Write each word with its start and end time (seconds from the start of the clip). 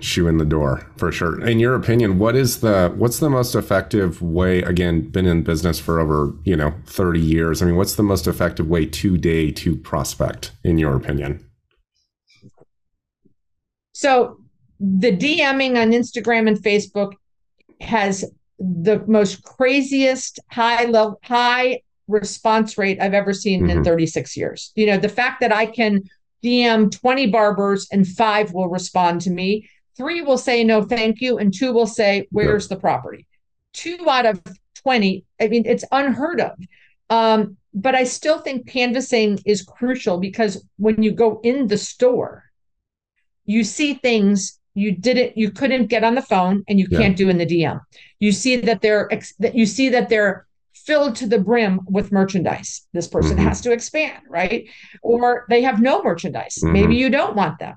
shoe 0.00 0.26
in 0.26 0.38
the 0.38 0.44
door 0.44 0.86
for 0.96 1.12
sure. 1.12 1.40
In 1.46 1.60
your 1.60 1.74
opinion, 1.74 2.18
what 2.18 2.34
is 2.34 2.60
the 2.60 2.92
what's 2.96 3.18
the 3.18 3.30
most 3.30 3.54
effective 3.54 4.20
way? 4.20 4.62
Again, 4.62 5.08
been 5.08 5.26
in 5.26 5.42
business 5.42 5.78
for 5.78 6.00
over 6.00 6.34
you 6.44 6.56
know 6.56 6.74
thirty 6.86 7.20
years. 7.20 7.62
I 7.62 7.66
mean, 7.66 7.76
what's 7.76 7.94
the 7.94 8.02
most 8.02 8.26
effective 8.26 8.68
way 8.68 8.86
today 8.86 9.50
to 9.52 9.76
prospect, 9.76 10.52
in 10.64 10.78
your 10.78 10.96
opinion? 10.96 11.46
So 13.92 14.38
the 14.78 15.14
DMing 15.14 15.80
on 15.80 15.92
Instagram 15.92 16.48
and 16.48 16.58
Facebook 16.58 17.12
has 17.80 18.24
the 18.58 19.02
most 19.06 19.42
craziest 19.42 20.40
high 20.50 20.86
level 20.86 21.18
high 21.22 21.82
response 22.08 22.76
rate 22.76 23.00
I've 23.00 23.14
ever 23.14 23.32
seen 23.32 23.62
mm-hmm. 23.62 23.78
in 23.78 23.84
36 23.84 24.36
years. 24.36 24.72
You 24.74 24.86
know, 24.86 24.96
the 24.98 25.08
fact 25.08 25.40
that 25.40 25.52
I 25.52 25.66
can 25.66 26.02
DM 26.44 26.90
20 26.90 27.26
barbers 27.28 27.88
and 27.92 28.06
five 28.06 28.52
will 28.52 28.68
respond 28.68 29.20
to 29.22 29.30
me, 29.30 29.68
three 29.96 30.22
will 30.22 30.38
say 30.38 30.64
no 30.64 30.82
thank 30.82 31.20
you 31.20 31.38
and 31.38 31.52
two 31.52 31.72
will 31.72 31.86
say 31.86 32.26
where's 32.30 32.68
the 32.68 32.76
property. 32.76 33.26
Two 33.72 34.08
out 34.08 34.26
of 34.26 34.42
20, 34.82 35.24
I 35.40 35.48
mean 35.48 35.64
it's 35.66 35.84
unheard 35.92 36.40
of. 36.40 36.52
Um, 37.10 37.56
but 37.74 37.94
I 37.94 38.04
still 38.04 38.38
think 38.38 38.68
canvassing 38.68 39.38
is 39.46 39.62
crucial 39.62 40.18
because 40.18 40.64
when 40.78 41.02
you 41.02 41.12
go 41.12 41.40
in 41.42 41.66
the 41.68 41.78
store, 41.78 42.44
you 43.44 43.64
see 43.64 43.94
things 43.94 44.58
you 44.74 44.92
didn't 44.92 45.36
you 45.36 45.50
couldn't 45.50 45.86
get 45.86 46.04
on 46.04 46.14
the 46.14 46.22
phone 46.22 46.64
and 46.68 46.78
you 46.78 46.86
yeah. 46.90 46.98
can't 46.98 47.16
do 47.16 47.28
in 47.28 47.38
the 47.38 47.46
DM. 47.46 47.80
You 48.18 48.32
see 48.32 48.56
that 48.56 48.80
they're 48.80 49.10
that 49.38 49.54
you 49.54 49.66
see 49.66 49.88
that 49.90 50.08
they're 50.08 50.46
filled 50.86 51.16
to 51.16 51.26
the 51.26 51.38
brim 51.38 51.80
with 51.86 52.12
merchandise. 52.12 52.86
This 52.92 53.08
person 53.08 53.36
mm-hmm. 53.36 53.46
has 53.46 53.60
to 53.62 53.72
expand, 53.72 54.22
right? 54.28 54.68
Or 55.02 55.46
they 55.48 55.62
have 55.62 55.80
no 55.80 56.02
merchandise. 56.02 56.56
Mm-hmm. 56.56 56.72
Maybe 56.72 56.96
you 56.96 57.10
don't 57.10 57.36
want 57.36 57.58
them, 57.58 57.76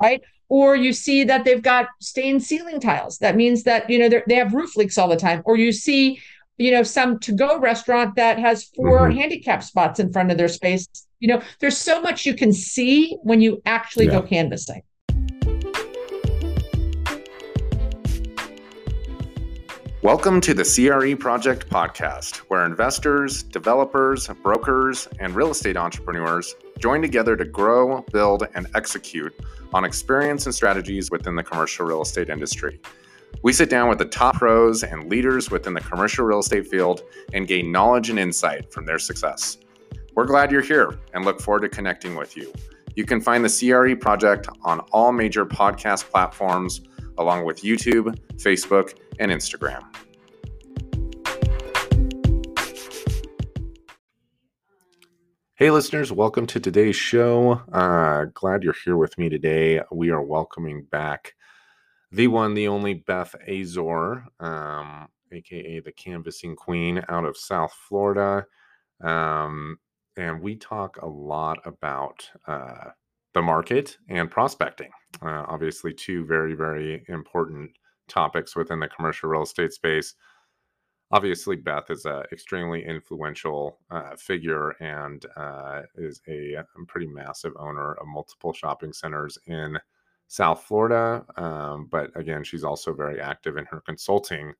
right? 0.00 0.22
Or 0.48 0.76
you 0.76 0.92
see 0.92 1.24
that 1.24 1.44
they've 1.44 1.62
got 1.62 1.88
stained 2.00 2.42
ceiling 2.42 2.80
tiles. 2.80 3.18
That 3.18 3.36
means 3.36 3.64
that 3.64 3.90
you 3.90 3.98
know 3.98 4.22
they 4.26 4.34
have 4.36 4.54
roof 4.54 4.76
leaks 4.76 4.96
all 4.98 5.08
the 5.08 5.16
time. 5.16 5.42
Or 5.44 5.56
you 5.56 5.72
see, 5.72 6.20
you 6.56 6.70
know, 6.70 6.82
some 6.82 7.18
to-go 7.20 7.58
restaurant 7.58 8.16
that 8.16 8.38
has 8.38 8.64
4 8.76 8.86
mm-hmm. 8.86 9.18
handicap 9.18 9.62
spots 9.62 10.00
in 10.00 10.12
front 10.12 10.30
of 10.30 10.38
their 10.38 10.48
space. 10.48 10.86
You 11.20 11.28
know, 11.28 11.42
there's 11.60 11.76
so 11.76 12.00
much 12.00 12.26
you 12.26 12.34
can 12.34 12.52
see 12.52 13.16
when 13.22 13.40
you 13.40 13.60
actually 13.66 14.06
yeah. 14.06 14.12
go 14.12 14.22
canvassing. 14.22 14.82
Welcome 20.00 20.40
to 20.42 20.54
the 20.54 20.62
CRE 20.62 21.16
Project 21.20 21.68
Podcast, 21.68 22.36
where 22.46 22.64
investors, 22.64 23.42
developers, 23.42 24.28
brokers, 24.44 25.08
and 25.18 25.34
real 25.34 25.50
estate 25.50 25.76
entrepreneurs 25.76 26.54
join 26.78 27.02
together 27.02 27.34
to 27.34 27.44
grow, 27.44 28.02
build, 28.12 28.46
and 28.54 28.68
execute 28.76 29.34
on 29.74 29.84
experience 29.84 30.46
and 30.46 30.54
strategies 30.54 31.10
within 31.10 31.34
the 31.34 31.42
commercial 31.42 31.84
real 31.84 32.02
estate 32.02 32.28
industry. 32.28 32.80
We 33.42 33.52
sit 33.52 33.70
down 33.70 33.88
with 33.88 33.98
the 33.98 34.04
top 34.04 34.36
pros 34.36 34.84
and 34.84 35.10
leaders 35.10 35.50
within 35.50 35.74
the 35.74 35.80
commercial 35.80 36.24
real 36.24 36.38
estate 36.38 36.68
field 36.68 37.02
and 37.32 37.48
gain 37.48 37.72
knowledge 37.72 38.08
and 38.08 38.20
insight 38.20 38.72
from 38.72 38.86
their 38.86 39.00
success. 39.00 39.58
We're 40.14 40.26
glad 40.26 40.52
you're 40.52 40.62
here 40.62 40.96
and 41.12 41.24
look 41.24 41.40
forward 41.40 41.62
to 41.62 41.68
connecting 41.68 42.14
with 42.14 42.36
you. 42.36 42.52
You 42.98 43.04
can 43.04 43.20
find 43.20 43.44
the 43.44 43.48
CRE 43.48 43.94
Project 43.94 44.48
on 44.62 44.80
all 44.90 45.12
major 45.12 45.46
podcast 45.46 46.10
platforms, 46.10 46.80
along 47.16 47.44
with 47.44 47.62
YouTube, 47.62 48.18
Facebook, 48.38 48.98
and 49.20 49.30
Instagram. 49.30 49.84
Hey, 55.54 55.70
listeners, 55.70 56.10
welcome 56.10 56.48
to 56.48 56.58
today's 56.58 56.96
show. 56.96 57.62
Uh, 57.72 58.24
glad 58.34 58.64
you're 58.64 58.74
here 58.84 58.96
with 58.96 59.16
me 59.16 59.28
today. 59.28 59.80
We 59.92 60.10
are 60.10 60.20
welcoming 60.20 60.82
back 60.82 61.34
the 62.10 62.26
one, 62.26 62.54
the 62.54 62.66
only 62.66 62.94
Beth 62.94 63.32
Azor, 63.46 64.24
um, 64.40 65.06
aka 65.30 65.78
the 65.78 65.92
Canvassing 65.92 66.56
Queen 66.56 67.04
out 67.08 67.24
of 67.24 67.36
South 67.36 67.72
Florida. 67.88 68.44
Um, 69.00 69.78
and 70.18 70.42
we 70.42 70.56
talk 70.56 71.00
a 71.00 71.06
lot 71.06 71.58
about 71.64 72.28
uh, 72.48 72.90
the 73.34 73.40
market 73.40 73.96
and 74.08 74.28
prospecting. 74.30 74.90
Uh, 75.22 75.44
obviously, 75.46 75.94
two 75.94 76.26
very, 76.26 76.54
very 76.54 77.04
important 77.08 77.70
topics 78.08 78.56
within 78.56 78.80
the 78.80 78.88
commercial 78.88 79.28
real 79.28 79.42
estate 79.42 79.72
space. 79.72 80.14
Obviously, 81.12 81.54
Beth 81.56 81.90
is 81.90 82.04
an 82.04 82.24
extremely 82.32 82.84
influential 82.84 83.78
uh, 83.90 84.16
figure 84.16 84.70
and 84.80 85.24
uh, 85.36 85.82
is 85.94 86.20
a, 86.28 86.54
a, 86.54 86.64
pretty 86.88 87.06
massive 87.06 87.52
owner 87.58 87.94
of 87.94 88.06
multiple 88.08 88.52
shopping 88.52 88.92
centers 88.92 89.38
in 89.46 89.78
South 90.26 90.64
Florida. 90.64 91.24
Um, 91.36 91.88
but 91.90 92.10
again, 92.14 92.42
she's 92.44 92.64
also 92.64 92.92
very 92.92 93.20
active 93.20 93.56
in 93.56 93.64
her 93.66 93.80
consulting 93.80 94.52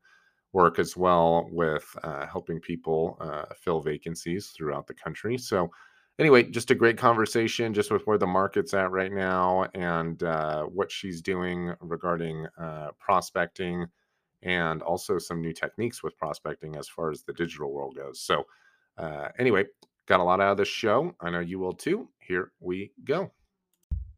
work 0.59 0.81
as 0.81 0.97
well 0.97 1.49
with 1.53 1.87
uh, 2.03 2.27
helping 2.27 2.59
people 2.59 3.17
uh, 3.21 3.45
fill 3.55 3.81
vacancies 3.81 4.49
throughout 4.49 4.89
the 4.89 4.93
country. 4.93 5.39
So, 5.39 5.71
anyway, 6.19 6.43
just 6.43 6.73
a 6.73 6.75
great 6.75 6.99
conversation 6.99 7.73
just 7.73 7.93
with 7.93 8.03
where 8.09 8.19
the 8.19 8.27
market's 8.27 8.75
at 8.75 8.91
right 8.91 9.13
now 9.13 9.67
and 9.75 10.21
uh, 10.25 10.65
what 10.65 10.91
she's 10.91 11.23
doing 11.23 11.73
regarding 11.81 12.45
uh, 12.61 12.89
prospecting 12.99 13.87
and 14.43 14.83
also 14.83 15.17
some 15.17 15.41
new 15.41 15.53
techniques 15.53 16.03
with 16.03 16.19
prospecting 16.19 16.75
as 16.75 16.89
far 16.89 17.13
as 17.13 17.23
the 17.23 17.33
digital 17.35 17.73
world 17.73 17.95
goes. 17.95 18.21
So, 18.21 18.43
uh, 18.97 19.29
anyway, 19.39 19.65
got 20.07 20.19
a 20.19 20.25
lot 20.25 20.41
out 20.41 20.51
of 20.51 20.57
this 20.57 20.67
show. 20.67 21.15
I 21.21 21.31
know 21.31 21.39
you 21.39 21.61
will 21.61 21.73
too. 21.73 22.09
Here 22.19 22.51
we 22.59 22.91
go. 23.05 23.31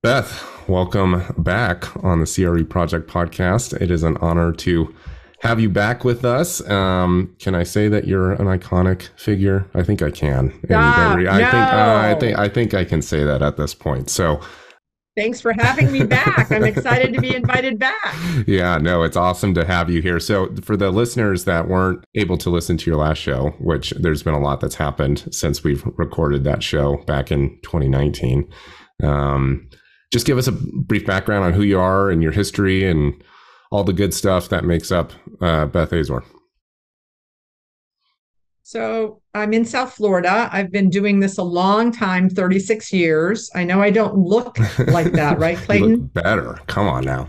Beth, 0.02 0.42
welcome 0.66 1.22
back 1.36 1.94
on 2.02 2.20
the 2.20 2.26
CRE 2.26 2.64
Project 2.64 3.10
podcast. 3.10 3.78
It 3.78 3.90
is 3.90 4.02
an 4.02 4.16
honor 4.22 4.52
to 4.52 4.94
have 5.40 5.58
you 5.58 5.70
back 5.70 6.04
with 6.04 6.24
us. 6.24 6.66
Um, 6.68 7.34
can 7.38 7.54
I 7.54 7.62
say 7.62 7.88
that 7.88 8.06
you're 8.06 8.32
an 8.32 8.46
iconic 8.46 9.08
figure? 9.16 9.66
I 9.74 9.82
think 9.82 10.02
I 10.02 10.10
can. 10.10 10.52
Ah, 10.70 11.14
I 11.14 11.16
no. 11.16 11.28
think 11.28 11.54
uh, 11.54 12.00
I 12.04 12.16
think 12.18 12.38
I 12.38 12.48
think 12.48 12.74
I 12.74 12.84
can 12.84 13.02
say 13.02 13.24
that 13.24 13.42
at 13.42 13.56
this 13.56 13.74
point. 13.74 14.10
So 14.10 14.40
Thanks 15.16 15.40
for 15.40 15.52
having 15.52 15.90
me 15.90 16.04
back. 16.04 16.52
I'm 16.52 16.64
excited 16.64 17.12
to 17.14 17.20
be 17.20 17.34
invited 17.34 17.78
back. 17.78 17.94
Yeah, 18.46 18.78
no, 18.78 19.02
it's 19.02 19.16
awesome 19.16 19.54
to 19.54 19.64
have 19.64 19.90
you 19.90 20.00
here. 20.00 20.18
So, 20.18 20.54
for 20.62 20.76
the 20.76 20.90
listeners 20.90 21.44
that 21.44 21.68
weren't 21.68 22.04
able 22.14 22.38
to 22.38 22.48
listen 22.48 22.76
to 22.78 22.90
your 22.90 22.98
last 22.98 23.18
show, 23.18 23.50
which 23.60 23.90
there's 23.90 24.22
been 24.22 24.34
a 24.34 24.40
lot 24.40 24.60
that's 24.60 24.76
happened 24.76 25.28
since 25.30 25.62
we've 25.62 25.84
recorded 25.96 26.44
that 26.44 26.62
show 26.62 26.98
back 27.06 27.30
in 27.30 27.58
2019, 27.62 28.48
um, 29.02 29.68
just 30.12 30.26
give 30.26 30.38
us 30.38 30.46
a 30.46 30.52
brief 30.52 31.04
background 31.04 31.44
on 31.44 31.52
who 31.52 31.62
you 31.62 31.78
are 31.78 32.08
and 32.08 32.22
your 32.22 32.32
history 32.32 32.88
and 32.88 33.12
all 33.70 33.84
the 33.84 33.92
good 33.92 34.12
stuff 34.12 34.48
that 34.48 34.64
makes 34.64 34.90
up 34.90 35.12
uh, 35.40 35.66
Beth 35.66 35.92
Azor. 35.92 36.24
So 38.62 39.20
I'm 39.34 39.52
in 39.52 39.64
South 39.64 39.94
Florida. 39.94 40.48
I've 40.52 40.70
been 40.70 40.90
doing 40.90 41.18
this 41.18 41.38
a 41.38 41.42
long 41.42 41.90
time, 41.90 42.30
36 42.30 42.92
years. 42.92 43.50
I 43.54 43.64
know 43.64 43.82
I 43.82 43.90
don't 43.90 44.16
look 44.16 44.58
like 44.86 45.10
that, 45.12 45.38
right, 45.40 45.56
Clayton? 45.66 46.06
better. 46.06 46.58
Come 46.68 46.86
on 46.86 47.04
now. 47.04 47.28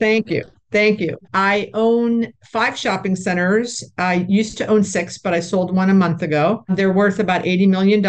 Thank 0.00 0.30
you. 0.30 0.44
Thank 0.72 1.00
you. 1.00 1.16
I 1.32 1.70
own 1.74 2.32
five 2.50 2.76
shopping 2.76 3.14
centers. 3.14 3.84
I 3.98 4.26
used 4.28 4.58
to 4.58 4.66
own 4.66 4.82
six, 4.82 5.16
but 5.16 5.32
I 5.32 5.40
sold 5.40 5.74
one 5.74 5.90
a 5.90 5.94
month 5.94 6.22
ago. 6.22 6.64
They're 6.68 6.92
worth 6.92 7.20
about 7.20 7.44
$80 7.44 7.68
million. 7.68 8.04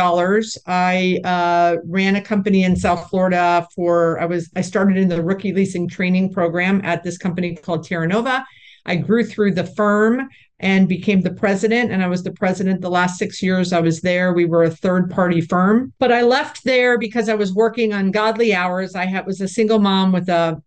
I 0.66 1.20
uh, 1.24 1.78
ran 1.86 2.16
a 2.16 2.22
company 2.22 2.64
in 2.64 2.76
South 2.76 3.10
Florida 3.10 3.68
for, 3.76 4.20
I 4.20 4.26
was, 4.26 4.50
I 4.56 4.62
started 4.62 4.98
in 4.98 5.08
the 5.08 5.22
rookie 5.22 5.54
leasing 5.54 5.88
training 5.88 6.34
program 6.34 6.82
at 6.84 7.04
this 7.04 7.18
company 7.18 7.56
called 7.56 7.86
Terranova. 7.86 8.44
I 8.86 8.96
grew 8.96 9.24
through 9.24 9.54
the 9.54 9.66
firm 9.66 10.28
and 10.60 10.88
became 10.88 11.22
the 11.22 11.34
president. 11.34 11.92
And 11.92 12.04
I 12.04 12.08
was 12.08 12.24
the 12.24 12.32
president 12.32 12.82
the 12.82 12.90
last 12.90 13.20
six 13.20 13.44
years 13.44 13.72
I 13.74 13.80
was 13.80 14.02
there. 14.02 14.34
We 14.34 14.46
were 14.46 14.64
a 14.64 14.72
third 14.72 15.12
party 15.12 15.42
firm, 15.42 15.94
but 16.00 16.12
I 16.12 16.22
left 16.22 16.64
there 16.64 16.98
because 16.98 17.30
I 17.30 17.36
was 17.36 17.54
working 17.54 17.94
ungodly 17.94 18.56
hours. 18.56 18.96
I 18.96 19.06
had, 19.06 19.28
was 19.28 19.42
a 19.42 19.48
single 19.48 19.80
mom 19.80 20.12
with 20.12 20.28
a 20.30 20.62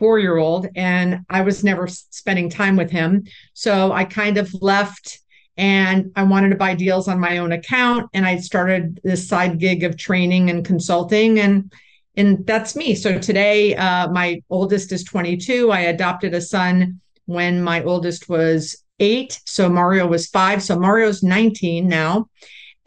four 0.00 0.18
year 0.18 0.38
old, 0.38 0.66
and 0.74 1.20
I 1.30 1.42
was 1.42 1.62
never 1.62 1.86
spending 1.86 2.50
time 2.50 2.74
with 2.74 2.90
him. 2.90 3.24
So 3.52 3.92
I 3.92 4.04
kind 4.04 4.38
of 4.38 4.52
left 4.60 5.20
and 5.56 6.10
I 6.16 6.22
wanted 6.22 6.48
to 6.48 6.56
buy 6.56 6.74
deals 6.74 7.06
on 7.06 7.20
my 7.20 7.38
own 7.38 7.52
account. 7.52 8.08
And 8.14 8.26
I 8.26 8.38
started 8.38 8.98
this 9.04 9.28
side 9.28 9.58
gig 9.58 9.84
of 9.84 9.96
training 9.96 10.50
and 10.50 10.64
consulting. 10.64 11.38
And 11.38 11.70
and 12.16 12.44
that's 12.46 12.74
me. 12.74 12.94
So 12.94 13.18
today, 13.18 13.76
uh, 13.76 14.10
my 14.10 14.42
oldest 14.50 14.90
is 14.90 15.04
22. 15.04 15.70
I 15.70 15.80
adopted 15.80 16.34
a 16.34 16.40
son 16.40 17.00
when 17.26 17.62
my 17.62 17.82
oldest 17.84 18.28
was 18.28 18.82
eight. 18.98 19.40
So 19.46 19.68
Mario 19.68 20.06
was 20.06 20.26
five. 20.26 20.62
So 20.62 20.78
Mario's 20.78 21.22
19 21.22 21.86
now. 21.86 22.28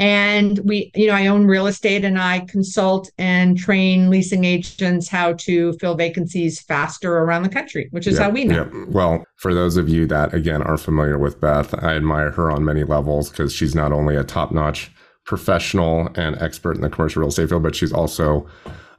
And 0.04 0.60
we, 0.66 0.92
you 0.96 1.08
know, 1.08 1.14
I 1.14 1.28
own 1.28 1.46
real 1.48 1.66
estate 1.66 2.04
and 2.04 2.20
I 2.20 2.42
consult 2.42 3.10
and 3.18 3.58
train 3.58 4.10
leasing 4.10 4.44
agents 4.44 5.08
how 5.08 5.32
to 5.32 5.72
fill 5.80 5.96
vacancies 5.96 6.60
faster 6.60 7.20
around 7.20 7.44
the 7.44 7.50
country, 7.50 7.88
which 7.92 8.06
is 8.06 8.18
how 8.18 8.30
we 8.30 8.44
know. 8.44 8.70
Well, 8.90 9.24
for 9.38 9.54
those 9.54 9.78
of 9.78 9.88
you 9.88 10.06
that, 10.08 10.34
again, 10.34 10.62
are 10.62 10.78
familiar 10.78 11.18
with 11.18 11.40
Beth, 11.40 11.74
I 11.82 11.96
admire 11.96 12.32
her 12.32 12.52
on 12.52 12.66
many 12.66 12.84
levels 12.84 13.30
because 13.30 13.54
she's 13.54 13.76
not 13.76 13.94
only 13.94 14.18
a 14.18 14.26
top 14.26 14.52
notch 14.52 14.92
professional 15.26 16.10
and 16.16 16.36
expert 16.42 16.76
in 16.76 16.82
the 16.82 16.90
commercial 16.90 17.22
real 17.22 17.30
estate 17.30 17.48
field, 17.48 17.64
but 17.64 17.74
she's 17.74 17.94
also 17.94 18.46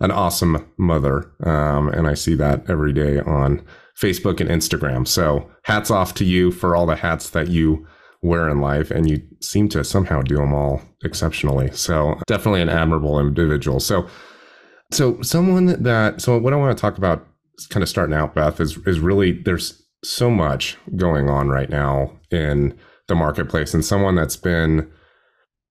an 0.01 0.11
awesome 0.11 0.67
mother, 0.79 1.31
um, 1.45 1.91
and 1.91 2.07
I 2.09 2.15
see 2.15 2.35
that 2.37 2.65
every 2.71 2.95
day 2.95 3.21
on 3.21 3.63
Facebook 4.01 4.41
and 4.41 4.49
Instagram. 4.49 5.07
So 5.07 5.51
hats 5.65 5.91
off 5.91 6.15
to 6.15 6.25
you 6.25 6.51
for 6.51 6.75
all 6.75 6.87
the 6.87 6.97
hats 6.97 7.29
that 7.31 7.49
you 7.49 7.87
wear 8.25 8.49
in 8.49 8.61
life, 8.61 8.91
and 8.91 9.09
you 9.09 9.23
seem 9.41 9.69
to 9.69 9.85
somehow 9.85 10.23
do 10.23 10.37
them 10.37 10.55
all 10.55 10.81
exceptionally. 11.05 11.71
So 11.73 12.19
definitely 12.27 12.63
an 12.63 12.71
admirable 12.71 13.21
individual. 13.21 13.81
So, 13.81 14.09
so 14.91 15.21
someone 15.23 15.83
that 15.83 16.21
so 16.21 16.39
what 16.39 16.53
I 16.53 16.57
want 16.57 16.77
to 16.77 16.81
talk 16.81 16.97
about, 16.99 17.27
kind 17.69 17.83
of 17.83 17.89
starting 17.89 18.17
out, 18.17 18.35
Beth, 18.35 18.61
is 18.61 18.79
is 18.87 18.99
really 18.99 19.43
there's 19.43 19.83
so 20.03 20.31
much 20.31 20.77
going 20.97 21.29
on 21.29 21.49
right 21.51 21.69
now 21.69 22.13
in 22.31 22.77
the 23.09 23.15
marketplace, 23.15 23.75
and 23.75 23.85
someone 23.85 24.15
that's 24.15 24.37
been 24.37 24.91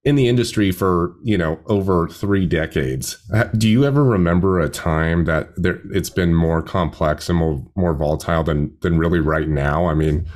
in 0.04 0.16
the 0.16 0.28
industry 0.28 0.72
for 0.72 1.16
you 1.24 1.38
know 1.38 1.60
over 1.68 2.10
three 2.10 2.46
decades 2.46 3.18
do 3.58 3.70
you 3.70 3.86
ever 3.86 4.04
remember 4.04 4.60
a 4.60 4.68
time 4.68 5.24
that 5.24 5.50
there 5.56 5.80
it's 5.94 6.10
been 6.10 6.34
more 6.36 6.62
complex 6.62 7.30
and 7.30 7.38
more, 7.38 7.66
more 7.78 7.94
volatile 7.94 8.44
than 8.44 8.76
than 8.82 8.98
really 8.98 9.22
right 9.22 9.48
now 9.48 9.86
i 9.86 9.94
mean 9.94 10.28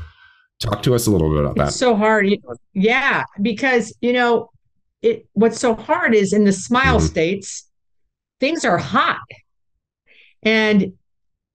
talk 0.59 0.81
to 0.83 0.95
us 0.95 1.07
a 1.07 1.12
little 1.12 1.30
bit 1.30 1.39
about 1.39 1.56
that 1.56 1.68
it's 1.68 1.77
so 1.77 1.95
hard 1.95 2.27
yeah 2.74 3.24
because 3.42 3.95
you 4.01 4.13
know 4.13 4.50
it 5.01 5.27
what's 5.33 5.59
so 5.59 5.75
hard 5.75 6.15
is 6.15 6.33
in 6.33 6.44
the 6.44 6.51
smile 6.51 6.98
mm-hmm. 6.98 7.06
states 7.06 7.69
things 8.39 8.65
are 8.65 8.77
hot 8.77 9.19
and 10.44 10.94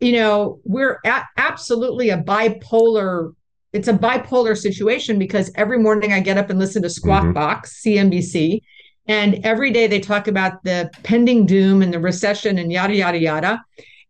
you 0.00 0.12
know 0.12 0.60
we're 0.64 0.99
a- 1.04 1.26
absolutely 1.37 2.10
a 2.10 2.19
bipolar 2.19 3.32
it's 3.72 3.88
a 3.88 3.94
bipolar 3.94 4.56
situation 4.56 5.19
because 5.19 5.50
every 5.55 5.78
morning 5.78 6.12
I 6.12 6.20
get 6.20 6.37
up 6.37 6.50
and 6.50 6.58
listen 6.58 6.82
to 6.82 6.90
Squawk 6.90 7.25
mm-hmm. 7.25 7.32
Box, 7.32 7.82
CNBC, 7.82 8.60
and 9.06 9.40
every 9.44 9.70
day 9.70 9.87
they 9.87 10.00
talk 10.00 10.28
about 10.28 10.62
the 10.62 10.90
pending 11.02 11.46
doom 11.46 11.82
and 11.82 11.93
the 11.93 11.98
recession 11.98 12.58
and 12.58 12.70
yada, 12.70 12.94
yada, 12.94 13.19
yada. 13.19 13.64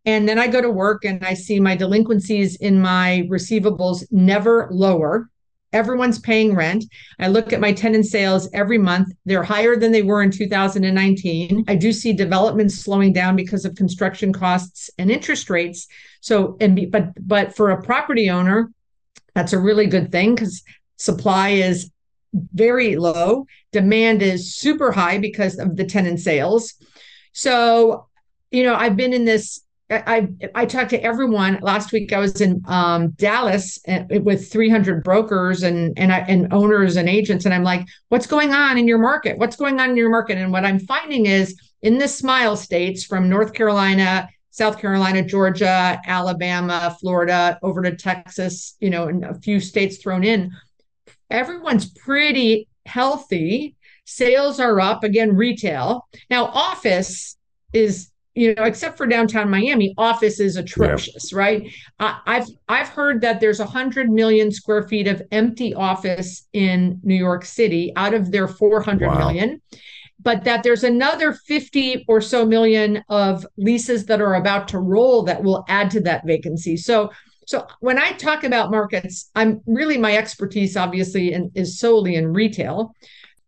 And 0.04 0.28
then 0.28 0.38
I 0.38 0.49
go 0.49 0.60
to 0.60 0.70
work 0.70 1.04
and 1.04 1.25
I 1.25 1.34
see 1.34 1.60
my 1.60 1.76
delinquencies 1.76 2.56
in 2.56 2.81
my 2.81 3.26
receivables 3.31 4.04
never 4.10 4.69
lower. 4.70 5.28
Everyone's 5.72 6.19
paying 6.19 6.54
rent. 6.54 6.84
I 7.19 7.28
look 7.28 7.52
at 7.52 7.60
my 7.60 7.72
tenant 7.72 8.04
sales 8.04 8.49
every 8.52 8.76
month. 8.76 9.08
They're 9.25 9.43
higher 9.43 9.75
than 9.75 9.90
they 9.90 10.02
were 10.02 10.22
in 10.22 10.31
2019. 10.31 11.64
I 11.66 11.75
do 11.76 11.93
see 11.93 12.12
development 12.12 12.72
slowing 12.72 13.12
down 13.12 13.37
because 13.37 13.64
of 13.64 13.75
construction 13.75 14.32
costs 14.32 14.90
and 14.99 15.10
interest 15.10 15.49
rates. 15.49 15.87
So, 16.20 16.58
and 16.60 16.76
be, 16.76 16.87
but 16.87 17.12
but 17.26 17.56
for 17.56 17.70
a 17.70 17.82
property 17.82 18.28
owner, 18.28 18.70
that's 19.34 19.55
a 19.55 19.58
really 19.58 19.87
good 19.87 20.12
thing 20.12 20.34
because 20.34 20.62
supply 20.98 21.50
is 21.50 21.90
very 22.34 22.96
low, 22.96 23.46
demand 23.72 24.22
is 24.22 24.55
super 24.55 24.93
high 24.93 25.19
because 25.19 25.58
of 25.58 25.76
the 25.76 25.84
tenant 25.84 26.20
sales. 26.20 26.75
So, 27.32 28.08
you 28.50 28.62
know, 28.62 28.75
I've 28.75 28.96
been 28.96 29.12
in 29.12 29.25
this. 29.25 29.60
I 29.92 30.28
I 30.54 30.66
talked 30.66 30.90
to 30.90 31.02
everyone 31.02 31.58
last 31.62 31.92
week. 31.92 32.12
I 32.12 32.18
was 32.18 32.40
in 32.40 32.62
um, 32.66 33.10
Dallas 33.10 33.78
eh, 33.86 34.18
with 34.18 34.50
300 34.50 35.02
brokers 35.02 35.62
and 35.62 35.98
and 35.98 36.12
I, 36.12 36.18
and 36.20 36.52
owners 36.52 36.96
and 36.96 37.08
agents, 37.08 37.44
and 37.44 37.54
I'm 37.54 37.64
like, 37.64 37.86
"What's 38.08 38.26
going 38.26 38.52
on 38.52 38.78
in 38.78 38.88
your 38.88 38.98
market? 38.98 39.38
What's 39.38 39.56
going 39.56 39.80
on 39.80 39.90
in 39.90 39.96
your 39.96 40.10
market?" 40.10 40.38
And 40.38 40.52
what 40.52 40.64
I'm 40.64 40.78
finding 40.80 41.26
is 41.26 41.58
in 41.82 41.98
the 41.98 42.08
Smile 42.08 42.56
states, 42.56 43.04
from 43.04 43.28
North 43.28 43.52
Carolina 43.52 44.28
South 44.52 44.78
Carolina, 44.78 45.22
Georgia, 45.22 45.98
Alabama, 46.06 46.94
Florida, 47.00 47.58
over 47.62 47.82
to 47.82 47.96
Texas, 47.96 48.76
you 48.80 48.90
know, 48.90 49.08
and 49.08 49.24
a 49.24 49.34
few 49.34 49.58
states 49.58 49.96
thrown 49.96 50.22
in. 50.22 50.52
Everyone's 51.30 51.90
pretty 51.90 52.68
healthy. 52.84 53.76
Sales 54.04 54.60
are 54.60 54.78
up 54.78 55.04
again, 55.04 55.34
retail. 55.34 56.06
Now, 56.28 56.46
office 56.46 57.38
is 57.72 58.11
you 58.34 58.55
know, 58.55 58.64
except 58.64 58.96
for 58.96 59.06
downtown 59.06 59.50
Miami, 59.50 59.94
office 59.99 60.40
is 60.40 60.56
atrocious, 60.56 61.32
yeah. 61.32 61.38
right? 61.38 61.73
I, 62.00 62.20
I've 62.26 62.46
I've 62.69 62.88
heard 62.88 63.20
that 63.20 63.40
there's 63.40 63.61
a 63.61 63.67
hundred 63.67 64.11
million 64.11 64.50
square 64.50 64.88
feet 64.88 65.06
of 65.06 65.23
empty 65.31 65.75
office 65.75 66.49
in 66.52 67.00
New 67.02 67.14
York 67.14 67.44
City 67.44 67.93
out 67.96 68.14
of 68.14 68.31
their 68.31 68.49
four 68.49 68.81
hundred 68.81 69.08
wow. 69.08 69.19
million 69.19 69.61
but 70.23 70.44
that 70.44 70.62
there's 70.62 70.84
another 70.84 71.32
50 71.32 72.05
or 72.08 72.20
so 72.20 72.46
million 72.46 73.02
of 73.08 73.44
leases 73.56 74.06
that 74.06 74.20
are 74.20 74.37
about 74.37 74.69
to 74.69 74.79
roll 74.79 75.23
that 75.25 75.43
will 75.43 75.64
add 75.69 75.90
to 75.90 76.00
that 76.00 76.25
vacancy. 76.25 76.76
So 76.76 77.11
so 77.46 77.67
when 77.81 77.99
I 77.99 78.12
talk 78.12 78.44
about 78.44 78.70
markets, 78.70 79.31
I'm 79.34 79.62
really 79.67 79.99
my 79.99 80.17
expertise 80.17 80.76
obviously 80.76 81.32
in, 81.32 81.50
is 81.55 81.79
solely 81.79 82.14
in 82.14 82.32
retail. 82.32 82.94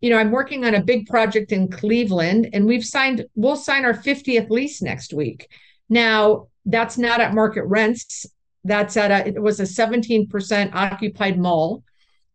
You 0.05 0.11
know, 0.11 0.19
I'm 0.19 0.33
working 0.33 0.67
on 0.67 0.75
a 0.75 0.83
big 0.83 1.07
project 1.07 1.51
in 1.51 1.71
Cleveland 1.71 2.51
and 2.53 2.67
we've 2.67 2.85
signed 2.85 3.25
we'll 3.37 3.57
sign 3.57 3.87
our 3.87 3.95
50th 3.95 4.51
lease 4.51 4.83
next 4.83 5.15
week. 5.15 5.49
Now, 5.89 6.49
that's 6.67 6.99
not 6.99 7.23
at 7.23 7.33
market 7.33 7.65
rents. 7.65 8.27
That's 8.65 8.99
at 8.99 9.11
a 9.11 9.27
it 9.27 9.41
was 9.41 9.61
a 9.61 9.63
17% 9.63 10.75
occupied 10.75 11.39
mall 11.39 11.85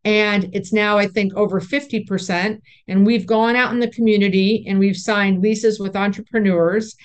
and 0.04 0.50
it's 0.54 0.74
now 0.74 0.98
i 0.98 1.06
think 1.06 1.36
over 1.36 1.60
50% 1.62 2.62
and 2.88 3.06
we've 3.06 3.27
gone 3.27 3.56
out 3.56 3.74
in 3.74 3.80
the 3.80 3.92
community 3.92 4.65
and 4.68 4.80
we've 4.80 4.98
signed 4.98 5.42
leases 5.42 5.80
with 5.80 5.95
entrepreneurs 5.95 6.95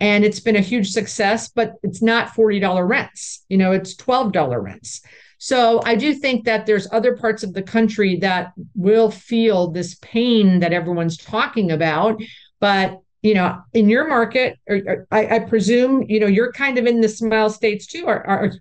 and 0.00 0.24
it's 0.24 0.40
been 0.40 0.56
a 0.56 0.60
huge 0.60 0.90
success 0.90 1.48
but 1.48 1.74
it's 1.82 2.02
not 2.02 2.34
$40 2.34 2.88
rents 2.88 3.44
you 3.48 3.56
know 3.56 3.72
it's 3.72 3.94
$12 3.94 4.62
rents 4.62 5.00
so 5.42 5.80
i 5.84 5.94
do 5.94 6.14
think 6.14 6.44
that 6.44 6.66
there's 6.66 6.86
other 6.92 7.16
parts 7.16 7.42
of 7.42 7.52
the 7.54 7.62
country 7.62 8.16
that 8.16 8.52
will 8.76 9.10
feel 9.10 9.70
this 9.70 9.96
pain 9.96 10.60
that 10.60 10.72
everyone's 10.72 11.16
talking 11.16 11.72
about 11.72 12.20
but 12.60 13.00
you 13.22 13.34
know 13.34 13.58
in 13.74 13.88
your 13.88 14.06
market 14.06 14.58
or, 14.68 14.76
or 14.86 15.06
I, 15.10 15.36
I, 15.36 15.38
presume 15.40 16.04
you 16.08 16.20
know 16.20 16.26
you're 16.26 16.52
kind 16.52 16.78
of 16.78 16.86
in 16.86 17.00
the 17.00 17.08
smile 17.08 17.50
states 17.50 17.86
too 17.86 18.06
are, 18.06 18.24
are 18.26 18.52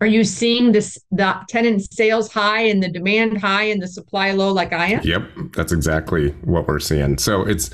are 0.00 0.06
you 0.06 0.24
seeing 0.24 0.72
this 0.72 0.98
the 1.10 1.34
tenant 1.48 1.90
sales 1.92 2.30
high 2.30 2.62
and 2.62 2.82
the 2.82 2.90
demand 2.90 3.38
high 3.38 3.64
and 3.64 3.80
the 3.80 3.88
supply 3.88 4.32
low 4.32 4.52
like 4.52 4.72
I 4.72 4.88
am? 4.88 5.02
Yep, 5.02 5.30
that's 5.54 5.72
exactly 5.72 6.30
what 6.44 6.68
we're 6.68 6.80
seeing. 6.80 7.16
So 7.16 7.42
it's 7.42 7.70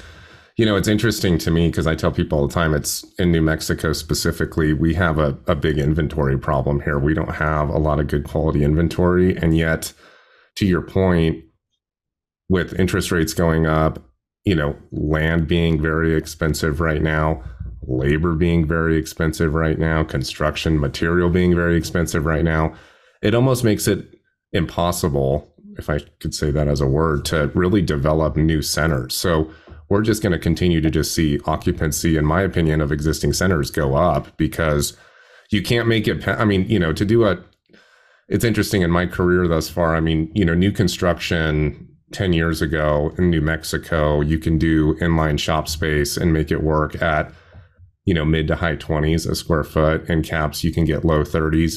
you 0.62 0.66
know, 0.66 0.76
it's 0.76 0.86
interesting 0.86 1.38
to 1.38 1.50
me 1.50 1.66
because 1.66 1.88
I 1.88 1.96
tell 1.96 2.12
people 2.12 2.38
all 2.38 2.46
the 2.46 2.54
time 2.54 2.72
it's 2.72 3.04
in 3.18 3.32
New 3.32 3.42
Mexico 3.42 3.92
specifically, 3.92 4.72
we 4.72 4.94
have 4.94 5.18
a, 5.18 5.36
a 5.48 5.56
big 5.56 5.76
inventory 5.76 6.38
problem 6.38 6.80
here. 6.80 7.00
We 7.00 7.14
don't 7.14 7.34
have 7.34 7.68
a 7.68 7.78
lot 7.78 7.98
of 7.98 8.06
good 8.06 8.22
quality 8.22 8.62
inventory. 8.62 9.36
And 9.36 9.56
yet, 9.56 9.92
to 10.54 10.64
your 10.64 10.80
point, 10.80 11.42
with 12.48 12.78
interest 12.78 13.10
rates 13.10 13.34
going 13.34 13.66
up, 13.66 14.08
you 14.44 14.54
know, 14.54 14.76
land 14.92 15.48
being 15.48 15.82
very 15.82 16.14
expensive 16.14 16.78
right 16.78 17.02
now, 17.02 17.42
labor 17.82 18.34
being 18.34 18.64
very 18.64 18.96
expensive 18.96 19.54
right 19.54 19.80
now, 19.80 20.04
construction 20.04 20.78
material 20.78 21.28
being 21.28 21.56
very 21.56 21.76
expensive 21.76 22.24
right 22.24 22.44
now, 22.44 22.72
it 23.20 23.34
almost 23.34 23.64
makes 23.64 23.88
it 23.88 24.14
impossible, 24.52 25.52
if 25.76 25.90
I 25.90 25.98
could 26.20 26.36
say 26.36 26.52
that 26.52 26.68
as 26.68 26.80
a 26.80 26.86
word, 26.86 27.24
to 27.24 27.48
really 27.48 27.82
develop 27.82 28.36
new 28.36 28.62
centers. 28.62 29.16
So 29.16 29.50
we're 29.92 30.00
just 30.00 30.22
going 30.22 30.32
to 30.32 30.38
continue 30.38 30.80
to 30.80 30.90
just 30.90 31.14
see 31.14 31.38
occupancy, 31.44 32.16
in 32.16 32.24
my 32.24 32.40
opinion, 32.40 32.80
of 32.80 32.90
existing 32.90 33.34
centers 33.34 33.70
go 33.70 33.94
up 33.94 34.34
because 34.38 34.96
you 35.50 35.62
can't 35.62 35.86
make 35.86 36.08
it. 36.08 36.26
I 36.26 36.46
mean, 36.46 36.66
you 36.66 36.78
know, 36.78 36.94
to 36.94 37.04
do 37.04 37.26
a, 37.26 37.44
it's 38.26 38.42
interesting 38.42 38.80
in 38.80 38.90
my 38.90 39.04
career 39.04 39.46
thus 39.46 39.68
far. 39.68 39.94
I 39.94 40.00
mean, 40.00 40.32
you 40.34 40.46
know, 40.46 40.54
new 40.54 40.72
construction 40.72 41.86
10 42.12 42.32
years 42.32 42.62
ago 42.62 43.12
in 43.18 43.28
New 43.28 43.42
Mexico, 43.42 44.22
you 44.22 44.38
can 44.38 44.56
do 44.56 44.94
inline 44.94 45.38
shop 45.38 45.68
space 45.68 46.16
and 46.16 46.32
make 46.32 46.50
it 46.50 46.62
work 46.62 47.00
at 47.02 47.30
you 48.06 48.14
know 48.14 48.24
mid 48.24 48.48
to 48.48 48.56
high 48.56 48.74
20s 48.74 49.28
a 49.30 49.34
square 49.36 49.62
foot 49.62 50.08
and 50.08 50.24
caps 50.24 50.64
you 50.64 50.72
can 50.72 50.84
get 50.84 51.04
low 51.04 51.22
30s 51.22 51.76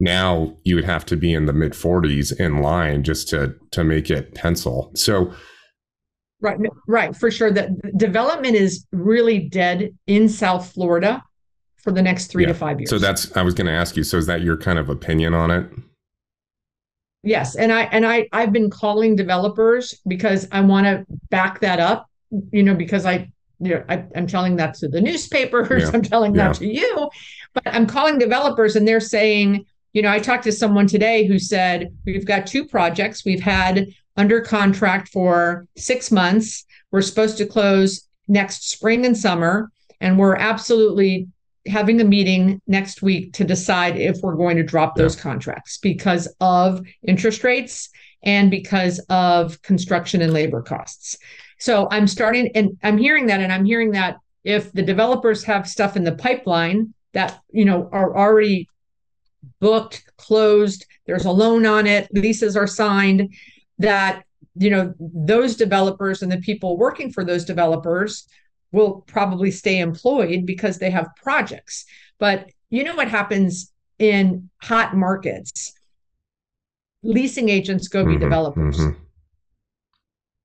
now 0.00 0.56
you 0.64 0.74
would 0.74 0.86
have 0.86 1.04
to 1.04 1.16
be 1.16 1.34
in 1.34 1.44
the 1.44 1.52
mid 1.52 1.72
40s 1.72 2.32
in 2.40 2.62
line 2.62 3.02
just 3.02 3.28
to 3.28 3.54
to 3.72 3.84
make 3.84 4.08
it 4.08 4.34
pencil 4.34 4.90
so 4.94 5.34
right 6.40 6.58
right 6.86 7.16
for 7.16 7.30
sure 7.30 7.50
That 7.50 7.96
development 7.96 8.54
is 8.54 8.86
really 8.92 9.38
dead 9.38 9.94
in 10.06 10.28
south 10.28 10.72
florida 10.72 11.22
for 11.76 11.92
the 11.92 12.02
next 12.02 12.26
three 12.26 12.44
yeah. 12.44 12.48
to 12.48 12.54
five 12.54 12.80
years 12.80 12.90
so 12.90 12.98
that's 12.98 13.34
i 13.36 13.42
was 13.42 13.54
going 13.54 13.66
to 13.66 13.72
ask 13.72 13.96
you 13.96 14.04
so 14.04 14.18
is 14.18 14.26
that 14.26 14.42
your 14.42 14.56
kind 14.56 14.78
of 14.78 14.88
opinion 14.88 15.34
on 15.34 15.50
it 15.50 15.70
yes 17.22 17.56
and 17.56 17.72
i 17.72 17.82
and 17.84 18.06
i 18.06 18.28
i've 18.32 18.52
been 18.52 18.70
calling 18.70 19.16
developers 19.16 19.94
because 20.06 20.46
i 20.52 20.60
want 20.60 20.86
to 20.86 21.04
back 21.30 21.60
that 21.60 21.80
up 21.80 22.10
you 22.50 22.62
know 22.62 22.74
because 22.74 23.06
i 23.06 23.30
you 23.58 23.70
know, 23.70 23.84
I, 23.88 24.04
am 24.14 24.26
telling 24.26 24.56
that 24.56 24.74
to 24.74 24.88
the 24.88 25.00
newspapers, 25.00 25.84
yeah. 25.84 25.90
I'm 25.94 26.02
telling 26.02 26.34
yeah. 26.34 26.48
that 26.48 26.56
to 26.56 26.66
you, 26.66 27.10
but 27.54 27.62
I'm 27.66 27.86
calling 27.86 28.18
developers 28.18 28.76
and 28.76 28.86
they're 28.86 29.00
saying, 29.00 29.64
you 29.92 30.02
know, 30.02 30.10
I 30.10 30.18
talked 30.18 30.44
to 30.44 30.52
someone 30.52 30.86
today 30.86 31.26
who 31.26 31.38
said, 31.38 31.88
we've 32.04 32.26
got 32.26 32.46
two 32.46 32.66
projects 32.66 33.24
we've 33.24 33.40
had 33.40 33.88
under 34.16 34.40
contract 34.40 35.08
for 35.08 35.66
six 35.76 36.10
months. 36.10 36.64
We're 36.90 37.02
supposed 37.02 37.38
to 37.38 37.46
close 37.46 38.08
next 38.28 38.70
spring 38.70 39.06
and 39.06 39.16
summer. 39.16 39.70
And 40.00 40.18
we're 40.18 40.36
absolutely 40.36 41.28
having 41.66 42.00
a 42.00 42.04
meeting 42.04 42.60
next 42.66 43.02
week 43.02 43.32
to 43.34 43.44
decide 43.44 43.96
if 43.96 44.18
we're 44.22 44.36
going 44.36 44.56
to 44.56 44.62
drop 44.62 44.94
yeah. 44.96 45.02
those 45.02 45.16
contracts 45.16 45.78
because 45.78 46.28
of 46.40 46.86
interest 47.02 47.44
rates 47.44 47.90
and 48.22 48.50
because 48.50 48.98
of 49.08 49.60
construction 49.62 50.22
and 50.22 50.32
labor 50.32 50.62
costs. 50.62 51.16
So 51.58 51.88
I'm 51.90 52.06
starting 52.06 52.50
and 52.54 52.76
I'm 52.82 52.98
hearing 52.98 53.26
that, 53.26 53.40
and 53.40 53.52
I'm 53.52 53.64
hearing 53.64 53.92
that 53.92 54.18
if 54.44 54.72
the 54.72 54.82
developers 54.82 55.42
have 55.44 55.68
stuff 55.68 55.96
in 55.96 56.04
the 56.04 56.14
pipeline 56.14 56.92
that 57.12 57.40
you 57.50 57.64
know 57.64 57.88
are 57.92 58.16
already 58.16 58.68
booked, 59.60 60.04
closed, 60.18 60.86
there's 61.06 61.24
a 61.24 61.30
loan 61.30 61.64
on 61.66 61.86
it, 61.86 62.08
leases 62.12 62.56
are 62.56 62.66
signed, 62.66 63.32
that 63.78 64.24
you 64.54 64.70
know 64.70 64.94
those 64.98 65.56
developers 65.56 66.22
and 66.22 66.32
the 66.32 66.38
people 66.38 66.76
working 66.78 67.12
for 67.12 67.24
those 67.24 67.44
developers 67.44 68.26
will 68.72 69.02
probably 69.06 69.50
stay 69.50 69.78
employed 69.78 70.44
because 70.46 70.78
they 70.78 70.90
have 70.90 71.08
projects. 71.22 71.84
But 72.18 72.50
you 72.70 72.84
know 72.84 72.94
what 72.94 73.08
happens 73.08 73.72
in 73.98 74.50
hot 74.62 74.96
markets? 74.96 75.72
Leasing 77.02 77.48
agents 77.48 77.88
go 77.88 78.04
be 78.04 78.12
mm-hmm, 78.12 78.20
developers. 78.20 78.78
Mm-hmm. 78.78 79.02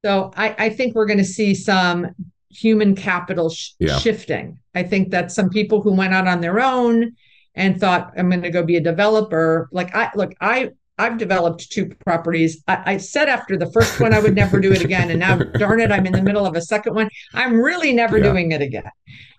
So 0.05 0.31
I, 0.35 0.55
I 0.57 0.69
think 0.69 0.95
we're 0.95 1.05
going 1.05 1.17
to 1.17 1.23
see 1.23 1.53
some 1.55 2.07
human 2.49 2.95
capital 2.95 3.49
sh- 3.49 3.71
yeah. 3.79 3.97
shifting. 3.99 4.59
I 4.75 4.83
think 4.83 5.11
that 5.11 5.31
some 5.31 5.49
people 5.49 5.81
who 5.81 5.93
went 5.93 6.13
out 6.13 6.27
on 6.27 6.41
their 6.41 6.59
own 6.59 7.13
and 7.55 7.79
thought 7.79 8.13
I'm 8.17 8.29
going 8.29 8.41
to 8.41 8.49
go 8.49 8.63
be 8.63 8.77
a 8.77 8.81
developer. 8.81 9.69
Like 9.71 9.93
I 9.95 10.11
look, 10.15 10.33
I 10.39 10.71
I've 11.01 11.17
developed 11.17 11.71
two 11.71 11.87
properties. 12.05 12.63
I, 12.67 12.93
I, 12.93 12.97
said 12.97 13.27
after 13.27 13.57
the 13.57 13.71
first 13.71 13.99
one 13.99 14.13
I 14.13 14.19
would 14.19 14.35
never 14.35 14.59
do 14.59 14.71
it 14.71 14.83
again, 14.83 15.09
and 15.09 15.19
now 15.19 15.37
darn 15.57 15.79
it, 15.79 15.91
I'm 15.91 16.05
in 16.05 16.13
the 16.13 16.21
middle 16.21 16.45
of 16.45 16.55
a 16.55 16.61
second 16.61 16.93
one. 16.93 17.09
I'm 17.33 17.59
really 17.59 17.91
never 17.91 18.17
yeah. 18.17 18.31
doing 18.31 18.51
it 18.51 18.61
again. 18.61 18.89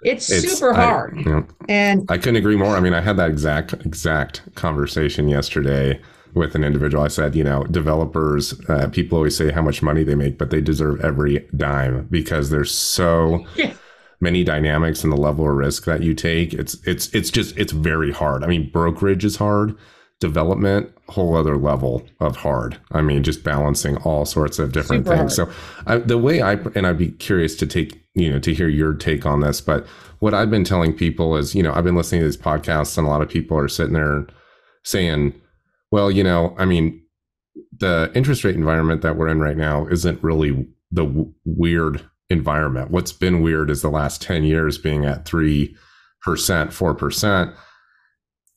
It's, 0.02 0.28
it's 0.28 0.58
super 0.58 0.74
hard, 0.74 1.16
I, 1.24 1.42
and 1.68 2.04
I 2.08 2.18
couldn't 2.18 2.36
agree 2.36 2.56
more. 2.56 2.76
I 2.76 2.80
mean, 2.80 2.94
I 2.94 3.00
had 3.00 3.16
that 3.18 3.30
exact 3.30 3.74
exact 3.86 4.42
conversation 4.56 5.28
yesterday 5.28 6.00
with 6.34 6.56
an 6.56 6.64
individual. 6.64 7.04
I 7.04 7.08
said, 7.08 7.36
you 7.36 7.44
know, 7.44 7.62
developers, 7.64 8.58
uh, 8.68 8.88
people 8.88 9.18
always 9.18 9.36
say 9.36 9.52
how 9.52 9.62
much 9.62 9.82
money 9.82 10.02
they 10.02 10.16
make, 10.16 10.38
but 10.38 10.50
they 10.50 10.60
deserve 10.60 11.00
every 11.04 11.48
dime 11.56 12.08
because 12.10 12.50
there's 12.50 12.72
so. 12.72 13.46
Yeah 13.56 13.72
many 14.20 14.44
dynamics 14.44 15.02
and 15.02 15.12
the 15.12 15.16
level 15.16 15.44
of 15.44 15.56
risk 15.56 15.84
that 15.84 16.00
you 16.00 16.14
take 16.14 16.54
it's 16.54 16.76
it's 16.86 17.08
it's 17.12 17.28
just 17.28 17.58
it's 17.58 17.72
very 17.72 18.12
hard 18.12 18.44
i 18.44 18.46
mean 18.46 18.70
brokerage 18.70 19.24
is 19.24 19.34
hard 19.34 19.76
development 20.22 20.90
whole 21.08 21.36
other 21.36 21.56
level 21.56 22.06
of 22.20 22.36
hard 22.36 22.78
i 22.92 23.02
mean 23.02 23.22
just 23.22 23.44
balancing 23.44 23.96
all 23.98 24.24
sorts 24.24 24.58
of 24.58 24.72
different 24.72 25.04
Super 25.04 25.16
things 25.18 25.36
hard. 25.36 25.52
so 25.52 25.60
I, 25.86 25.98
the 25.98 26.16
way 26.16 26.40
i 26.40 26.52
and 26.74 26.86
i'd 26.86 26.96
be 26.96 27.10
curious 27.10 27.54
to 27.56 27.66
take 27.66 28.02
you 28.14 28.30
know 28.30 28.38
to 28.38 28.54
hear 28.54 28.68
your 28.68 28.94
take 28.94 29.26
on 29.26 29.40
this 29.40 29.60
but 29.60 29.86
what 30.20 30.32
i've 30.32 30.50
been 30.50 30.64
telling 30.64 30.94
people 30.94 31.36
is 31.36 31.54
you 31.54 31.62
know 31.62 31.72
i've 31.74 31.84
been 31.84 31.96
listening 31.96 32.20
to 32.22 32.26
these 32.26 32.36
podcasts 32.36 32.96
and 32.96 33.06
a 33.06 33.10
lot 33.10 33.20
of 33.20 33.28
people 33.28 33.58
are 33.58 33.68
sitting 33.68 33.94
there 33.94 34.26
saying 34.84 35.34
well 35.90 36.10
you 36.10 36.24
know 36.24 36.54
i 36.56 36.64
mean 36.64 37.02
the 37.76 38.10
interest 38.14 38.44
rate 38.44 38.54
environment 38.54 39.02
that 39.02 39.16
we're 39.16 39.28
in 39.28 39.40
right 39.40 39.56
now 39.56 39.86
isn't 39.88 40.22
really 40.22 40.66
the 40.90 41.04
w- 41.04 41.32
weird 41.44 42.08
environment. 42.30 42.90
What's 42.90 43.12
been 43.12 43.42
weird 43.42 43.70
is 43.70 43.82
the 43.82 43.90
last 43.90 44.22
10 44.22 44.44
years 44.44 44.78
being 44.78 45.04
at 45.04 45.24
3%, 45.24 45.74
4%. 46.24 47.54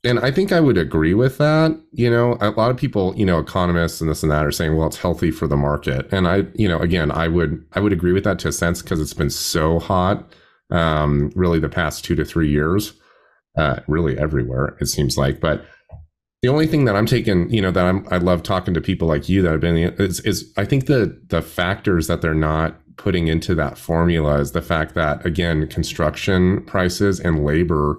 And 0.06 0.20
I 0.20 0.30
think 0.30 0.52
I 0.52 0.60
would 0.60 0.78
agree 0.78 1.16
with 1.16 1.40
that. 1.40 1.78
You 1.92 2.12
know, 2.12 2.38
a 2.40 2.52
lot 2.52 2.70
of 2.70 2.78
people, 2.78 3.14
you 3.18 3.26
know, 3.26 3.40
economists 3.40 4.00
and 4.00 4.10
this 4.10 4.22
and 4.22 4.32
that 4.32 4.46
are 4.46 4.52
saying, 4.52 4.78
well, 4.78 4.88
it's 4.88 4.98
healthy 4.98 5.32
for 5.32 5.48
the 5.48 5.58
market. 5.58 6.08
And 6.12 6.28
I, 6.28 6.46
you 6.54 6.68
know, 6.68 6.80
again, 6.80 7.12
I 7.12 7.28
would 7.28 7.66
I 7.74 7.80
would 7.80 7.92
agree 7.92 8.14
with 8.14 8.24
that 8.26 8.40
to 8.40 8.50
a 8.50 8.52
sense 8.52 8.82
because 8.82 9.02
it's 9.02 9.14
been 9.14 9.32
so 9.32 9.80
hot 9.80 10.32
um, 10.70 11.32
really 11.36 11.60
the 11.60 11.70
past 11.70 12.06
two 12.06 12.16
to 12.16 12.26
three 12.26 12.50
years. 12.50 12.94
Uh, 13.58 13.80
really 13.88 14.18
everywhere, 14.18 14.78
it 14.82 14.88
seems 14.88 15.18
like. 15.18 15.40
But 15.40 15.66
the 16.42 16.50
only 16.50 16.68
thing 16.68 16.86
that 16.86 16.96
I'm 16.96 17.06
taking, 17.06 17.50
you 17.50 17.62
know, 17.62 17.72
that 17.72 17.86
I'm 17.86 18.06
I 18.12 18.18
love 18.18 18.44
talking 18.44 18.74
to 18.74 18.82
people 18.82 19.08
like 19.08 19.30
you 19.30 19.42
that 19.42 19.52
have 19.52 19.62
been 19.62 19.78
is, 19.78 20.20
is 20.20 20.54
I 20.58 20.66
think 20.66 20.86
the 20.86 21.20
the 21.28 21.42
factors 21.42 22.08
that 22.08 22.22
they're 22.22 22.34
not 22.34 22.76
putting 22.98 23.28
into 23.28 23.56
that 23.56 23.78
formula 23.78 24.40
is 24.40 24.52
the 24.52 24.62
fact 24.62 24.94
that 24.96 25.26
again 25.26 25.68
construction 25.68 26.64
prices 26.66 27.20
and 27.20 27.44
labor 27.44 27.98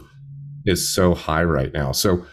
is 0.67 0.89
so 0.89 1.15
high 1.15 1.45
right 1.45 1.73
now 1.73 1.93
so 1.93 2.25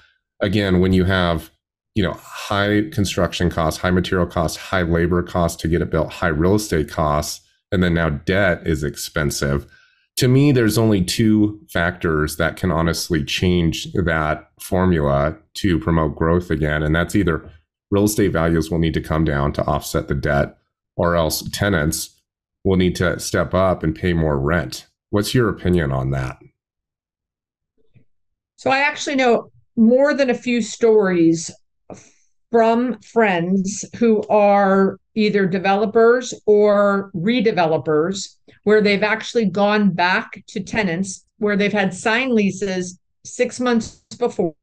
again 0.42 0.80
when 0.80 0.94
you 0.94 1.06
have 1.06 1.52
you 1.96 2.04
know 2.04 2.14
high 2.14 2.84
construction 2.92 3.50
costs 3.50 3.80
high 3.80 3.92
material 3.92 4.28
costs 4.28 4.58
high 4.58 4.82
labor 4.82 5.24
costs 5.24 5.62
to 5.62 5.68
get 5.68 5.82
it 5.82 5.90
built 5.90 6.12
high 6.12 6.28
real 6.28 6.56
estate 6.56 6.90
costs 6.90 7.46
and 7.72 7.84
then 7.84 7.94
now 7.94 8.10
debt 8.10 8.66
is 8.66 8.84
expensive 8.84 9.66
to 10.16 10.28
me 10.28 10.52
there's 10.52 10.78
only 10.78 11.04
two 11.04 11.60
factors 11.70 12.38
that 12.38 12.56
can 12.56 12.72
honestly 12.72 13.24
change 13.24 13.92
that 13.94 14.50
formula 14.60 15.36
to 15.54 15.80
promote 15.80 16.16
growth 16.16 16.50
again 16.50 16.84
and 16.84 16.96
that's 16.96 17.16
either 17.16 17.50
real 17.92 18.06
estate 18.06 18.32
values 18.32 18.72
will 18.72 18.80
need 18.80 18.94
to 18.94 19.02
come 19.02 19.24
down 19.24 19.54
to 19.54 19.64
offset 19.66 20.08
the 20.08 20.16
debt 20.16 20.58
or 20.96 21.16
else 21.16 21.48
tenants 21.52 22.20
will 22.64 22.78
need 22.78 22.96
to 22.96 23.20
step 23.20 23.54
up 23.54 23.84
and 23.84 23.96
pay 23.96 24.14
more 24.14 24.40
rent. 24.40 24.88
What's 25.10 25.36
your 25.36 25.50
opinion 25.50 25.92
on 25.92 26.12
that? 26.12 26.40
So 28.64 28.72
I 28.72 28.78
actually 28.78 29.18
know 29.18 29.52
more 29.76 30.14
than 30.14 30.30
a 30.30 30.34
few 30.34 30.62
stories 30.62 31.52
from 32.50 32.98
friends 33.02 33.84
who 33.98 34.24
are 34.30 35.00
either 35.16 35.46
developers 35.46 36.34
or 36.46 37.12
redevelopers 37.14 38.38
where 38.64 38.80
they've 38.80 39.04
actually 39.04 39.50
gone 39.50 39.90
back 39.90 40.42
to 40.48 40.64
tenants 40.64 41.26
where 41.40 41.58
they've 41.58 41.74
had 41.74 41.94
signed 41.94 42.32
leases 42.32 42.98
six 43.26 43.60
months 43.60 44.02
before 44.18 44.56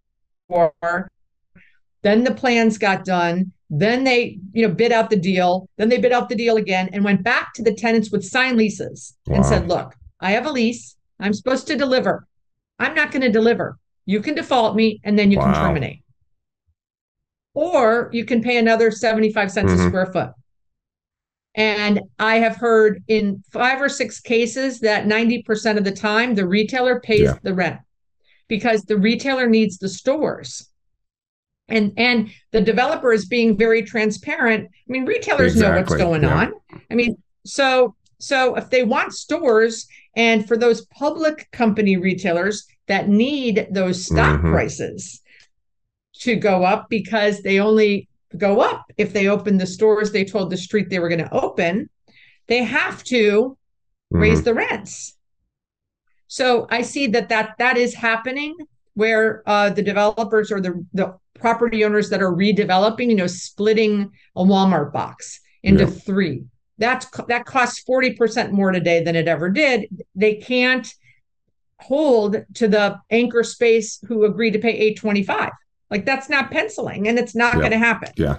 then 2.01 2.25
the 2.25 2.35
plans 2.35 2.79
got 2.79 3.05
done 3.05 3.53
then 3.69 4.05
they, 4.05 4.39
you 4.53 4.67
know, 4.67 4.75
bid 4.75 4.91
out 4.91 5.11
the 5.11 5.17
deal. 5.17 5.69
Then 5.77 5.89
they 5.89 5.99
bid 5.99 6.11
out 6.11 6.29
the 6.29 6.35
deal 6.35 6.57
again 6.57 6.91
and 6.93 7.05
went 7.05 7.23
back 7.23 7.55
to 7.55 7.63
the 7.63 7.73
tenants 7.73 8.11
with 8.11 8.25
signed 8.25 8.57
leases 8.57 9.17
wow. 9.29 9.37
and 9.37 9.47
said, 9.47 9.69
"Look, 9.69 9.95
I 10.19 10.33
have 10.33 10.45
a 10.47 10.51
lease. 10.51 10.97
I'm 11.21 11.33
supposed 11.33 11.69
to 11.69 11.77
deliver. 11.77 12.27
I'm 12.81 12.97
not 12.97 13.13
going 13.13 13.23
to 13.23 13.31
deliver. 13.31 13.79
You 14.07 14.21
can 14.21 14.35
default 14.35 14.77
me, 14.77 15.01
and 15.05 15.19
then 15.19 15.31
you 15.31 15.39
wow. 15.39 15.53
can 15.53 15.55
terminate, 15.55 16.03
or 17.55 18.11
you 18.13 18.25
can 18.25 18.43
pay 18.43 18.59
another 18.59 18.91
75 18.91 19.51
cents 19.51 19.73
mm-hmm. 19.73 19.87
a 19.87 19.89
square 19.89 20.07
foot." 20.07 20.31
And 21.55 22.01
I 22.19 22.37
have 22.37 22.57
heard 22.57 23.03
in 23.09 23.43
five 23.53 23.83
or 23.83 23.89
six 23.89 24.21
cases 24.21 24.81
that 24.81 25.07
90% 25.07 25.79
of 25.79 25.85
the 25.85 25.91
time 25.91 26.35
the 26.35 26.47
retailer 26.47 27.01
pays 27.01 27.23
yeah. 27.23 27.39
the 27.43 27.55
rent 27.55 27.81
because 28.47 28.83
the 28.83 28.97
retailer 28.97 29.49
needs 29.49 29.79
the 29.79 29.89
stores 29.89 30.71
and 31.71 31.93
and 31.97 32.31
the 32.51 32.61
developer 32.61 33.13
is 33.13 33.27
being 33.27 33.57
very 33.57 33.83
transparent 33.83 34.69
i 34.69 34.93
mean 34.93 35.07
retailers 35.07 35.53
exactly. 35.53 35.71
know 35.71 35.81
what's 35.81 35.95
going 35.95 36.23
yeah. 36.23 36.37
on 36.37 36.53
i 36.91 36.95
mean 36.95 37.17
so 37.47 37.95
so 38.19 38.55
if 38.57 38.69
they 38.69 38.83
want 38.83 39.15
stores 39.15 39.87
and 40.17 40.47
for 40.47 40.57
those 40.57 40.85
public 40.87 41.49
company 41.53 41.97
retailers 41.97 42.67
that 42.91 43.09
need 43.09 43.67
those 43.71 44.05
stock 44.05 44.41
mm-hmm. 44.41 44.53
prices 44.53 45.23
to 46.15 46.37
go 46.37 46.65
up 46.65 46.89
because 46.91 47.43
they 47.43 47.59
only 47.59 48.09
go 48.37 48.61
up 48.61 48.85
if 48.99 49.13
they 49.13 49.27
open 49.27 49.57
the 49.57 49.67
stores 49.67 50.13
they 50.13 50.25
told 50.25 50.51
the 50.51 50.57
street 50.57 50.91
they 50.91 50.99
were 50.99 51.09
going 51.09 51.25
to 51.25 51.35
open 51.35 51.89
they 52.47 52.63
have 52.63 53.03
to 53.03 53.57
mm-hmm. 54.13 54.19
raise 54.19 54.43
the 54.43 54.55
rents 54.55 55.17
so 56.27 56.67
i 56.71 56.83
see 56.83 57.07
that 57.07 57.29
that 57.31 57.55
that 57.59 57.77
is 57.77 57.95
happening 57.95 58.55
where 58.95 59.43
uh, 59.47 59.71
the 59.71 59.83
developers 59.83 60.53
or 60.53 60.61
the, 60.61 60.85
the 60.93 61.17
property 61.35 61.85
owners 61.85 62.11
that 62.11 62.23
are 62.23 62.33
redeveloping, 62.33 63.09
you 63.09 63.15
know, 63.15 63.27
splitting 63.27 64.11
a 64.37 64.43
Walmart 64.45 64.93
box 64.93 65.41
into 65.63 65.85
yeah. 65.85 65.91
three. 65.91 66.45
That's 66.79 67.07
that 67.29 67.45
costs 67.45 67.83
40% 67.89 68.53
more 68.53 68.73
today 68.73 69.03
than 69.03 69.17
it 69.17 69.29
ever 69.29 69.51
did. 69.51 69.89
They 70.15 70.35
can't 70.35 70.93
hold 71.81 72.45
to 72.55 72.69
the 72.69 72.99
anchor 73.11 73.43
space 73.43 74.01
who 74.07 74.25
agreed 74.25 74.53
to 74.53 74.59
pay 74.59 74.71
825. 74.71 75.51
Like 75.91 76.05
that's 76.05 76.29
not 76.29 76.51
penciling 76.51 77.09
and 77.09 77.19
it's 77.19 77.35
not 77.35 77.55
yeah. 77.55 77.61
going 77.61 77.73
to 77.73 77.79
happen. 77.79 78.13
Yeah. 78.17 78.39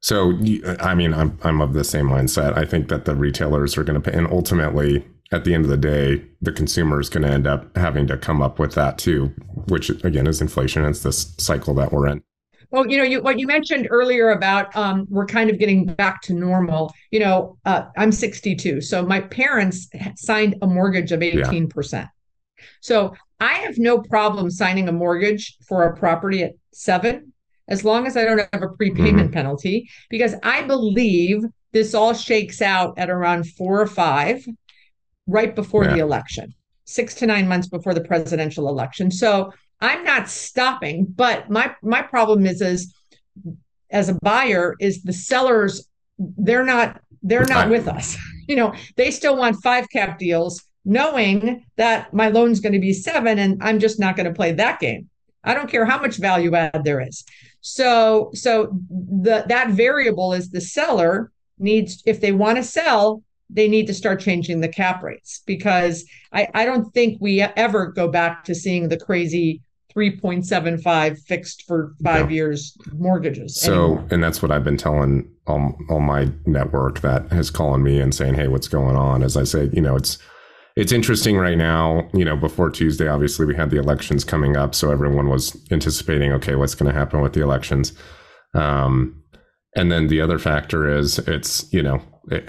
So 0.00 0.32
I 0.80 0.94
mean 0.94 1.12
I'm 1.12 1.38
I'm 1.42 1.60
of 1.60 1.74
the 1.74 1.84
same 1.84 2.06
mindset. 2.06 2.56
I 2.56 2.64
think 2.64 2.88
that 2.88 3.04
the 3.04 3.14
retailers 3.14 3.76
are 3.76 3.84
going 3.84 4.00
to 4.00 4.10
pay 4.10 4.16
and 4.16 4.26
ultimately 4.30 5.04
at 5.32 5.44
the 5.44 5.54
end 5.54 5.64
of 5.64 5.70
the 5.70 5.76
day, 5.76 6.24
the 6.42 6.52
consumer 6.52 6.98
is 6.98 7.08
going 7.08 7.22
to 7.22 7.30
end 7.30 7.46
up 7.46 7.76
having 7.76 8.06
to 8.08 8.16
come 8.16 8.42
up 8.42 8.58
with 8.58 8.74
that 8.74 8.98
too, 8.98 9.26
which 9.68 9.90
again 10.04 10.26
is 10.26 10.40
inflation. 10.40 10.84
It's 10.84 11.02
this 11.02 11.34
cycle 11.38 11.74
that 11.74 11.92
we're 11.92 12.08
in. 12.08 12.22
Well, 12.70 12.86
you 12.86 12.98
know, 12.98 13.04
you, 13.04 13.20
what 13.20 13.38
you 13.38 13.46
mentioned 13.46 13.88
earlier 13.90 14.30
about 14.30 14.74
um, 14.76 15.06
we're 15.08 15.26
kind 15.26 15.50
of 15.50 15.58
getting 15.58 15.86
back 15.86 16.22
to 16.22 16.34
normal. 16.34 16.92
You 17.10 17.20
know, 17.20 17.58
uh, 17.64 17.86
I'm 17.96 18.12
62, 18.12 18.80
so 18.80 19.04
my 19.04 19.20
parents 19.20 19.88
signed 20.16 20.56
a 20.62 20.66
mortgage 20.66 21.12
of 21.12 21.22
18 21.22 21.62
yeah. 21.62 21.68
percent. 21.68 22.08
So 22.80 23.14
I 23.40 23.54
have 23.54 23.78
no 23.78 23.98
problem 23.98 24.50
signing 24.50 24.88
a 24.88 24.92
mortgage 24.92 25.56
for 25.66 25.84
a 25.84 25.96
property 25.96 26.42
at 26.42 26.52
seven, 26.72 27.32
as 27.68 27.84
long 27.84 28.06
as 28.06 28.16
I 28.16 28.24
don't 28.24 28.46
have 28.52 28.62
a 28.62 28.68
prepayment 28.68 29.16
mm-hmm. 29.16 29.32
penalty, 29.32 29.88
because 30.08 30.34
I 30.42 30.62
believe 30.62 31.42
this 31.72 31.94
all 31.94 32.14
shakes 32.14 32.60
out 32.60 32.98
at 32.98 33.10
around 33.10 33.48
four 33.48 33.80
or 33.80 33.86
five 33.86 34.44
right 35.26 35.54
before 35.54 35.84
yeah. 35.84 35.94
the 35.94 36.00
election, 36.00 36.54
six 36.84 37.14
to 37.16 37.26
nine 37.26 37.48
months 37.48 37.68
before 37.68 37.94
the 37.94 38.02
presidential 38.02 38.68
election. 38.68 39.10
So 39.10 39.52
I'm 39.80 40.04
not 40.04 40.28
stopping, 40.28 41.06
but 41.06 41.48
my 41.48 41.74
my 41.82 42.02
problem 42.02 42.44
is 42.44 42.60
is 42.60 42.94
as 43.90 44.08
a 44.08 44.18
buyer 44.22 44.74
is 44.80 45.02
the 45.02 45.12
sellers 45.12 45.88
they're 46.18 46.64
not 46.64 47.00
they're 47.22 47.44
not 47.44 47.70
with 47.70 47.88
us. 47.88 48.16
You 48.50 48.56
know, 48.56 48.74
they 48.96 49.12
still 49.12 49.36
want 49.36 49.62
five 49.62 49.88
cap 49.90 50.18
deals 50.18 50.60
knowing 50.84 51.64
that 51.76 52.12
my 52.12 52.28
loan's 52.28 52.60
going 52.60 52.72
to 52.72 52.78
be 52.78 52.92
seven 52.92 53.38
and 53.38 53.62
I'm 53.62 53.78
just 53.78 54.00
not 54.00 54.16
going 54.16 54.26
to 54.26 54.34
play 54.34 54.52
that 54.52 54.80
game. 54.80 55.08
I 55.44 55.54
don't 55.54 55.70
care 55.70 55.84
how 55.84 56.00
much 56.00 56.16
value 56.16 56.54
add 56.54 56.84
there 56.84 57.00
is. 57.00 57.24
So 57.60 58.30
so 58.34 58.78
the 58.90 59.44
that 59.48 59.70
variable 59.70 60.32
is 60.32 60.50
the 60.50 60.60
seller 60.60 61.30
needs 61.58 62.02
if 62.06 62.20
they 62.20 62.32
want 62.32 62.56
to 62.56 62.62
sell, 62.62 63.22
they 63.48 63.68
need 63.68 63.86
to 63.86 63.94
start 63.94 64.20
changing 64.20 64.60
the 64.60 64.68
cap 64.68 65.02
rates 65.02 65.42
because 65.46 66.04
I, 66.32 66.48
I 66.54 66.64
don't 66.64 66.92
think 66.92 67.18
we 67.20 67.40
ever 67.40 67.86
go 67.88 68.08
back 68.08 68.44
to 68.44 68.54
seeing 68.54 68.88
the 68.88 68.98
crazy 68.98 69.62
3.75 69.94 71.18
fixed 71.24 71.64
for 71.66 71.94
five 72.04 72.30
years 72.30 72.76
mortgages. 72.92 73.60
So, 73.60 73.72
anymore. 73.72 74.06
and 74.12 74.22
that's 74.22 74.40
what 74.40 74.52
I've 74.52 74.62
been 74.62 74.76
telling 74.76 75.28
all, 75.48 75.76
all 75.88 76.00
my 76.00 76.30
network 76.46 77.00
that 77.00 77.32
is 77.32 77.50
calling 77.50 77.82
me 77.82 77.98
and 78.00 78.14
saying, 78.14 78.34
Hey, 78.34 78.46
what's 78.46 78.68
going 78.68 78.94
on? 78.94 79.22
As 79.22 79.36
I 79.36 79.42
say, 79.42 79.68
you 79.72 79.80
know, 79.80 79.96
it's, 79.96 80.18
it's 80.80 80.92
interesting 80.92 81.36
right 81.36 81.58
now, 81.58 82.08
you 82.14 82.24
know, 82.24 82.36
before 82.36 82.70
Tuesday, 82.70 83.06
obviously 83.06 83.44
we 83.44 83.54
had 83.54 83.68
the 83.68 83.78
elections 83.78 84.24
coming 84.24 84.56
up. 84.56 84.74
So 84.74 84.90
everyone 84.90 85.28
was 85.28 85.54
anticipating, 85.70 86.32
okay, 86.32 86.54
what's 86.54 86.74
going 86.74 86.90
to 86.90 86.98
happen 86.98 87.20
with 87.20 87.34
the 87.34 87.42
elections? 87.42 87.92
Um, 88.54 89.22
and 89.76 89.92
then 89.92 90.06
the 90.06 90.22
other 90.22 90.38
factor 90.38 90.88
is 90.88 91.18
it's, 91.18 91.70
you 91.70 91.82
know, 91.82 92.00
it, 92.30 92.48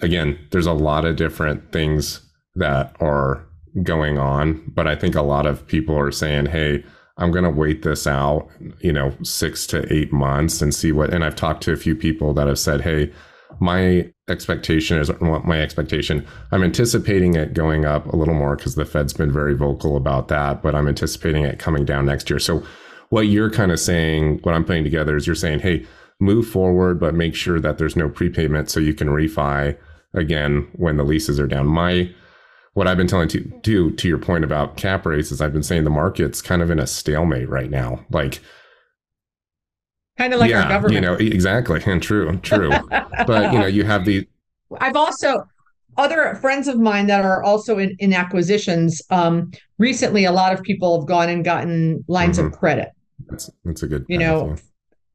again, 0.00 0.38
there's 0.52 0.68
a 0.68 0.72
lot 0.72 1.04
of 1.04 1.16
different 1.16 1.72
things 1.72 2.20
that 2.54 2.94
are 3.00 3.44
going 3.82 4.16
on, 4.16 4.62
but 4.72 4.86
I 4.86 4.94
think 4.94 5.16
a 5.16 5.22
lot 5.22 5.44
of 5.44 5.66
people 5.66 5.98
are 5.98 6.12
saying, 6.12 6.46
"Hey, 6.46 6.84
I'm 7.18 7.32
going 7.32 7.44
to 7.44 7.50
wait 7.50 7.82
this 7.82 8.06
out, 8.06 8.48
you 8.78 8.92
know, 8.92 9.12
6 9.24 9.66
to 9.66 9.92
8 9.92 10.12
months 10.12 10.62
and 10.62 10.72
see 10.72 10.92
what 10.92 11.12
and 11.12 11.24
I've 11.24 11.34
talked 11.34 11.64
to 11.64 11.72
a 11.72 11.76
few 11.76 11.96
people 11.96 12.32
that 12.34 12.46
have 12.46 12.60
said, 12.60 12.82
"Hey, 12.82 13.12
my 13.60 14.12
expectation 14.28 14.98
is 14.98 15.10
my 15.20 15.60
expectation. 15.60 16.26
I'm 16.50 16.64
anticipating 16.64 17.34
it 17.34 17.54
going 17.54 17.84
up 17.84 18.06
a 18.12 18.16
little 18.16 18.34
more 18.34 18.56
because 18.56 18.74
the 18.74 18.84
Fed's 18.84 19.12
been 19.12 19.32
very 19.32 19.54
vocal 19.54 19.96
about 19.96 20.28
that, 20.28 20.62
but 20.62 20.74
I'm 20.74 20.88
anticipating 20.88 21.44
it 21.44 21.58
coming 21.58 21.84
down 21.84 22.06
next 22.06 22.28
year." 22.28 22.38
So 22.38 22.64
what 23.08 23.28
you're 23.28 23.50
kind 23.50 23.70
of 23.70 23.78
saying, 23.78 24.40
what 24.42 24.54
I'm 24.54 24.64
putting 24.64 24.84
together 24.84 25.16
is 25.16 25.26
you're 25.26 25.36
saying, 25.36 25.60
"Hey, 25.60 25.86
move 26.18 26.46
forward, 26.46 26.98
but 26.98 27.14
make 27.14 27.34
sure 27.34 27.60
that 27.60 27.78
there's 27.78 27.96
no 27.96 28.08
prepayment 28.08 28.68
so 28.68 28.80
you 28.80 28.94
can 28.94 29.08
refi 29.08 29.76
again 30.12 30.66
when 30.72 30.96
the 30.96 31.04
leases 31.04 31.38
are 31.38 31.46
down." 31.46 31.66
My 31.66 32.10
what 32.74 32.86
I've 32.86 32.98
been 32.98 33.06
telling 33.06 33.28
to, 33.28 33.40
to 33.62 33.90
to 33.90 34.08
your 34.08 34.18
point 34.18 34.44
about 34.44 34.76
cap 34.76 35.06
rates 35.06 35.32
is 35.32 35.40
I've 35.40 35.52
been 35.52 35.62
saying 35.62 35.84
the 35.84 35.90
market's 35.90 36.42
kind 36.42 36.60
of 36.60 36.70
in 36.70 36.78
a 36.78 36.86
stalemate 36.86 37.48
right 37.48 37.70
now. 37.70 38.04
Like 38.10 38.40
kind 40.18 40.32
of 40.32 40.40
like 40.40 40.50
yeah, 40.50 40.62
our 40.62 40.68
government. 40.68 40.94
You 40.94 41.00
know, 41.00 41.14
exactly. 41.14 41.80
And 41.84 42.02
true, 42.02 42.36
true. 42.38 42.70
but 43.26 43.52
you 43.52 43.58
know, 43.58 43.66
you 43.66 43.84
have 43.84 44.04
the 44.04 44.26
I've 44.80 44.96
also 44.96 45.44
other 45.96 46.34
friends 46.40 46.68
of 46.68 46.78
mine 46.78 47.06
that 47.06 47.24
are 47.24 47.42
also 47.42 47.78
in, 47.78 47.96
in 47.98 48.12
acquisitions. 48.12 49.00
Um, 49.10 49.50
recently, 49.78 50.24
a 50.24 50.32
lot 50.32 50.52
of 50.52 50.62
people 50.62 50.98
have 50.98 51.08
gone 51.08 51.28
and 51.28 51.44
gotten 51.44 52.04
lines 52.08 52.38
mm-hmm. 52.38 52.48
of 52.48 52.58
credit. 52.58 52.90
That's 53.28 53.50
that's 53.64 53.82
a 53.82 53.86
good. 53.86 54.04
You 54.08 54.18
know, 54.18 54.48
yeah. 54.48 54.56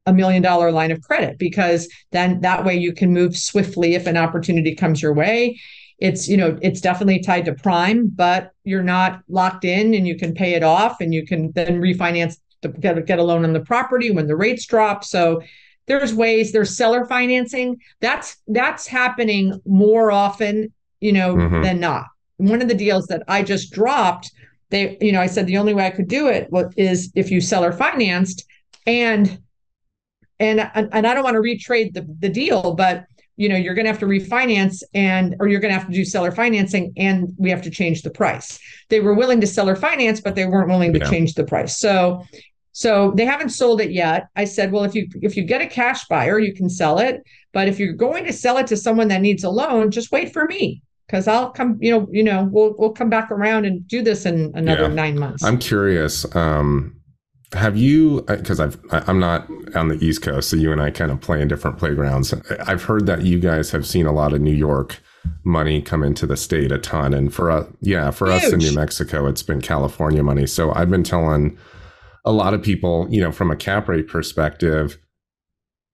a 0.07 0.13
million 0.13 0.41
dollar 0.41 0.71
line 0.71 0.91
of 0.91 1.01
credit 1.01 1.37
because 1.37 1.87
then 2.11 2.41
that 2.41 2.65
way 2.65 2.75
you 2.75 2.93
can 2.93 3.13
move 3.13 3.37
swiftly 3.37 3.95
if 3.95 4.07
an 4.07 4.17
opportunity 4.17 4.75
comes 4.75 5.01
your 5.01 5.13
way 5.13 5.59
it's 6.01 6.27
you 6.27 6.35
know 6.35 6.57
it's 6.61 6.81
definitely 6.81 7.19
tied 7.19 7.45
to 7.45 7.53
prime 7.53 8.07
but 8.07 8.51
you're 8.63 8.83
not 8.83 9.21
locked 9.29 9.63
in 9.63 9.93
and 9.93 10.07
you 10.07 10.17
can 10.17 10.33
pay 10.33 10.55
it 10.55 10.63
off 10.63 10.99
and 10.99 11.13
you 11.13 11.25
can 11.25 11.51
then 11.53 11.79
refinance 11.79 12.37
to 12.61 12.69
get, 12.69 13.05
get 13.05 13.19
a 13.19 13.23
loan 13.23 13.43
on 13.43 13.53
the 13.53 13.59
property 13.59 14.11
when 14.11 14.27
the 14.27 14.35
rates 14.35 14.65
drop. 14.65 15.03
So 15.03 15.41
there's 15.87 16.13
ways 16.13 16.51
there's 16.51 16.75
seller 16.75 17.05
financing. 17.05 17.81
That's 17.99 18.37
that's 18.47 18.87
happening 18.87 19.59
more 19.65 20.11
often 20.11 20.71
you 21.01 21.11
know 21.11 21.35
mm-hmm. 21.35 21.61
than 21.61 21.79
not. 21.79 22.05
One 22.37 22.61
of 22.61 22.67
the 22.67 22.75
deals 22.75 23.05
that 23.07 23.23
i 23.27 23.43
just 23.43 23.71
dropped 23.71 24.31
they 24.69 24.97
you 25.01 25.11
know 25.11 25.21
i 25.21 25.27
said 25.27 25.45
the 25.45 25.57
only 25.57 25.73
way 25.73 25.85
i 25.85 25.91
could 25.91 26.07
do 26.07 26.27
it 26.27 26.49
is 26.77 27.11
if 27.15 27.29
you 27.29 27.41
seller 27.41 27.71
financed. 27.71 28.45
And 28.87 29.39
and 30.39 30.59
and 30.73 31.05
i 31.05 31.13
don't 31.13 31.23
want 31.23 31.35
to 31.35 31.41
retrade 31.41 31.93
the, 31.93 32.01
the 32.17 32.29
deal 32.29 32.73
but 32.73 33.05
you 33.37 33.47
know 33.47 33.55
you're 33.55 33.75
going 33.75 33.85
to 33.85 33.91
have 33.91 33.99
to 33.99 34.07
refinance 34.07 34.81
and 34.95 35.35
or 35.39 35.47
you're 35.47 35.59
going 35.59 35.71
to 35.71 35.77
have 35.77 35.87
to 35.87 35.93
do 35.93 36.03
seller 36.03 36.31
financing 36.31 36.93
and 36.97 37.33
we 37.37 37.49
have 37.49 37.61
to 37.61 37.69
change 37.69 38.01
the 38.01 38.09
price. 38.09 38.59
They 38.89 38.99
were 38.99 39.13
willing 39.13 39.39
to 39.41 39.47
seller 39.47 39.75
finance 39.75 40.19
but 40.19 40.35
they 40.35 40.45
weren't 40.45 40.69
willing 40.69 40.93
to 40.93 40.99
yeah. 40.99 41.09
change 41.09 41.35
the 41.35 41.43
price. 41.43 41.77
So 41.79 42.25
so 42.71 43.11
they 43.15 43.25
haven't 43.25 43.49
sold 43.49 43.81
it 43.81 43.91
yet 43.91 44.27
i 44.35 44.43
said 44.43 44.71
well 44.71 44.83
if 44.83 44.95
you 44.95 45.07
if 45.21 45.35
you 45.35 45.43
get 45.43 45.61
a 45.61 45.67
cash 45.67 46.07
buyer 46.07 46.39
you 46.39 46.53
can 46.53 46.69
sell 46.69 46.99
it 46.99 47.23
but 47.53 47.67
if 47.67 47.79
you're 47.79 47.93
going 47.93 48.23
to 48.25 48.33
sell 48.33 48.57
it 48.57 48.67
to 48.67 48.77
someone 48.77 49.07
that 49.07 49.21
needs 49.21 49.43
a 49.43 49.49
loan 49.49 49.91
just 49.91 50.11
wait 50.11 50.31
for 50.31 50.45
me 50.45 50.81
because 51.07 51.27
I'll 51.27 51.49
come, 51.49 51.77
you 51.81 51.91
know, 51.91 52.07
you 52.09 52.23
know, 52.23 52.47
we'll 52.49 52.73
we'll 52.77 52.93
come 52.93 53.09
back 53.09 53.31
around 53.31 53.65
and 53.65 53.85
do 53.85 54.01
this 54.01 54.25
in 54.25 54.49
another 54.55 54.83
yeah. 54.83 54.87
nine 54.87 55.19
months. 55.19 55.43
I'm 55.43 55.59
curious. 55.59 56.33
Um, 56.35 57.01
have 57.53 57.75
you 57.75 58.21
because 58.27 58.61
i've 58.61 58.79
i'm 58.91 59.19
not 59.19 59.45
on 59.75 59.89
the 59.89 59.95
east 59.95 60.21
coast 60.21 60.49
so 60.49 60.55
you 60.55 60.71
and 60.71 60.81
i 60.81 60.89
kind 60.89 61.11
of 61.11 61.19
play 61.19 61.41
in 61.41 61.49
different 61.49 61.77
playgrounds 61.77 62.33
i've 62.65 62.83
heard 62.83 63.05
that 63.05 63.23
you 63.23 63.39
guys 63.39 63.71
have 63.71 63.85
seen 63.85 64.05
a 64.05 64.11
lot 64.11 64.31
of 64.31 64.39
new 64.39 64.53
york 64.53 64.99
money 65.43 65.81
come 65.81 66.01
into 66.01 66.25
the 66.25 66.37
state 66.37 66.71
a 66.71 66.77
ton 66.77 67.13
and 67.13 67.33
for 67.33 67.51
us 67.51 67.67
yeah 67.81 68.09
for 68.09 68.31
Huge. 68.31 68.43
us 68.45 68.53
in 68.53 68.59
new 68.59 68.73
mexico 68.73 69.27
it's 69.27 69.43
been 69.43 69.59
california 69.59 70.23
money 70.23 70.47
so 70.47 70.73
i've 70.75 70.89
been 70.89 71.03
telling 71.03 71.57
a 72.25 72.31
lot 72.31 72.53
of 72.53 72.61
people 72.61 73.07
you 73.09 73.21
know 73.21 73.31
from 73.31 73.51
a 73.51 73.55
cap 73.55 73.87
rate 73.87 74.07
perspective 74.07 74.97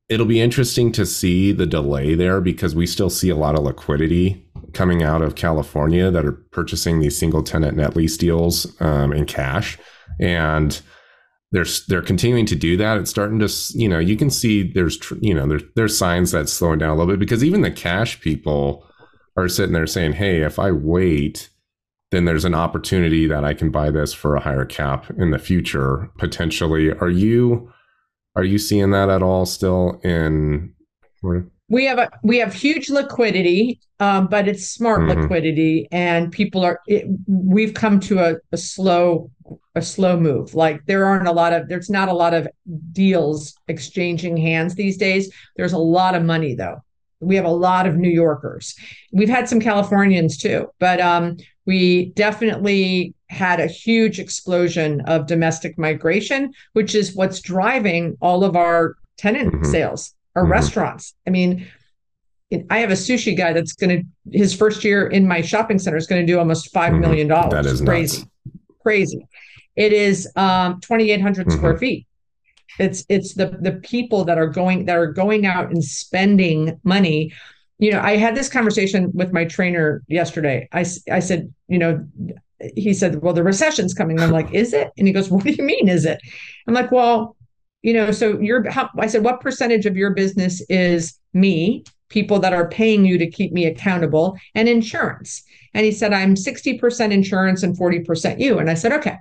it'll 0.10 0.26
be 0.26 0.40
interesting 0.40 0.92
to 0.92 1.06
see 1.06 1.52
the 1.52 1.66
delay 1.66 2.16
there 2.16 2.40
because 2.40 2.76
we 2.76 2.88
still 2.88 3.10
see 3.10 3.30
a 3.30 3.36
lot 3.36 3.56
of 3.56 3.64
liquidity 3.64 4.46
coming 4.74 5.04
out 5.04 5.22
of 5.22 5.36
california 5.36 6.12
that 6.12 6.26
are 6.26 6.44
purchasing 6.52 7.00
these 7.00 7.18
single 7.18 7.44
tenant 7.44 7.78
net 7.78 7.96
lease 7.96 8.18
deals 8.18 8.80
um, 8.82 9.14
in 9.14 9.26
cash 9.26 9.78
and 10.20 10.82
they're 11.52 11.66
they're 11.88 12.02
continuing 12.02 12.46
to 12.46 12.56
do 12.56 12.76
that. 12.78 12.98
It's 12.98 13.10
starting 13.10 13.40
to 13.40 13.50
you 13.74 13.88
know 13.88 14.00
you 14.00 14.18
can 14.18 14.30
see 14.30 14.64
there's 14.64 15.00
you 15.22 15.34
know 15.34 15.48
there's 15.48 15.64
there's 15.76 15.98
signs 15.98 16.32
that's 16.32 16.52
slowing 16.52 16.80
down 16.80 16.90
a 16.90 16.96
little 16.96 17.12
bit 17.12 17.20
because 17.20 17.44
even 17.44 17.62
the 17.62 17.72
cash 17.72 18.20
people 18.20 18.86
are 19.38 19.48
sitting 19.48 19.74
there 19.74 19.88
saying, 19.88 20.14
hey, 20.14 20.42
if 20.42 20.60
I 20.60 20.72
wait, 20.72 21.50
then 22.12 22.26
there's 22.26 22.46
an 22.46 22.56
opportunity 22.56 23.28
that 23.28 23.44
I 23.44 23.54
can 23.54 23.70
buy 23.70 23.92
this 23.92 24.14
for 24.14 24.36
a 24.36 24.40
higher 24.40 24.66
cap 24.66 25.10
in 25.18 25.32
the 25.32 25.40
future 25.40 26.10
potentially. 26.18 26.92
Are 26.92 27.10
you 27.10 27.72
are 28.36 28.44
you 28.44 28.60
seeing 28.60 28.92
that 28.92 29.10
at 29.10 29.24
all 29.24 29.46
still 29.46 30.00
in? 30.04 30.74
We 31.70 31.86
have 31.86 31.98
a 31.98 32.10
we 32.24 32.38
have 32.38 32.54
huge 32.54 32.90
liquidity, 32.90 33.82
um, 34.00 34.28
but 34.28 34.48
it's 34.48 34.70
smart 34.70 35.02
mm-hmm. 35.02 35.22
liquidity, 35.22 35.88
and 35.92 36.32
people 36.32 36.64
are. 36.64 36.80
It, 36.88 37.08
we've 37.28 37.74
come 37.74 38.00
to 38.02 38.20
a, 38.20 38.36
a 38.54 38.58
slow 38.58 39.30
a 39.76 39.82
slow 39.82 40.20
move. 40.20 40.54
Like 40.54 40.86
there 40.86 41.06
aren't 41.06 41.28
a 41.28 41.32
lot 41.32 41.52
of 41.52 41.68
there's 41.68 41.90
not 41.90 42.08
a 42.08 42.14
lot 42.14 42.34
of 42.34 42.48
deals 42.94 43.56
exchanging 43.68 44.38
hands 44.38 44.76
these 44.76 44.98
days. 44.98 45.34
There's 45.58 45.74
a 45.74 45.78
lot 45.78 46.16
of 46.16 46.24
money 46.24 46.56
though. 46.56 46.84
We 47.20 47.36
have 47.36 47.46
a 47.46 47.50
lot 47.50 47.88
of 47.88 47.98
New 47.98 48.12
Yorkers. 48.12 48.76
We've 49.12 49.28
had 49.28 49.50
some 49.50 49.60
Californians 49.60 50.38
too, 50.38 50.70
but 50.80 51.02
um, 51.02 51.38
we 51.68 52.08
definitely 52.16 53.14
had 53.30 53.60
a 53.60 53.68
huge 53.68 54.20
explosion 54.20 55.02
of 55.02 55.28
domestic 55.28 55.78
migration, 55.78 56.54
which 56.74 56.96
is 56.96 57.16
what's 57.16 57.42
driving 57.42 58.18
all 58.22 58.44
of 58.44 58.56
our 58.56 58.96
tenant 59.18 59.54
mm-hmm. 59.54 59.72
sales, 59.72 60.16
our 60.36 60.44
mm-hmm. 60.44 60.54
restaurants. 60.54 61.14
I 61.28 61.30
mean, 61.30 61.68
I 62.70 62.80
have 62.80 62.90
a 62.90 62.94
sushi 62.94 63.38
guy 63.38 63.54
that's 63.54 63.74
going 63.74 64.02
to 64.02 64.36
his 64.36 64.56
first 64.56 64.84
year 64.84 65.08
in 65.08 65.28
my 65.28 65.42
shopping 65.42 65.78
center 65.78 65.98
is 65.98 66.08
going 66.08 66.26
to 66.26 66.32
do 66.32 66.40
almost 66.40 66.74
five 66.74 66.94
mm-hmm. 66.94 67.02
million 67.02 67.28
dollars. 67.28 67.52
That 67.52 67.66
is 67.66 67.82
crazy. 67.82 68.20
Nuts 68.20 68.32
crazy. 68.88 69.28
It 69.76 69.92
is 69.92 70.32
um, 70.38 70.80
2,800 70.80 71.46
mm-hmm. 71.46 71.58
square 71.58 71.78
feet. 71.78 72.08
It's 72.80 73.04
it's 73.10 73.34
the 73.34 73.48
the 73.60 73.74
people 73.74 74.24
that 74.26 74.38
are 74.38 74.48
going 74.48 74.86
that 74.86 74.96
are 74.96 75.12
going 75.12 75.46
out 75.46 75.72
and 75.72 75.84
spending 75.84 76.80
money. 76.84 77.34
You 77.80 77.92
know, 77.92 78.02
I 78.02 78.18
had 78.18 78.36
this 78.36 78.50
conversation 78.50 79.12
with 79.14 79.32
my 79.32 79.46
trainer 79.46 80.04
yesterday. 80.08 80.68
I 80.72 80.86
I 81.12 81.20
said, 81.20 81.54
you 81.68 81.78
know, 81.78 82.06
he 82.76 82.94
said, 82.94 83.22
well, 83.22 83.34
the 83.34 83.44
recession's 83.44 83.94
coming. 83.94 84.20
I'm 84.20 84.32
like, 84.32 84.54
is 84.54 84.74
it? 84.74 84.92
And 84.98 85.08
he 85.08 85.14
goes, 85.14 85.30
what 85.30 85.44
do 85.44 85.52
you 85.52 85.64
mean, 85.64 85.88
is 85.88 86.06
it? 86.06 86.20
I'm 86.68 86.74
like, 86.74 86.92
well, 86.92 87.36
you 87.84 87.94
know, 87.94 88.12
so 88.12 88.40
you're. 88.40 88.70
How, 88.70 88.90
I 88.98 89.08
said, 89.08 89.24
what 89.24 89.42
percentage 89.42 89.86
of 89.86 89.96
your 89.96 90.12
business 90.12 90.62
is 90.70 91.20
me, 91.34 91.84
people 92.10 92.40
that 92.40 92.54
are 92.54 92.68
paying 92.68 93.06
you 93.06 93.18
to 93.20 93.30
keep 93.30 93.54
me 93.54 93.66
accountable, 93.66 94.38
and 94.56 94.68
insurance? 94.68 95.44
And 95.74 95.86
he 95.86 95.92
said, 95.92 96.14
I'm 96.14 96.34
60% 96.34 97.12
insurance 97.12 97.62
and 97.62 97.78
40% 97.78 98.40
you. 98.40 98.58
And 98.58 98.70
I 98.70 98.74
said, 98.74 98.94
okay. 98.94 99.18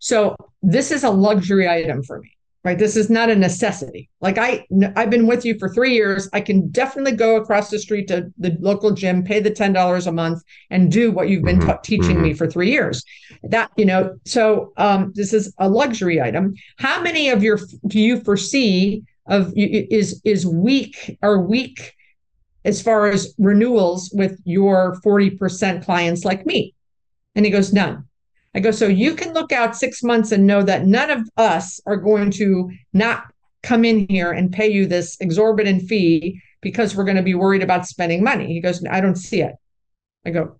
So 0.00 0.34
this 0.62 0.90
is 0.90 1.04
a 1.04 1.10
luxury 1.10 1.68
item 1.68 2.02
for 2.02 2.18
me, 2.18 2.36
right? 2.64 2.78
This 2.78 2.96
is 2.96 3.10
not 3.10 3.28
a 3.28 3.34
necessity. 3.34 4.08
Like 4.20 4.38
I, 4.38 4.66
I've 4.94 5.10
been 5.10 5.26
with 5.26 5.44
you 5.44 5.58
for 5.58 5.68
three 5.68 5.94
years. 5.94 6.28
I 6.32 6.40
can 6.40 6.68
definitely 6.68 7.12
go 7.12 7.36
across 7.36 7.70
the 7.70 7.78
street 7.78 8.06
to 8.08 8.32
the 8.38 8.56
local 8.60 8.92
gym, 8.92 9.24
pay 9.24 9.40
the 9.40 9.50
$10 9.50 10.06
a 10.06 10.12
month 10.12 10.42
and 10.70 10.90
do 10.90 11.10
what 11.10 11.28
you've 11.28 11.42
been 11.42 11.58
mm-hmm. 11.58 11.70
t- 11.82 11.96
teaching 11.96 12.16
mm-hmm. 12.16 12.22
me 12.22 12.34
for 12.34 12.48
three 12.48 12.70
years. 12.70 13.04
That, 13.42 13.70
you 13.76 13.84
know, 13.84 14.16
so 14.24 14.72
um, 14.76 15.12
this 15.14 15.32
is 15.32 15.52
a 15.58 15.68
luxury 15.68 16.20
item. 16.20 16.54
How 16.78 17.02
many 17.02 17.30
of 17.30 17.42
your, 17.42 17.58
do 17.86 17.98
you 17.98 18.20
foresee 18.20 19.02
of 19.26 19.52
is, 19.56 20.20
is 20.24 20.46
weak 20.46 21.18
or 21.22 21.40
weak 21.40 21.94
as 22.64 22.80
far 22.80 23.08
as 23.08 23.34
renewals 23.38 24.10
with 24.14 24.40
your 24.44 25.00
40% 25.04 25.84
clients 25.84 26.24
like 26.24 26.46
me? 26.46 26.74
And 27.34 27.44
he 27.44 27.50
goes, 27.50 27.72
None. 27.72 28.06
I 28.54 28.60
go, 28.60 28.70
So 28.70 28.86
you 28.86 29.14
can 29.14 29.32
look 29.32 29.52
out 29.52 29.76
six 29.76 30.02
months 30.02 30.32
and 30.32 30.46
know 30.46 30.62
that 30.62 30.86
none 30.86 31.10
of 31.10 31.28
us 31.36 31.80
are 31.86 31.96
going 31.96 32.30
to 32.32 32.70
not 32.92 33.24
come 33.62 33.84
in 33.84 34.06
here 34.08 34.32
and 34.32 34.52
pay 34.52 34.70
you 34.70 34.86
this 34.86 35.16
exorbitant 35.20 35.82
fee 35.82 36.40
because 36.60 36.94
we're 36.94 37.04
going 37.04 37.16
to 37.16 37.22
be 37.22 37.34
worried 37.34 37.62
about 37.62 37.86
spending 37.86 38.22
money. 38.22 38.46
He 38.48 38.60
goes, 38.60 38.84
I 38.90 39.00
don't 39.00 39.16
see 39.16 39.40
it. 39.42 39.54
I 40.26 40.30
go, 40.30 40.56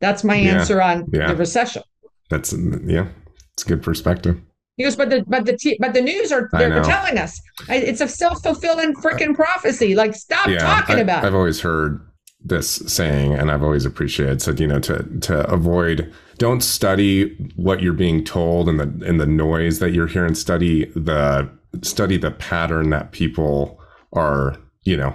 That's 0.00 0.24
my 0.24 0.36
Yeah. 0.36 0.58
answer 0.60 0.82
on 0.82 1.06
Yeah. 1.12 1.28
the 1.28 1.36
recession. 1.36 1.82
That's 2.28 2.52
yeah, 2.84 3.06
it's 3.52 3.64
a 3.64 3.68
good 3.68 3.82
perspective. 3.82 4.40
He 4.76 4.82
goes, 4.84 4.96
but 4.96 5.08
the 5.08 5.24
but 5.26 5.46
the 5.46 5.56
t- 5.56 5.78
but 5.80 5.94
the 5.94 6.02
news 6.02 6.32
are 6.32 6.50
they're 6.52 6.82
telling 6.82 7.16
us 7.16 7.40
it's 7.68 8.00
a 8.02 8.08
self 8.08 8.42
fulfilling 8.42 8.94
freaking 8.94 9.34
prophecy. 9.34 9.94
Like, 9.94 10.14
stop 10.14 10.48
yeah, 10.48 10.58
talking 10.58 10.96
I, 10.96 11.00
about 11.00 11.24
I've 11.24 11.32
it. 11.32 11.36
always 11.36 11.60
heard 11.60 12.00
this 12.44 12.68
saying, 12.86 13.32
and 13.34 13.50
I've 13.50 13.62
always 13.62 13.86
appreciated 13.86 14.42
said, 14.42 14.60
you 14.60 14.66
know, 14.66 14.80
to 14.80 15.02
to 15.20 15.50
avoid, 15.50 16.12
don't 16.38 16.60
study 16.62 17.34
what 17.56 17.82
you're 17.82 17.92
being 17.92 18.24
told 18.24 18.68
and 18.68 18.78
the 18.78 19.06
and 19.06 19.20
the 19.20 19.26
noise 19.26 19.78
that 19.78 19.90
you're 19.92 20.06
hearing. 20.06 20.34
Study 20.34 20.86
the 20.94 21.50
study 21.82 22.16
the 22.16 22.30
pattern 22.30 22.90
that 22.90 23.12
people 23.12 23.80
are, 24.12 24.56
you 24.84 24.96
know, 24.96 25.14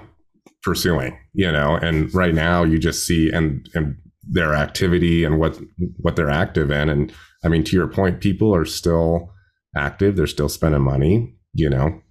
pursuing. 0.63 1.17
You 1.33 1.51
know, 1.51 1.75
and 1.75 2.13
right 2.13 2.33
now 2.33 2.63
you 2.63 2.77
just 2.79 3.05
see 3.05 3.31
and 3.31 3.67
and 3.73 3.95
their 4.23 4.53
activity 4.53 5.23
and 5.23 5.39
what 5.39 5.59
what 5.97 6.15
they're 6.15 6.29
active 6.29 6.71
in. 6.71 6.89
And 6.89 7.13
I 7.43 7.47
mean, 7.47 7.63
to 7.65 7.75
your 7.75 7.87
point, 7.87 8.21
people 8.21 8.53
are 8.53 8.65
still 8.65 9.33
active. 9.75 10.15
They're 10.15 10.27
still 10.27 10.49
spending 10.49 10.81
money. 10.81 11.35
You 11.53 11.69
know, 11.69 12.01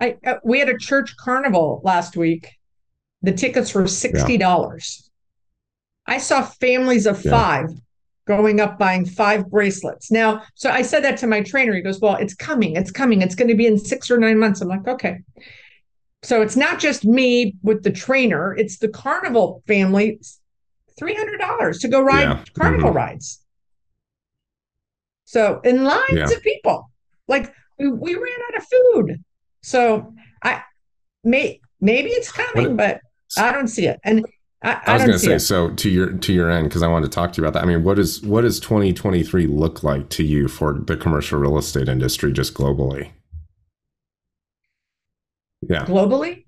I 0.00 0.16
uh, 0.26 0.34
we 0.44 0.58
had 0.58 0.68
a 0.68 0.78
church 0.78 1.16
carnival 1.16 1.80
last 1.84 2.16
week. 2.16 2.52
The 3.22 3.32
tickets 3.32 3.74
were 3.74 3.86
sixty 3.86 4.36
dollars. 4.36 5.10
I 6.06 6.18
saw 6.18 6.42
families 6.42 7.06
of 7.06 7.24
Yeah. 7.24 7.30
five 7.30 7.70
going 8.26 8.60
up 8.60 8.78
buying 8.78 9.04
five 9.06 9.48
bracelets. 9.50 10.10
Now, 10.10 10.42
so 10.54 10.70
I 10.70 10.82
said 10.82 11.04
that 11.04 11.16
to 11.18 11.26
my 11.26 11.42
trainer. 11.42 11.74
He 11.74 11.80
goes, 11.80 12.00
"Well, 12.00 12.16
it's 12.16 12.34
coming. 12.34 12.76
It's 12.76 12.90
coming. 12.90 13.22
It's 13.22 13.34
going 13.34 13.48
to 13.48 13.54
be 13.54 13.66
in 13.66 13.78
six 13.78 14.10
or 14.10 14.18
nine 14.18 14.38
months." 14.38 14.60
I'm 14.60 14.68
like, 14.68 14.86
"Okay." 14.86 15.18
So 16.22 16.42
it's 16.42 16.56
not 16.56 16.80
just 16.80 17.04
me 17.04 17.54
with 17.62 17.82
the 17.84 17.90
trainer; 17.92 18.54
it's 18.56 18.78
the 18.78 18.88
carnival 18.88 19.62
family. 19.66 20.20
Three 20.98 21.14
hundred 21.14 21.38
dollars 21.38 21.78
to 21.80 21.88
go 21.88 22.00
ride 22.00 22.22
Yeah. 22.22 22.44
carnival 22.54 22.90
Mhm. 22.90 22.94
rides. 22.94 23.42
So 25.26 25.60
in 25.64 25.84
lines 25.84 26.04
Yeah. 26.12 26.30
of 26.30 26.42
people, 26.42 26.90
like 27.28 27.52
we, 27.78 27.88
we 27.88 28.14
ran 28.14 28.38
out 28.48 28.56
of 28.56 28.66
food. 28.66 29.22
So 29.62 30.14
I 30.42 30.62
may 31.22 31.60
maybe 31.80 32.10
it's 32.10 32.32
coming, 32.32 32.76
but 32.76 33.00
I 33.36 33.52
don't 33.52 33.68
see 33.68 33.86
it. 33.86 34.00
And 34.04 34.24
I, 34.66 34.72
I, 34.72 34.82
I 34.86 34.94
was 34.94 35.02
going 35.02 35.12
to 35.12 35.18
say 35.18 35.34
it. 35.34 35.40
so 35.40 35.70
to 35.70 35.88
your 35.88 36.12
to 36.12 36.32
your 36.32 36.50
end 36.50 36.68
because 36.68 36.82
I 36.82 36.88
wanted 36.88 37.06
to 37.06 37.14
talk 37.14 37.32
to 37.34 37.40
you 37.40 37.46
about 37.46 37.58
that. 37.58 37.62
I 37.64 37.66
mean, 37.66 37.84
what 37.84 37.98
is 37.98 38.20
what 38.22 38.40
does 38.42 38.58
2023 38.60 39.46
look 39.46 39.82
like 39.82 40.08
to 40.10 40.24
you 40.24 40.48
for 40.48 40.74
the 40.74 40.96
commercial 40.96 41.38
real 41.38 41.56
estate 41.56 41.88
industry 41.88 42.32
just 42.32 42.52
globally? 42.54 43.12
Yeah. 45.62 45.84
globally. 45.86 46.44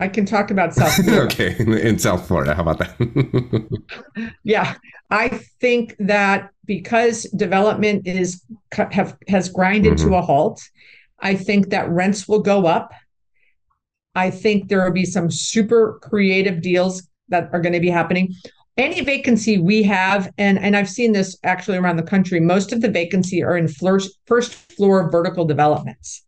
I 0.00 0.08
can 0.08 0.26
talk 0.26 0.50
about 0.50 0.74
South 0.80 0.92
Florida. 0.94 1.22
okay, 1.22 1.56
in, 1.58 1.98
South 1.98 2.26
Florida, 2.26 2.54
how 2.54 2.62
about 2.62 2.78
that? 2.78 4.28
Yeah, 4.42 4.74
I 5.10 5.28
think 5.60 5.94
that 6.00 6.50
because 6.66 7.24
development 7.36 8.06
is 8.06 8.42
have 8.72 9.16
has 9.28 9.48
grinded 9.48 9.94
Mm-hmm. 9.94 10.08
to 10.08 10.16
a 10.16 10.22
halt, 10.22 10.60
I 11.20 11.34
think 11.36 11.70
that 11.70 11.88
rents 11.88 12.26
will 12.28 12.42
go 12.42 12.66
up. 12.66 12.92
I 14.14 14.30
think 14.30 14.68
there 14.68 14.84
will 14.84 14.92
be 14.92 15.04
some 15.04 15.30
super 15.30 15.98
creative 16.02 16.62
deals 16.62 17.08
that 17.28 17.48
are 17.52 17.60
going 17.60 17.72
to 17.72 17.80
be 17.80 17.90
happening. 17.90 18.34
Any 18.76 19.02
vacancy 19.02 19.58
we 19.58 19.82
have, 19.84 20.30
and 20.36 20.58
and 20.58 20.76
I've 20.76 20.90
seen 20.90 21.12
this 21.12 21.38
actually 21.44 21.78
around 21.78 21.96
the 21.96 22.02
country, 22.02 22.40
most 22.40 22.72
of 22.72 22.80
the 22.80 22.90
vacancy 22.90 23.42
are 23.42 23.56
in 23.56 23.68
first 23.68 24.18
first 24.26 24.52
floor 24.54 25.10
vertical 25.10 25.44
developments. 25.44 26.24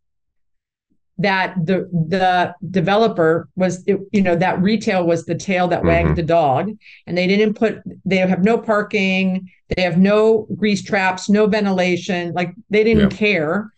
That 1.18 1.55
the 1.64 1.88
the 2.09 2.55
developer 2.70 3.49
was, 3.57 3.83
you 3.87 4.22
know, 4.22 4.37
that 4.37 4.61
retail 4.61 5.07
was 5.07 5.25
the 5.25 5.35
tail 5.35 5.66
that 5.68 5.85
wagged 5.85 6.11
Mhm. 6.11 6.16
the 6.16 6.22
dog, 6.22 6.70
and 7.07 7.16
they 7.18 7.27
didn't 7.27 7.55
put. 7.55 7.81
They 8.05 8.18
have 8.18 8.44
no 8.44 8.59
parking. 8.59 9.51
They 9.75 9.83
have 9.83 9.99
no 9.99 10.46
grease 10.57 10.83
traps, 10.83 11.29
no 11.29 11.46
ventilation. 11.46 12.33
Like 12.33 12.53
they 12.70 12.85
didn't 12.85 13.11
Yep. 13.11 13.18
care 13.18 13.70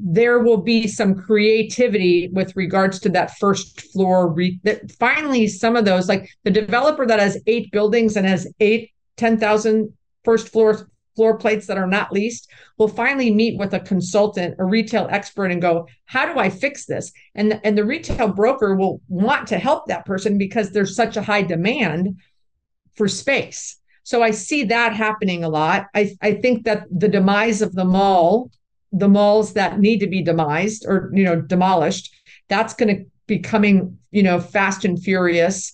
there 0.00 0.40
will 0.40 0.58
be 0.58 0.86
some 0.86 1.14
creativity 1.14 2.28
with 2.32 2.54
regards 2.56 3.00
to 3.00 3.08
that 3.08 3.36
first 3.38 3.80
floor 3.92 4.28
re- 4.28 4.60
that 4.62 4.90
finally 4.92 5.46
some 5.46 5.76
of 5.76 5.84
those 5.84 6.08
like 6.08 6.28
the 6.44 6.50
developer 6.50 7.06
that 7.06 7.20
has 7.20 7.40
eight 7.46 7.70
buildings 7.72 8.16
and 8.16 8.26
has 8.26 8.46
eight 8.60 8.92
10,000 9.16 9.92
first 10.24 10.48
floor 10.48 10.88
floor 11.16 11.36
plates 11.36 11.66
that 11.66 11.76
are 11.76 11.86
not 11.86 12.12
leased 12.12 12.48
will 12.76 12.86
finally 12.86 13.34
meet 13.34 13.58
with 13.58 13.74
a 13.74 13.80
consultant 13.80 14.54
a 14.58 14.64
retail 14.64 15.08
expert 15.10 15.46
and 15.46 15.60
go 15.60 15.86
how 16.06 16.32
do 16.32 16.38
i 16.38 16.48
fix 16.48 16.86
this? 16.86 17.12
And 17.34 17.60
and 17.64 17.76
the 17.76 17.84
retail 17.84 18.28
broker 18.28 18.76
will 18.76 19.00
want 19.08 19.48
to 19.48 19.58
help 19.58 19.86
that 19.86 20.06
person 20.06 20.38
because 20.38 20.70
there's 20.70 20.94
such 20.94 21.16
a 21.16 21.22
high 21.22 21.42
demand 21.42 22.20
for 22.94 23.08
space. 23.08 23.78
So 24.04 24.22
i 24.22 24.30
see 24.30 24.64
that 24.64 24.94
happening 24.94 25.42
a 25.42 25.48
lot. 25.48 25.86
I 25.94 26.16
i 26.22 26.34
think 26.34 26.64
that 26.64 26.86
the 26.90 27.08
demise 27.08 27.62
of 27.62 27.74
the 27.74 27.84
mall 27.84 28.52
the 28.92 29.08
malls 29.08 29.52
that 29.54 29.78
need 29.78 29.98
to 30.00 30.06
be 30.06 30.22
demised 30.22 30.84
or 30.86 31.10
you 31.14 31.24
know 31.24 31.40
demolished 31.40 32.14
that's 32.48 32.72
going 32.74 32.96
to 32.96 33.04
be 33.26 33.38
coming 33.38 33.98
you 34.10 34.22
know 34.22 34.40
fast 34.40 34.84
and 34.84 35.02
furious. 35.02 35.72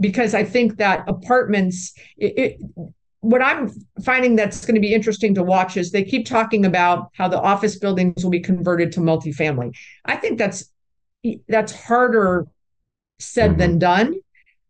Because 0.00 0.32
i 0.34 0.44
think 0.44 0.76
that 0.78 1.04
apartments 1.08 1.92
it, 2.16 2.38
it, 2.38 2.56
what 3.20 3.42
i'm 3.42 3.68
finding 4.04 4.36
that's 4.36 4.64
going 4.64 4.76
to 4.76 4.80
be 4.80 4.94
interesting 4.94 5.34
to 5.34 5.42
watch 5.42 5.76
is 5.76 5.90
they 5.90 6.04
keep 6.04 6.24
talking 6.26 6.64
about 6.64 7.10
how 7.14 7.26
the 7.28 7.40
office 7.40 7.76
buildings 7.76 8.22
will 8.22 8.30
be 8.30 8.38
converted 8.40 8.92
to 8.92 9.00
multifamily. 9.00 9.74
I 10.04 10.16
think 10.16 10.38
that's 10.38 10.70
that's 11.48 11.72
harder 11.72 12.46
said 13.18 13.52
Mhm. 13.52 13.58
than 13.58 13.78
done. 13.80 14.14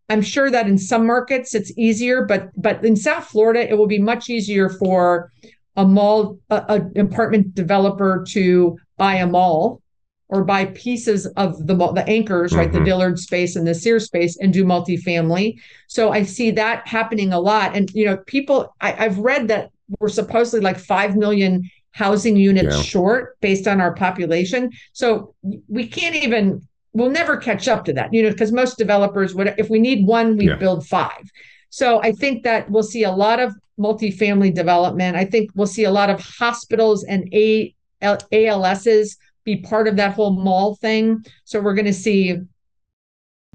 I'm 0.08 0.22
sure 0.22 0.50
that 0.50 0.66
in 0.66 0.78
some 0.78 1.06
markets 1.06 1.54
it's 1.54 1.72
easier 1.76 2.24
but 2.24 2.50
but 2.56 2.82
in 2.84 2.96
south 2.96 3.26
florida 3.26 3.60
it 3.70 3.76
will 3.76 3.86
be 3.86 3.98
much 3.98 4.30
easier 4.30 4.70
for 4.70 5.30
a 5.78 5.86
mall, 5.86 6.38
a, 6.50 6.56
a 6.96 7.00
apartment 7.00 7.54
developer 7.54 8.24
to 8.28 8.76
buy 8.98 9.14
a 9.14 9.26
mall 9.26 9.80
or 10.28 10.44
buy 10.44 10.66
pieces 10.66 11.24
of 11.36 11.66
the 11.68 11.74
mall, 11.74 11.92
the 11.94 12.06
anchors, 12.06 12.52
right, 12.52 12.70
the 12.72 12.80
Mhm. 12.80 12.84
Dillard 12.84 13.18
space 13.18 13.56
and 13.56 13.66
the 13.66 13.74
Sears 13.74 14.04
space, 14.04 14.36
and 14.42 14.52
do 14.52 14.64
multifamily. 14.64 15.54
So 15.86 16.10
I 16.10 16.24
see 16.24 16.50
that 16.50 16.86
happening 16.86 17.32
a 17.32 17.40
lot. 17.40 17.74
And 17.76 17.90
you 17.94 18.04
know, 18.04 18.18
people, 18.26 18.74
I, 18.80 19.06
I've 19.06 19.18
read 19.18 19.48
that 19.48 19.70
we're 20.00 20.08
supposedly 20.10 20.60
like 20.60 20.78
five 20.78 21.16
million 21.16 21.62
housing 21.92 22.36
units 22.36 22.76
Yeah. 22.76 22.82
short 22.82 23.40
based 23.40 23.66
on 23.66 23.80
our 23.80 23.94
population. 23.94 24.70
So 24.92 25.34
we 25.68 25.86
can't 25.86 26.16
even. 26.16 26.60
We'll 26.94 27.10
never 27.10 27.36
catch 27.36 27.68
up 27.68 27.84
to 27.84 27.92
that, 27.92 28.12
you 28.12 28.22
know, 28.22 28.30
because 28.30 28.50
most 28.50 28.76
developers 28.76 29.34
would, 29.34 29.54
if 29.56 29.68
we 29.70 29.78
need 29.78 30.06
one, 30.06 30.36
we 30.36 30.48
Yeah. 30.48 30.56
build 30.56 30.84
five. 30.86 31.24
So 31.70 32.02
I 32.02 32.10
think 32.12 32.42
that 32.42 32.68
we'll 32.70 32.82
see 32.94 33.04
a 33.04 33.12
lot 33.12 33.38
of 33.38 33.54
multifamily 33.78 34.54
development. 34.54 35.16
I 35.16 35.24
think 35.24 35.50
we'll 35.54 35.66
see 35.66 35.84
a 35.84 35.90
lot 35.90 36.10
of 36.10 36.20
hospitals 36.20 37.04
and 37.04 37.28
A- 37.32 37.74
ALSs 38.02 39.16
be 39.44 39.56
part 39.56 39.88
of 39.88 39.96
that 39.96 40.14
whole 40.14 40.32
mall 40.32 40.76
thing. 40.76 41.24
So 41.44 41.60
we're 41.60 41.74
going 41.74 41.86
to 41.86 41.92
see 41.92 42.38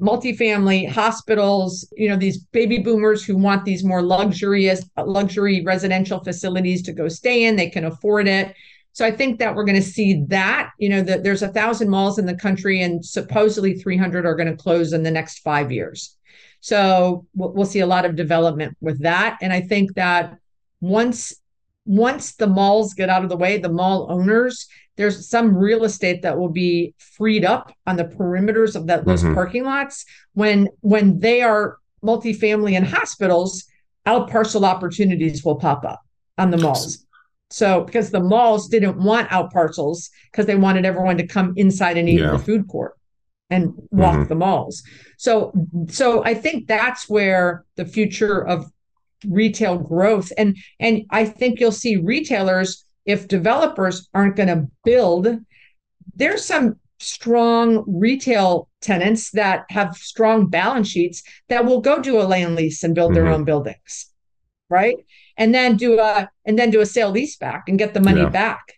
multifamily 0.02 0.90
hospitals, 0.90 1.88
you 1.96 2.10
know, 2.10 2.18
these 2.18 2.40
baby 2.46 2.80
boomers 2.80 3.24
who 3.24 3.38
want 3.38 3.64
these 3.64 3.84
more 3.84 4.02
luxurious 4.02 4.84
luxury 4.98 5.64
residential 5.64 6.24
facilities 6.24 6.82
to 6.84 6.94
go 6.94 7.08
stay 7.08 7.46
in, 7.46 7.56
they 7.56 7.70
can 7.70 7.86
afford 7.86 8.28
it. 8.28 8.56
So 8.94 9.06
I 9.06 9.12
think 9.12 9.40
that 9.40 9.56
we're 9.56 9.66
going 9.66 9.82
to 9.82 9.88
see 9.88 10.24
that, 10.28 10.72
you 10.78 10.90
know, 10.90 11.02
that 11.02 11.24
there's 11.24 11.42
a 11.42 11.48
thousand 11.48 11.90
malls 11.90 12.20
in 12.20 12.26
the 12.26 12.36
country 12.36 12.82
and 12.82 13.04
supposedly 13.04 13.74
300 13.74 14.26
are 14.26 14.36
going 14.36 14.50
to 14.50 14.62
close 14.62 14.94
in 14.94 15.04
the 15.04 15.12
next 15.12 15.40
five 15.40 15.72
years. 15.72 16.16
So 16.64 17.26
we'll, 17.36 17.52
we'll 17.52 17.66
see 17.66 17.82
a 17.82 17.86
lot 17.86 18.06
of 18.06 18.16
development 18.16 18.78
with 18.80 19.02
that. 19.02 19.38
And 19.42 19.52
I 19.52 19.60
think 19.60 19.96
that 19.96 20.38
once 20.80 21.34
once 21.86 22.36
the 22.36 22.48
malls 22.48 22.94
get 22.94 23.10
out 23.10 23.24
of 23.24 23.30
the 23.30 23.36
way, 23.36 23.58
the 23.58 23.68
mall 23.68 24.08
owners, 24.10 24.66
there's 24.96 25.28
some 25.28 25.58
real 25.58 25.84
estate 25.84 26.22
that 26.22 26.38
will 26.40 26.48
be 26.48 26.96
freed 26.98 27.44
up 27.44 27.74
on 27.86 27.98
the 27.98 28.06
perimeters 28.06 28.78
of 28.78 28.88
that 28.88 29.04
those 29.04 29.22
Mhm. 29.24 29.34
parking 29.34 29.66
lots 29.66 30.06
when 30.36 30.70
when 30.80 31.20
they 31.20 31.42
are 31.42 31.80
multifamily 32.02 32.78
and 32.78 32.88
hospitals, 32.88 33.66
out 34.06 34.30
parcel 34.30 34.64
opportunities 34.64 35.44
will 35.44 35.56
pop 35.58 35.84
up 35.84 36.00
on 36.38 36.50
the 36.50 36.58
malls. 36.58 37.06
So 37.50 37.84
because 37.84 38.10
the 38.10 38.22
malls 38.22 38.70
didn't 38.70 38.98
want 39.04 39.30
out 39.34 39.52
parcels 39.52 40.10
because 40.32 40.46
they 40.46 40.56
wanted 40.56 40.86
everyone 40.86 41.18
to 41.18 41.28
come 41.28 41.52
inside 41.58 41.98
and 41.98 42.08
eat 42.08 42.20
in 42.22 42.26
Yeah. 42.28 42.32
the 42.38 42.40
food 42.40 42.70
court 42.70 42.94
and 43.54 43.74
walk 43.92 44.18
Mhm. 44.18 44.28
the 44.30 44.36
malls. 44.44 44.84
So 45.18 45.54
so 45.90 46.24
I 46.32 46.34
think 46.34 46.68
that's 46.68 47.10
where 47.10 47.64
the 47.76 47.86
future 47.86 48.40
of 48.54 48.72
retail 49.42 49.78
growth 49.78 50.30
and 50.38 50.58
and 50.80 50.94
I 51.10 51.24
think 51.26 51.60
you'll 51.60 51.82
see 51.86 51.96
retailers 51.96 52.84
if 53.06 53.28
developers 53.28 54.10
aren't 54.14 54.36
going 54.36 54.54
to 54.56 54.68
build 54.84 55.24
there's 56.16 56.46
some 56.46 56.76
strong 57.00 57.84
retail 57.88 58.70
tenants 58.82 59.32
that 59.32 59.66
have 59.70 59.96
strong 59.96 60.48
balance 60.48 60.88
sheets 60.88 61.24
that 61.50 61.66
will 61.66 61.82
go 61.82 62.02
do 62.02 62.20
a 62.20 62.24
land 62.24 62.56
lease 62.56 62.84
and 62.84 62.96
build 62.96 63.12
mm-hmm. 63.12 63.26
their 63.26 63.34
own 63.34 63.44
buildings, 63.44 64.12
right? 64.70 64.98
And 65.38 65.54
then 65.54 65.78
do 65.78 66.00
a 66.00 66.30
and 66.46 66.58
then 66.58 66.70
do 66.70 66.82
a 66.82 66.86
sale 66.86 67.12
lease 67.12 67.38
back 67.38 67.64
and 67.68 67.80
get 67.80 67.94
the 67.94 68.00
money 68.00 68.22
yeah. 68.22 68.30
back 68.30 68.74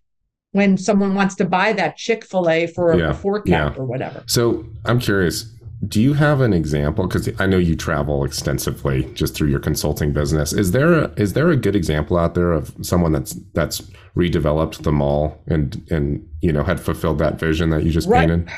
when 0.55 0.77
someone 0.77 1.15
wants 1.15 1.35
to 1.35 1.43
buy 1.43 1.73
that 1.73 1.97
Chick 1.97 2.23
Fil 2.23 2.49
A 2.49 2.65
for 2.67 2.93
a, 2.93 2.97
yeah. 2.97 3.09
a 3.09 3.13
four 3.13 3.41
cap 3.41 3.75
yeah. 3.75 3.81
or 3.81 3.83
whatever. 3.83 4.23
So 4.25 4.65
I'm 4.85 5.01
curious. 5.01 5.51
Do 5.85 6.01
you 6.01 6.13
have 6.13 6.39
an 6.39 6.53
example? 6.53 7.05
Because 7.05 7.29
I 7.41 7.45
know 7.45 7.57
you 7.57 7.75
travel 7.75 8.23
extensively 8.23 9.03
just 9.15 9.35
through 9.35 9.49
your 9.49 9.59
consulting 9.59 10.13
business. 10.13 10.53
Is 10.53 10.71
there 10.71 10.93
a, 10.93 11.13
is 11.17 11.33
there 11.33 11.49
a 11.49 11.57
good 11.57 11.75
example 11.75 12.17
out 12.17 12.35
there 12.35 12.53
of 12.53 12.73
someone 12.81 13.11
that's 13.11 13.33
that's 13.53 13.81
redeveloped 14.15 14.83
the 14.83 14.93
mall 14.93 15.37
and 15.47 15.85
and 15.91 16.25
you 16.41 16.53
know 16.53 16.63
had 16.63 16.79
fulfilled 16.79 17.19
that 17.19 17.37
vision 17.37 17.71
that 17.71 17.83
you 17.83 17.91
just 17.91 18.07
right. 18.07 18.29
painted? 18.29 18.49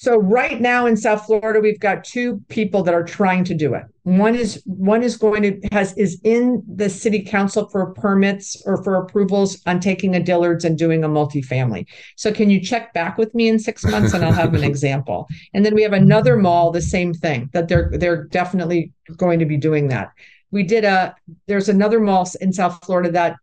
So 0.00 0.16
right 0.16 0.62
now 0.62 0.86
in 0.86 0.96
South 0.96 1.26
Florida, 1.26 1.60
we've 1.60 1.78
got 1.78 2.04
two 2.04 2.40
people 2.48 2.82
that 2.84 2.94
are 2.94 3.04
trying 3.04 3.44
to 3.44 3.52
do 3.52 3.74
it. 3.74 3.84
One 4.04 4.34
is 4.34 4.62
one 4.64 5.02
is 5.02 5.18
going 5.18 5.42
to 5.42 5.60
has 5.72 5.92
is 5.98 6.18
in 6.24 6.62
the 6.66 6.88
city 6.88 7.22
council 7.22 7.68
for 7.68 7.92
permits 7.92 8.62
or 8.64 8.82
for 8.82 8.94
approvals 8.94 9.60
on 9.66 9.78
taking 9.78 10.16
a 10.16 10.22
Dillard's 10.22 10.64
and 10.64 10.78
doing 10.78 11.04
a 11.04 11.08
multifamily. 11.08 11.84
So 12.16 12.32
can 12.32 12.48
you 12.48 12.62
check 12.62 12.94
back 12.94 13.18
with 13.18 13.34
me 13.34 13.48
in 13.48 13.58
six 13.58 13.84
months 13.84 14.14
and 14.14 14.24
I'll 14.24 14.32
have 14.32 14.54
an 14.54 14.64
example. 14.72 15.28
And 15.52 15.66
then 15.66 15.74
we 15.74 15.82
have 15.82 15.92
another 15.92 16.34
mall, 16.38 16.70
the 16.70 16.80
same 16.80 17.12
thing 17.12 17.50
that 17.52 17.68
they're 17.68 17.90
they're 17.92 18.24
definitely 18.24 18.94
going 19.18 19.38
to 19.38 19.44
be 19.44 19.58
doing 19.58 19.88
that. 19.88 20.12
We 20.50 20.62
did 20.62 20.86
a 20.86 21.14
there's 21.46 21.68
another 21.68 22.00
mall 22.00 22.26
in 22.40 22.54
South 22.54 22.82
Florida 22.86 23.10
that 23.10 23.36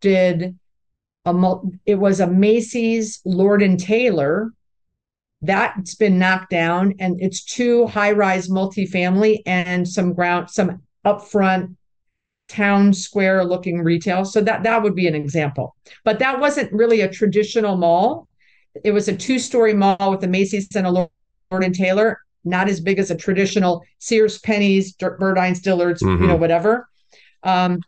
did 0.00 0.56
a 1.24 1.54
it 1.86 1.96
was 1.96 2.20
a 2.20 2.28
Macy's 2.28 3.20
Lord 3.24 3.64
and 3.64 3.80
Taylor 3.80 4.52
that's 5.46 5.94
been 5.94 6.18
knocked 6.18 6.50
down 6.50 6.94
and 6.98 7.20
it's 7.20 7.44
two 7.44 7.86
high-rise 7.86 8.48
multifamily 8.48 9.42
and 9.46 9.86
some 9.86 10.12
ground 10.12 10.50
some 10.50 10.82
upfront 11.04 11.76
town 12.48 12.92
square 12.92 13.44
looking 13.44 13.82
retail. 13.82 14.24
So 14.24 14.40
that 14.42 14.62
that 14.64 14.82
would 14.82 14.94
be 14.94 15.06
an 15.06 15.14
example. 15.14 15.74
But 16.04 16.18
that 16.18 16.40
wasn't 16.40 16.72
really 16.72 17.00
a 17.00 17.08
traditional 17.08 17.76
mall. 17.76 18.28
It 18.82 18.90
was 18.90 19.08
a 19.08 19.16
two-story 19.16 19.74
mall 19.74 20.10
with 20.10 20.24
a 20.24 20.28
macy's 20.28 20.74
and 20.74 20.86
a 20.86 20.90
lord 20.90 21.10
and 21.50 21.74
taylor 21.74 22.20
not 22.44 22.68
as 22.68 22.80
big 22.80 22.98
as 22.98 23.10
a 23.10 23.16
traditional 23.16 23.82
sears 23.98 24.38
Penney's 24.38 24.94
burdines 24.96 25.60
dillards 25.60 26.02
mm-hmm. 26.02 26.22
you 26.22 26.28
know 26.28 26.36
whatever. 26.36 26.88
Um, 27.42 27.80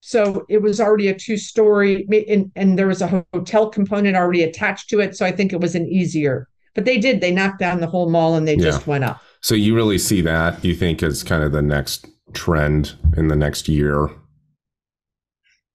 so 0.00 0.46
it 0.48 0.62
was 0.62 0.80
already 0.80 1.08
a 1.08 1.14
two-story 1.14 2.06
and, 2.28 2.50
and 2.56 2.78
there 2.78 2.86
was 2.86 3.02
a 3.02 3.24
hotel 3.32 3.68
component 3.68 4.16
already 4.16 4.42
attached 4.42 4.88
to 4.88 5.00
it 5.00 5.14
so 5.14 5.26
i 5.26 5.30
think 5.30 5.52
it 5.52 5.60
was 5.60 5.74
an 5.74 5.86
easier 5.86 6.48
but 6.74 6.84
they 6.84 6.98
did. 6.98 7.20
They 7.20 7.32
knocked 7.32 7.58
down 7.58 7.80
the 7.80 7.86
whole 7.86 8.08
mall 8.08 8.34
and 8.34 8.46
they 8.46 8.56
yeah. 8.56 8.64
just 8.64 8.86
went 8.86 9.04
up. 9.04 9.20
So 9.40 9.54
you 9.54 9.74
really 9.74 9.98
see 9.98 10.20
that, 10.22 10.64
you 10.64 10.74
think, 10.74 11.02
as 11.02 11.22
kind 11.22 11.42
of 11.42 11.52
the 11.52 11.62
next 11.62 12.06
trend 12.32 12.94
in 13.16 13.28
the 13.28 13.36
next 13.36 13.68
year? 13.68 14.10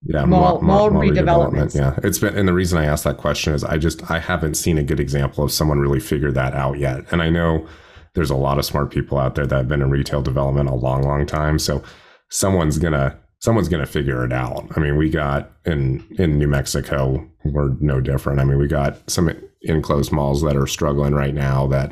Yeah, 0.08 0.26
mall, 0.26 0.62
mall, 0.62 0.92
mall 0.92 1.02
redevelopment. 1.02 1.76
Yeah, 1.76 1.98
it's 2.04 2.20
been, 2.20 2.38
and 2.38 2.48
the 2.48 2.54
reason 2.54 2.78
I 2.78 2.86
asked 2.86 3.06
that 3.06 3.18
question 3.18 3.54
is 3.54 3.64
I 3.64 3.78
just 3.78 4.10
I 4.12 4.20
haven't 4.20 4.54
seen 4.54 4.78
a 4.78 4.84
good 4.84 5.00
example 5.00 5.44
of 5.44 5.52
someone 5.52 5.80
really 5.80 6.00
figure 6.00 6.32
that 6.32 6.54
out 6.54 6.78
yet. 6.78 7.12
And 7.12 7.24
I 7.24 7.30
know 7.32 7.68
there's 8.14 8.30
a 8.30 8.36
lot 8.36 8.60
of 8.60 8.66
smart 8.66 8.92
people 8.92 9.18
out 9.18 9.34
there 9.34 9.48
that 9.48 9.56
have 9.56 9.68
been 9.68 9.82
in 9.82 9.90
retail 9.90 10.22
development 10.22 10.70
a 10.70 10.76
long, 10.76 11.02
long 11.02 11.26
time. 11.26 11.58
So 11.58 11.82
someone's 12.30 12.78
gonna 12.78 13.18
someone's 13.40 13.68
gonna 13.68 13.88
figure 13.88 14.24
it 14.24 14.32
out. 14.32 14.68
I 14.76 14.80
mean, 14.80 14.96
we 14.96 15.10
got 15.10 15.52
in 15.66 16.06
in 16.20 16.38
New 16.38 16.48
Mexico, 16.48 17.28
we're 17.44 17.76
no 17.80 18.00
different. 18.00 18.40
I 18.40 18.44
mean, 18.44 18.60
we 18.60 18.68
got 18.68 19.10
some 19.10 19.32
enclosed 19.66 20.12
malls 20.12 20.42
that 20.42 20.56
are 20.56 20.68
struggling 20.68 21.14
right 21.14 21.34
now 21.34 21.68
that 21.68 21.92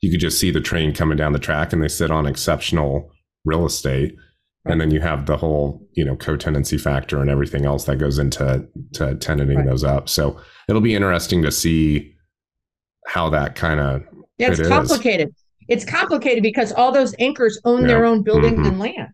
you 0.00 0.10
could 0.10 0.20
just 0.20 0.38
see 0.38 0.50
the 0.50 0.60
train 0.60 0.94
coming 0.94 1.16
down 1.16 1.32
the 1.32 1.38
track 1.38 1.72
and 1.72 1.82
they 1.82 1.88
sit 1.88 2.10
on 2.10 2.26
exceptional 2.26 3.10
real 3.44 3.64
estate 3.64 4.14
right. 4.64 4.72
and 4.72 4.80
then 4.80 4.90
you 4.90 5.00
have 5.00 5.26
the 5.26 5.36
whole 5.36 5.86
you 5.92 6.04
know 6.04 6.16
co-tenancy 6.16 6.78
factor 6.78 7.20
and 7.20 7.30
everything 7.30 7.64
else 7.64 7.84
that 7.84 7.96
goes 7.96 8.18
into 8.18 8.66
to 8.92 9.14
tenanting 9.16 9.58
right. 9.58 9.66
those 9.66 9.84
up 9.84 10.08
so 10.08 10.38
it'll 10.68 10.80
be 10.80 10.94
interesting 10.94 11.42
to 11.42 11.50
see 11.50 12.14
how 13.06 13.30
that 13.30 13.54
kind 13.54 13.80
of 13.80 14.02
yeah 14.38 14.50
it's 14.50 14.60
it 14.60 14.68
complicated 14.68 15.34
it's 15.68 15.84
complicated 15.84 16.42
because 16.42 16.72
all 16.72 16.92
those 16.92 17.14
anchors 17.18 17.60
own 17.64 17.82
yeah. 17.82 17.88
their 17.88 18.04
own 18.04 18.22
building 18.22 18.54
mm-hmm. 18.54 18.66
and 18.66 18.78
land 18.78 19.08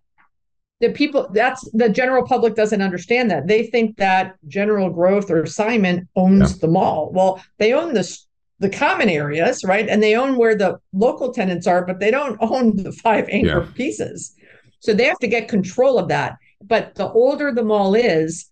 the 0.81 0.91
people 0.91 1.29
that's 1.33 1.69
the 1.73 1.89
general 1.89 2.27
public 2.27 2.55
doesn't 2.55 2.83
understand 2.83 3.31
that 3.31 3.47
they 3.47 3.65
think 3.67 3.97
that 3.97 4.35
general 4.49 4.91
growth 4.91 5.31
or 5.31 5.47
simon 5.47 6.09
owns 6.17 6.53
yeah. 6.53 6.59
the 6.61 6.69
mall 6.69 7.11
well 7.13 7.43
they 7.59 7.73
own 7.73 7.95
this 7.95 8.27
the 8.61 8.69
common 8.69 9.09
areas 9.09 9.65
right 9.65 9.89
and 9.89 10.03
they 10.03 10.15
own 10.15 10.37
where 10.37 10.55
the 10.55 10.79
local 10.93 11.33
tenants 11.33 11.67
are 11.67 11.85
but 11.85 12.01
they 12.01 12.11
don't 12.11 12.39
own 12.41 12.77
the 12.77 12.93
five 12.93 13.29
anchor 13.29 13.65
yeah. 13.65 13.73
pieces 13.75 14.35
so 14.81 14.93
they 14.93 15.05
have 15.05 15.19
to 15.19 15.29
get 15.29 15.49
control 15.49 15.99
of 15.99 16.09
that 16.09 16.37
but 16.63 16.95
the 16.95 17.09
older 17.09 17.53
the 17.53 17.65
mall 17.65 17.95
is 17.95 18.51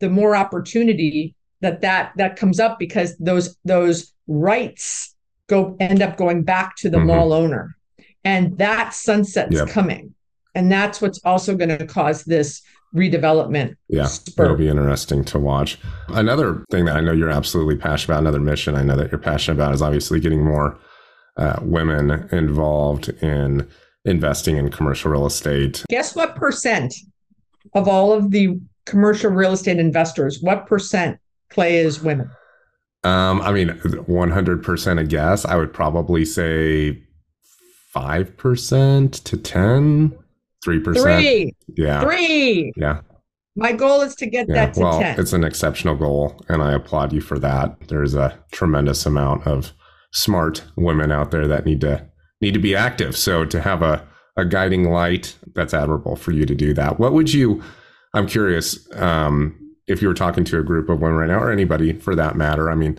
the 0.00 0.10
more 0.10 0.36
opportunity 0.36 1.34
that 1.60 1.80
that 1.80 2.12
that 2.16 2.36
comes 2.36 2.60
up 2.60 2.78
because 2.78 3.16
those 3.18 3.56
those 3.64 4.12
rights 4.26 5.14
go 5.48 5.76
end 5.80 6.02
up 6.02 6.16
going 6.16 6.42
back 6.42 6.76
to 6.76 6.90
the 6.90 6.98
mm-hmm. 6.98 7.06
mall 7.08 7.32
owner 7.32 7.76
and 8.24 8.58
that 8.58 8.92
sunset's 8.92 9.54
yep. 9.54 9.68
coming 9.68 10.12
and 10.56 10.72
that's 10.72 11.02
what's 11.02 11.20
also 11.22 11.54
going 11.54 11.68
to 11.68 11.86
cause 11.86 12.24
this 12.24 12.62
redevelopment. 12.94 13.76
Yeah, 13.88 14.08
it'll 14.38 14.56
be 14.56 14.68
interesting 14.68 15.22
to 15.26 15.38
watch. 15.38 15.78
Another 16.08 16.64
thing 16.70 16.86
that 16.86 16.96
I 16.96 17.00
know 17.00 17.12
you're 17.12 17.30
absolutely 17.30 17.76
passionate 17.76 18.14
about, 18.14 18.22
another 18.22 18.40
mission 18.40 18.74
I 18.74 18.82
know 18.82 18.96
that 18.96 19.12
you're 19.12 19.20
passionate 19.20 19.56
about, 19.56 19.74
is 19.74 19.82
obviously 19.82 20.18
getting 20.18 20.42
more 20.42 20.78
uh, 21.36 21.58
women 21.60 22.26
involved 22.32 23.10
in 23.22 23.68
investing 24.06 24.56
in 24.56 24.70
commercial 24.70 25.10
real 25.10 25.26
estate. 25.26 25.84
Guess 25.90 26.16
what 26.16 26.36
percent 26.36 26.94
of 27.74 27.86
all 27.86 28.12
of 28.12 28.30
the 28.30 28.58
commercial 28.86 29.30
real 29.30 29.52
estate 29.52 29.78
investors, 29.78 30.40
what 30.40 30.66
percent 30.66 31.18
play 31.50 31.76
is 31.76 32.02
women? 32.02 32.30
Um, 33.04 33.42
I 33.42 33.52
mean, 33.52 33.68
100% 33.68 35.00
a 35.00 35.04
guess. 35.04 35.44
I 35.44 35.56
would 35.56 35.74
probably 35.74 36.24
say 36.24 37.02
5% 37.94 39.24
to 39.24 39.36
10 39.36 40.18
Three 40.66 40.80
percent. 40.80 41.04
Three. 41.04 41.54
Yeah. 41.76 42.00
Three. 42.00 42.72
Yeah. 42.76 43.02
My 43.54 43.70
goal 43.70 44.00
is 44.00 44.16
to 44.16 44.26
get 44.26 44.48
yeah. 44.48 44.66
that 44.66 44.74
to 44.74 44.80
well, 44.80 44.98
10. 44.98 45.20
It's 45.20 45.32
an 45.32 45.44
exceptional 45.44 45.94
goal, 45.94 46.36
and 46.48 46.60
I 46.60 46.72
applaud 46.72 47.12
you 47.12 47.20
for 47.20 47.38
that. 47.38 47.76
There's 47.86 48.14
a 48.14 48.36
tremendous 48.50 49.06
amount 49.06 49.46
of 49.46 49.72
smart 50.12 50.64
women 50.76 51.12
out 51.12 51.30
there 51.30 51.46
that 51.46 51.66
need 51.66 51.80
to 51.82 52.04
need 52.40 52.52
to 52.54 52.58
be 52.58 52.74
active. 52.74 53.16
So 53.16 53.44
to 53.44 53.60
have 53.60 53.80
a 53.80 54.04
a 54.36 54.44
guiding 54.44 54.90
light, 54.90 55.36
that's 55.54 55.72
admirable 55.72 56.16
for 56.16 56.32
you 56.32 56.44
to 56.44 56.54
do 56.56 56.74
that. 56.74 56.98
What 56.98 57.12
would 57.12 57.32
you? 57.32 57.62
I'm 58.12 58.26
curious 58.26 58.92
um, 58.96 59.56
if 59.86 60.02
you 60.02 60.08
were 60.08 60.14
talking 60.14 60.42
to 60.46 60.58
a 60.58 60.64
group 60.64 60.88
of 60.88 61.00
women 61.00 61.16
right 61.16 61.28
now, 61.28 61.38
or 61.38 61.52
anybody 61.52 61.92
for 61.92 62.16
that 62.16 62.34
matter. 62.34 62.72
I 62.72 62.74
mean, 62.74 62.98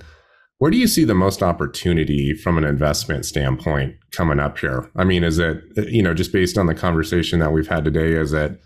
where 0.60 0.72
do 0.72 0.78
you 0.78 0.88
see 0.88 1.04
the 1.04 1.14
most 1.14 1.44
opportunity 1.44 2.34
from 2.34 2.58
an 2.58 2.64
investment 2.64 3.26
standpoint 3.26 3.96
coming 4.12 4.40
up 4.40 4.58
here? 4.58 4.90
I 4.96 5.04
mean, 5.04 5.24
is 5.24 5.38
it, 5.38 5.62
you 5.90 6.02
know, 6.02 6.14
just 6.14 6.32
based 6.32 6.58
on 6.58 6.66
the 6.66 6.74
conversation 6.74 7.40
that 7.40 7.52
we've 7.52 7.68
had 7.68 7.86
today, 7.86 8.14
is 8.14 8.34
it, 8.34 8.60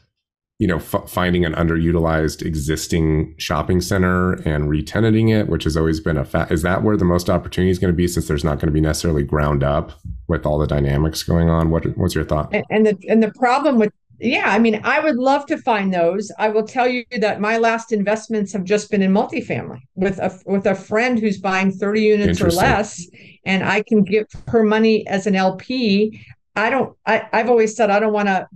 you 0.57 0.67
know, 0.67 0.77
f- 0.77 1.09
finding 1.09 1.43
an 1.43 1.53
underutilized 1.53 2.45
existing 2.45 3.35
shopping 3.37 3.81
center 3.81 4.33
and 4.43 4.69
retenanting 4.69 5.37
it, 5.37 5.49
which 5.49 5.65
has 5.65 5.75
always 5.75 5.99
been 5.99 6.17
a 6.17 6.23
fact? 6.23 6.51
Is 6.51 6.61
that 6.61 6.83
where 6.83 6.95
the 6.95 7.03
most 7.03 7.29
opportunity 7.29 7.71
is 7.71 7.79
going 7.79 7.91
to 7.91 7.97
be 7.97 8.07
since 8.07 8.27
there's 8.27 8.43
not 8.43 8.59
going 8.59 8.67
to 8.67 8.73
be 8.73 8.79
necessarily 8.79 9.23
ground 9.23 9.63
up 9.63 9.91
with 10.29 10.45
all 10.45 10.59
the 10.59 10.67
dynamics 10.67 11.23
going 11.23 11.49
on? 11.49 11.71
What, 11.71 11.97
what's 11.97 12.15
your 12.15 12.23
thought? 12.23 12.55
And, 12.69 12.85
the, 12.85 12.97
and 13.09 13.21
the 13.21 13.31
problem 13.33 13.79
with 13.79 13.91
yeah, 14.21 14.49
I 14.49 14.59
mean, 14.59 14.79
I 14.83 14.99
would 14.99 15.15
love 15.15 15.47
to 15.47 15.57
find 15.57 15.91
those. 15.91 16.31
I 16.37 16.49
will 16.49 16.65
tell 16.65 16.87
you 16.87 17.03
that 17.19 17.41
my 17.41 17.57
last 17.57 17.91
investments 17.91 18.53
have 18.53 18.63
just 18.63 18.91
been 18.91 19.01
in 19.01 19.11
multifamily 19.11 19.81
with 19.95 20.19
a 20.19 20.39
with 20.45 20.67
a 20.67 20.75
friend 20.75 21.19
who's 21.19 21.39
buying 21.39 21.71
30 21.71 22.01
units 22.01 22.41
or 22.41 22.51
less, 22.51 23.07
and 23.45 23.63
I 23.63 23.81
can 23.81 24.03
give 24.03 24.27
her 24.47 24.63
money 24.63 25.07
as 25.07 25.25
an 25.25 25.35
LP. 25.35 26.23
I 26.55 26.69
don't 26.69 26.95
I, 27.05 27.27
I've 27.33 27.49
always 27.49 27.75
said 27.75 27.89
I 27.89 27.99
don't 27.99 28.13
want 28.13 28.27
to 28.27 28.47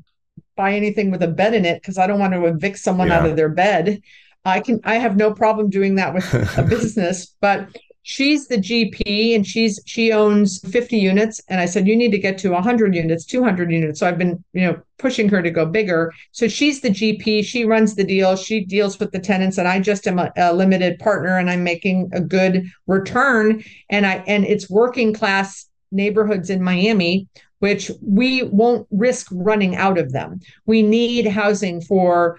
buy 0.55 0.73
anything 0.73 1.09
with 1.09 1.23
a 1.23 1.27
bed 1.27 1.55
in 1.55 1.65
it 1.65 1.81
because 1.81 1.97
I 1.97 2.05
don't 2.05 2.19
want 2.19 2.33
to 2.33 2.45
evict 2.45 2.77
someone 2.77 3.07
yeah. 3.07 3.19
out 3.19 3.25
of 3.25 3.35
their 3.35 3.49
bed. 3.49 4.01
I 4.45 4.59
can 4.59 4.81
I 4.83 4.95
have 4.95 5.17
no 5.17 5.33
problem 5.33 5.71
doing 5.71 5.95
that 5.95 6.13
with 6.13 6.57
a 6.57 6.63
business, 6.69 7.35
but 7.41 7.75
she's 8.07 8.47
the 8.47 8.57
GP 8.57 9.35
and 9.35 9.45
she's 9.45 9.79
she 9.87 10.11
owns 10.11 10.59
50 10.59 10.95
units. 10.95 11.41
And 11.49 11.59
I 11.59 11.65
said 11.65 11.87
you 11.87 11.95
need 11.95 12.11
to 12.11 12.19
get 12.19 12.37
to 12.37 12.51
100 12.51 12.95
units 12.95 13.25
200 13.25 13.71
units. 13.71 13.99
So 13.99 14.07
I've 14.07 14.19
been 14.19 14.43
you 14.53 14.61
know 14.61 14.79
pushing 14.99 15.27
her 15.29 15.41
to 15.41 15.49
go 15.49 15.65
bigger. 15.65 16.13
So 16.31 16.47
she's 16.47 16.81
the 16.81 16.89
GP 16.89 17.43
she 17.43 17.65
runs 17.65 17.95
the 17.95 18.03
deal. 18.03 18.35
She 18.35 18.63
deals 18.63 18.99
with 18.99 19.11
the 19.11 19.19
tenants 19.19 19.57
and 19.57 19.67
I 19.67 19.79
just 19.79 20.07
am 20.07 20.19
a, 20.19 20.31
a 20.37 20.53
limited 20.53 20.99
partner 20.99 21.39
and 21.39 21.49
I'm 21.49 21.63
making 21.63 22.11
a 22.13 22.21
good 22.21 22.65
return. 22.85 23.63
And 23.89 24.05
I 24.05 24.23
and 24.27 24.45
it's 24.45 24.69
working 24.69 25.11
class 25.11 25.67
neighborhoods 25.91 26.49
in 26.49 26.61
Miami 26.61 27.27
which 27.59 27.89
we 28.05 28.43
won't 28.43 28.85
risk 28.91 29.27
running 29.31 29.75
out 29.75 29.97
of 29.97 30.11
them. 30.11 30.39
We 30.67 30.83
need 30.83 31.25
housing 31.25 31.81
for 31.81 32.37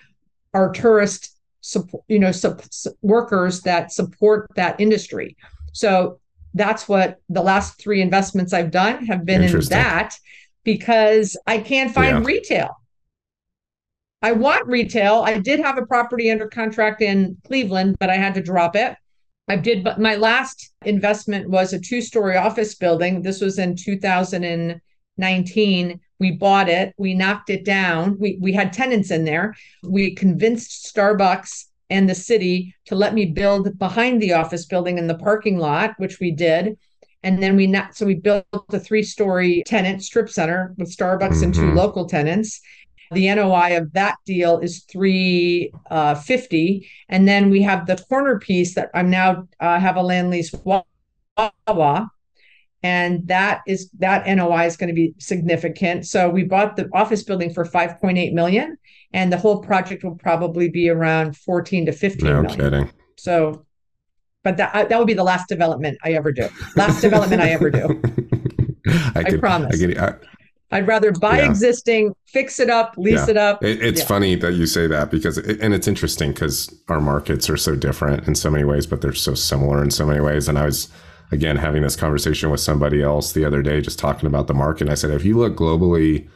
our 0.55 0.70
tourist 0.70 1.37
support, 1.62 2.05
you 2.07 2.20
know, 2.20 2.31
workers 3.02 3.62
that 3.62 3.90
support 3.90 4.48
that 4.55 4.79
industry. 4.79 5.37
So 5.76 6.18
that's 6.54 6.88
what 6.88 7.20
the 7.28 7.42
last 7.42 7.78
three 7.78 8.00
investments 8.00 8.54
I've 8.54 8.70
done 8.70 9.04
have 9.06 9.26
been 9.26 9.42
in 9.42 9.60
that 9.68 10.16
because 10.64 11.36
I 11.46 11.58
can't 11.58 11.92
find 11.92 12.18
yeah. 12.18 12.24
retail. 12.24 12.70
I 14.22 14.32
want 14.32 14.66
retail. 14.66 15.22
I 15.26 15.38
did 15.38 15.60
have 15.60 15.76
a 15.76 15.84
property 15.84 16.30
under 16.30 16.48
contract 16.48 17.02
in 17.02 17.36
Cleveland, 17.46 17.96
but 18.00 18.08
I 18.08 18.16
had 18.16 18.32
to 18.34 18.42
drop 18.42 18.74
it. 18.74 18.96
I 19.48 19.56
did, 19.56 19.84
but 19.84 20.00
my 20.00 20.16
last 20.16 20.72
investment 20.86 21.50
was 21.50 21.74
a 21.74 21.78
two 21.78 22.00
story 22.00 22.38
office 22.38 22.74
building. 22.74 23.20
This 23.20 23.42
was 23.42 23.58
in 23.58 23.76
2019. 23.76 26.00
We 26.18 26.30
bought 26.30 26.70
it, 26.70 26.94
we 26.96 27.12
knocked 27.12 27.50
it 27.50 27.66
down. 27.66 28.16
We, 28.18 28.38
we 28.40 28.54
had 28.54 28.72
tenants 28.72 29.10
in 29.10 29.26
there. 29.26 29.54
We 29.82 30.14
convinced 30.14 30.90
Starbucks 30.92 31.66
and 31.90 32.09
the 32.09 32.14
city 32.14 32.75
to 32.87 32.94
let 32.94 33.14
me 33.14 33.27
build 33.27 33.79
behind 33.79 34.20
the 34.20 34.33
office 34.33 34.66
building 34.66 34.99
in 34.99 35.07
the 35.07 35.18
parking 35.18 35.59
lot, 35.59 35.94
which 35.99 36.18
we 36.20 36.31
did. 36.31 36.77
And 37.22 37.42
then 37.42 37.57
we 37.57 37.66
not 37.66 37.96
so 37.96 38.07
we 38.07 38.14
built 38.14 38.46
a 38.53 38.79
three 38.79 39.03
story 39.03 39.62
tenant 39.66 40.03
strip 40.03 40.29
center 40.29 40.75
with 40.79 40.94
Starbucks 40.94 41.35
mm-hmm. 41.35 41.44
and 41.44 41.55
two 41.55 41.61
mm-hmm. 41.62 41.77
local 41.77 42.07
tenants. 42.07 42.61
The 43.12 43.33
NOI 43.35 43.77
of 43.77 43.92
that 43.92 44.16
deal 44.27 44.59
is 44.59 44.85
350. 44.90 45.70
Uh, 45.88 46.88
and 47.09 47.29
then 47.29 47.51
we 47.51 47.62
have 47.62 47.87
the 47.87 47.96
corner 48.09 48.38
piece 48.38 48.75
that 48.75 48.90
I'm 48.94 49.11
now 49.11 49.46
uh, 49.61 49.79
have 49.79 49.96
a 49.96 50.03
land 50.03 50.31
lease 50.31 50.53
Wawa. 50.53 52.11
And 52.87 53.27
that 53.27 53.62
is 53.66 53.90
that 53.99 54.29
NOI 54.29 54.66
is 54.66 54.77
going 54.77 54.87
to 54.87 54.94
be 54.94 55.12
significant. 55.18 56.07
So 56.07 56.31
we 56.31 56.44
bought 56.44 56.77
the 56.77 56.88
office 56.92 57.25
building 57.25 57.53
for 57.53 57.64
5.8 57.64 58.33
million, 58.33 58.79
and 59.12 59.33
the 59.33 59.37
whole 59.37 59.61
project 59.61 60.05
will 60.05 60.14
probably 60.14 60.68
be 60.68 60.88
around 60.88 61.37
14 61.37 61.87
to 61.87 61.92
15 61.92 62.29
no 62.29 62.42
million. 62.42 62.61
kidding. 62.61 62.90
So, 63.16 63.66
but 64.44 64.57
that 64.59 64.88
that 64.88 64.99
would 64.99 65.09
be 65.09 65.14
the 65.14 65.25
last 65.25 65.49
development 65.49 65.99
I 66.05 66.12
ever 66.12 66.31
do. 66.31 66.49
Last 66.77 67.01
development 67.01 67.42
I 67.42 67.49
ever 67.49 67.70
do. 67.70 68.01
I, 69.16 69.25
I 69.27 69.37
promise. 69.37 69.83
I, 69.83 70.07
I, 70.07 70.14
I'd 70.70 70.87
rather 70.87 71.11
buy 71.11 71.38
yeah. 71.38 71.51
existing, 71.51 72.14
fix 72.27 72.61
it 72.61 72.70
up, 72.70 72.94
lease 72.96 73.27
yeah. 73.27 73.31
it 73.31 73.37
up. 73.37 73.64
It, 73.64 73.83
it's 73.83 74.01
yeah. 74.01 74.07
funny 74.07 74.37
that 74.37 74.53
you 74.53 74.66
say 74.66 74.87
that 74.87 75.11
because, 75.11 75.38
it, 75.38 75.61
and 75.61 75.75
it's 75.75 75.88
interesting 75.88 76.31
because 76.33 76.72
our 76.88 77.01
markets 77.01 77.51
are 77.51 77.57
so 77.57 77.75
different 77.75 78.29
in 78.29 78.37
so 78.37 78.49
many 78.51 78.64
ways, 78.64 78.87
but 78.87 79.01
they're 79.01 79.12
so 79.12 79.35
similar 79.35 79.83
in 79.83 79.90
so 79.90 80.07
many 80.07 80.20
ways. 80.20 80.49
And 80.49 80.59
I 80.59 80.66
was, 80.66 80.88
again, 81.32 81.56
having 81.56 81.82
this 81.82 81.96
conversation 81.96 82.50
with 82.50 82.60
somebody 82.60 83.02
else 83.02 83.32
the 83.32 83.44
other 83.44 83.62
day, 83.62 83.80
just 83.80 83.98
talking 83.98 84.26
about 84.26 84.46
the 84.46 84.54
market. 84.54 84.88
I 84.88 84.94
said, 84.94 85.10
if 85.10 85.24
you 85.24 85.38
look 85.38 85.56
globally, 85.56 86.28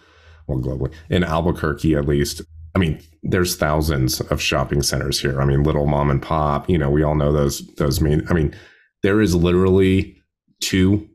well, 0.47 0.59
globally, 0.59 0.93
in 1.09 1.25
Albuquerque 1.25 1.95
at 1.95 2.07
least, 2.07 2.43
I 2.75 2.79
mean, 2.79 3.01
there's 3.23 3.57
thousands 3.57 4.21
of 4.21 4.41
shopping 4.41 4.83
centers 4.83 5.21
here. 5.21 5.41
I 5.41 5.45
mean, 5.45 5.63
little 5.63 5.87
mom 5.87 6.11
and 6.11 6.23
pop, 6.23 6.69
you 6.69 6.79
know, 6.79 6.91
we 6.91 7.03
all 7.03 7.15
know 7.15 7.33
those, 7.33 7.67
those 7.77 8.01
mean, 8.01 8.27
I 8.29 8.35
mean, 8.35 8.55
there 9.03 9.21
is 9.21 9.35
literally 9.35 10.21
two 10.61 11.09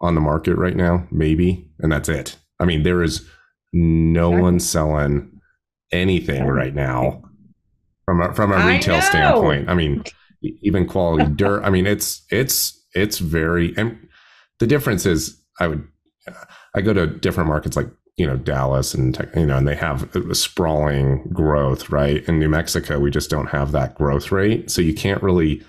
on 0.00 0.14
the 0.14 0.20
market 0.20 0.56
right 0.56 0.76
now, 0.76 1.06
maybe, 1.10 1.68
and 1.78 1.90
that's 1.90 2.08
it. 2.08 2.36
I 2.60 2.64
mean, 2.64 2.82
there 2.82 3.02
is 3.02 3.28
no 3.72 4.30
one 4.30 4.60
selling 4.60 5.40
anything 5.92 6.44
right 6.46 6.74
now 6.74 7.22
from 8.04 8.20
a, 8.20 8.34
from 8.34 8.52
a 8.52 8.66
retail 8.66 9.00
standpoint. 9.02 9.68
I 9.68 9.74
mean, 9.74 10.04
even 10.42 10.86
quality 10.86 11.30
dirt. 11.32 11.62
I 11.64 11.70
mean, 11.70 11.86
it's 11.86 12.24
it's 12.30 12.81
it's 12.94 13.18
very 13.18 13.74
and 13.76 13.98
the 14.60 14.66
difference 14.66 15.06
is 15.06 15.40
I 15.60 15.66
would 15.68 15.86
I 16.74 16.80
go 16.80 16.92
to 16.92 17.06
different 17.06 17.48
markets 17.48 17.76
like 17.76 17.88
you 18.16 18.26
know 18.26 18.36
Dallas 18.36 18.94
and 18.94 19.16
you 19.34 19.46
know 19.46 19.56
and 19.56 19.66
they 19.66 19.74
have 19.74 20.14
a 20.14 20.34
sprawling 20.34 21.28
growth 21.32 21.90
right? 21.90 22.26
In 22.28 22.38
New 22.38 22.48
Mexico 22.48 22.98
we 22.98 23.10
just 23.10 23.30
don't 23.30 23.48
have 23.48 23.72
that 23.72 23.94
growth 23.94 24.30
rate. 24.30 24.70
So 24.70 24.80
you 24.80 24.94
can't 24.94 25.22
really 25.22 25.62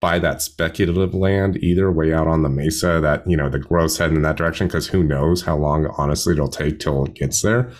buy 0.00 0.18
that 0.20 0.40
speculative 0.40 1.12
land 1.12 1.56
either 1.56 1.90
way 1.90 2.12
out 2.12 2.28
on 2.28 2.42
the 2.42 2.48
mesa 2.48 3.00
that 3.02 3.28
you 3.28 3.36
know 3.36 3.48
the 3.48 3.58
growth's 3.58 3.98
heading 3.98 4.16
in 4.16 4.22
that 4.22 4.36
direction 4.36 4.66
because 4.66 4.86
who 4.86 5.02
knows 5.02 5.42
how 5.42 5.56
long 5.56 5.86
honestly 5.98 6.34
it'll 6.34 6.48
take 6.48 6.78
till 6.78 7.04
it 7.04 7.14
gets 7.14 7.42
there. 7.42 7.70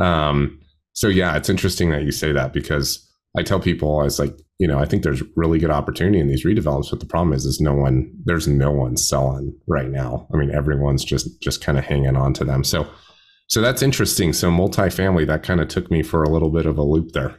Um 0.00 0.60
so 0.92 1.08
yeah 1.08 1.36
it's 1.36 1.50
interesting 1.50 1.90
that 1.90 2.04
you 2.04 2.12
say 2.12 2.32
that 2.32 2.52
because 2.52 3.05
i 3.36 3.42
tell 3.42 3.60
people 3.60 4.00
i 4.00 4.04
was 4.04 4.18
like 4.18 4.34
you 4.58 4.66
know 4.66 4.78
i 4.78 4.84
think 4.84 5.02
there's 5.02 5.22
really 5.36 5.58
good 5.58 5.70
opportunity 5.70 6.18
in 6.18 6.28
these 6.28 6.44
redevelops, 6.44 6.90
but 6.90 7.00
the 7.00 7.06
problem 7.06 7.32
is 7.32 7.44
is 7.44 7.60
no 7.60 7.74
one 7.74 8.10
there's 8.24 8.48
no 8.48 8.70
one 8.70 8.96
selling 8.96 9.54
right 9.66 9.90
now. 9.90 10.26
I 10.32 10.36
mean 10.36 10.50
everyone's 10.50 11.04
just 11.04 11.40
just 11.40 11.62
kind 11.62 11.78
of 11.78 11.84
hanging 11.84 12.16
on 12.16 12.32
to 12.34 12.44
them. 12.44 12.64
So 12.64 12.86
so 13.48 13.60
that's 13.60 13.82
interesting. 13.82 14.32
So 14.32 14.50
multifamily 14.50 15.26
that 15.26 15.42
kind 15.42 15.60
of 15.60 15.68
took 15.68 15.90
me 15.90 16.02
for 16.02 16.22
a 16.22 16.28
little 16.28 16.50
bit 16.50 16.66
of 16.66 16.78
a 16.78 16.82
loop 16.82 17.12
there. 17.12 17.38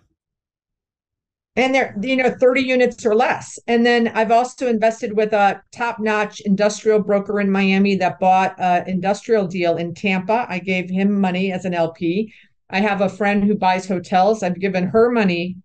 And 1.56 1.74
they're 1.74 1.96
you 2.02 2.16
know 2.16 2.36
30 2.40 2.62
units 2.62 3.06
or 3.06 3.16
less. 3.16 3.58
And 3.68 3.86
then 3.86 4.10
i've 4.10 4.32
also 4.32 4.68
invested 4.68 5.18
with 5.18 5.34
a 5.34 5.62
top-notch 5.72 6.42
industrial 6.42 7.00
broker 7.00 7.40
in 7.40 7.50
miami 7.52 7.96
that 7.96 8.20
bought 8.20 8.54
an 8.60 8.88
industrial 8.88 9.48
deal 9.48 9.76
in 9.78 9.94
tampa. 9.94 10.46
I 10.48 10.60
gave 10.60 10.90
him 10.90 11.20
money 11.20 11.52
as 11.52 11.66
an 11.66 11.74
lp 11.74 12.32
i 12.70 12.80
have 12.80 13.02
a 13.02 13.10
friend 13.10 13.44
who 13.44 13.56
buys 13.56 13.88
hotels. 13.88 14.44
I've 14.44 14.60
given 14.60 14.88
her 14.88 15.10
money 15.10 15.58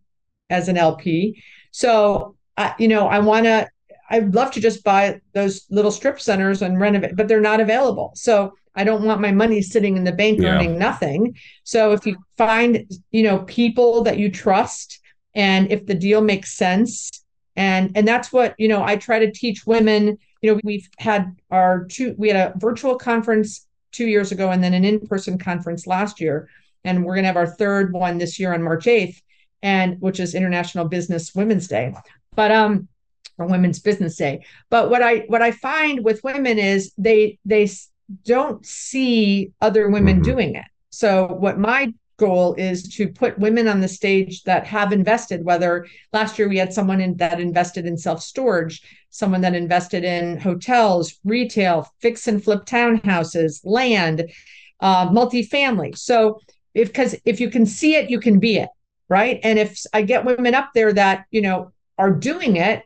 as 0.52 0.68
an 0.68 0.76
lp 0.76 1.42
so 1.72 2.36
uh, 2.56 2.72
you 2.78 2.88
know 2.88 3.08
i 3.08 3.18
want 3.18 3.44
to 3.44 3.68
i'd 4.10 4.34
love 4.34 4.50
to 4.52 4.60
just 4.60 4.84
buy 4.84 5.20
those 5.32 5.66
little 5.70 5.90
strip 5.90 6.20
centers 6.20 6.62
and 6.62 6.78
renovate 6.78 7.16
but 7.16 7.26
they're 7.28 7.40
not 7.40 7.60
available. 7.60 8.12
So 8.14 8.52
I 8.74 8.84
don't 8.84 9.04
want 9.04 9.20
my 9.20 9.32
money 9.32 9.60
sitting 9.60 9.96
in 9.96 10.04
the 10.04 10.12
bank 10.12 10.40
yeah. 10.40 10.54
earning 10.54 10.78
nothing. 10.78 11.36
So 11.64 11.92
if 11.92 12.06
you 12.06 12.16
find, 12.38 12.90
you 13.10 13.22
know, 13.22 13.40
people 13.40 14.02
that 14.04 14.18
you 14.18 14.30
trust 14.30 15.00
and 15.34 15.70
if 15.70 15.86
the 15.86 15.94
deal 15.94 16.20
makes 16.20 16.52
sense 16.56 17.10
and 17.56 17.92
and 17.94 18.08
that's 18.08 18.32
what 18.32 18.54
you 18.58 18.66
know 18.66 18.82
i 18.82 18.96
try 18.96 19.18
to 19.18 19.30
teach 19.30 19.66
women. 19.66 20.18
You 20.40 20.54
know 20.54 20.60
we've 20.64 20.88
had 20.98 21.36
our 21.50 21.84
two 21.84 22.14
we 22.18 22.28
had 22.28 22.36
a 22.36 22.58
virtual 22.58 22.96
conference 22.96 23.66
two 23.92 24.06
years 24.06 24.32
ago 24.32 24.50
and 24.50 24.64
then 24.64 24.74
an 24.74 24.84
in-person 24.84 25.38
conference 25.38 25.86
last 25.86 26.20
year. 26.20 26.48
And 26.84 27.04
we're 27.04 27.14
going 27.14 27.24
to 27.24 27.28
have 27.28 27.36
our 27.36 27.46
third 27.46 27.92
one 27.92 28.18
this 28.18 28.38
year 28.40 28.52
on 28.54 28.62
march 28.62 28.86
8th 28.86 29.20
and 29.62 30.00
which 30.00 30.20
is 30.20 30.34
international 30.34 30.86
business 30.86 31.34
women's 31.34 31.68
day 31.68 31.94
but 32.34 32.50
um 32.50 32.88
or 33.38 33.46
women's 33.46 33.78
business 33.78 34.16
day. 34.16 34.44
But 34.70 34.90
what 34.90 35.02
i 35.02 35.18
what 35.28 35.42
i 35.42 35.50
find 35.50 36.04
with 36.04 36.24
women 36.24 36.58
is 36.58 36.92
they 36.98 37.38
they 37.44 37.68
don't 38.24 38.64
see 38.64 39.52
other 39.60 39.88
women 39.88 40.16
mm-hmm. 40.16 40.30
doing 40.30 40.54
it. 40.54 40.64
So 40.90 41.26
what 41.26 41.58
my 41.58 41.92
goal 42.18 42.54
is 42.54 42.82
to 42.96 43.08
put 43.08 43.38
women 43.38 43.66
on 43.66 43.80
the 43.80 43.88
stage 43.88 44.42
that 44.44 44.66
have 44.66 44.92
invested 44.92 45.44
whether 45.44 45.86
last 46.12 46.38
year 46.38 46.48
we 46.48 46.58
had 46.58 46.72
someone 46.72 47.00
in, 47.00 47.16
that 47.16 47.40
invested 47.40 47.86
in 47.86 47.96
self 47.96 48.22
storage 48.22 48.82
someone 49.10 49.40
that 49.40 49.54
invested 49.54 50.04
in 50.04 50.38
hotels 50.38 51.18
retail 51.24 51.88
fix 52.00 52.28
and 52.28 52.44
flip 52.44 52.64
townhouses 52.64 53.60
land 53.64 54.30
uh, 54.80 55.08
multifamily. 55.08 55.96
So 55.96 56.40
if 56.74 56.88
because 56.88 57.14
if 57.24 57.40
you 57.40 57.50
can 57.50 57.66
see 57.66 57.94
it 57.94 58.10
you 58.10 58.20
can 58.20 58.38
be 58.38 58.58
it 58.58 58.68
right 59.12 59.40
and 59.44 59.58
if 59.58 59.82
i 59.92 60.00
get 60.00 60.24
women 60.24 60.54
up 60.54 60.70
there 60.74 60.92
that 60.92 61.26
you 61.30 61.42
know 61.42 61.70
are 61.98 62.10
doing 62.10 62.56
it 62.56 62.82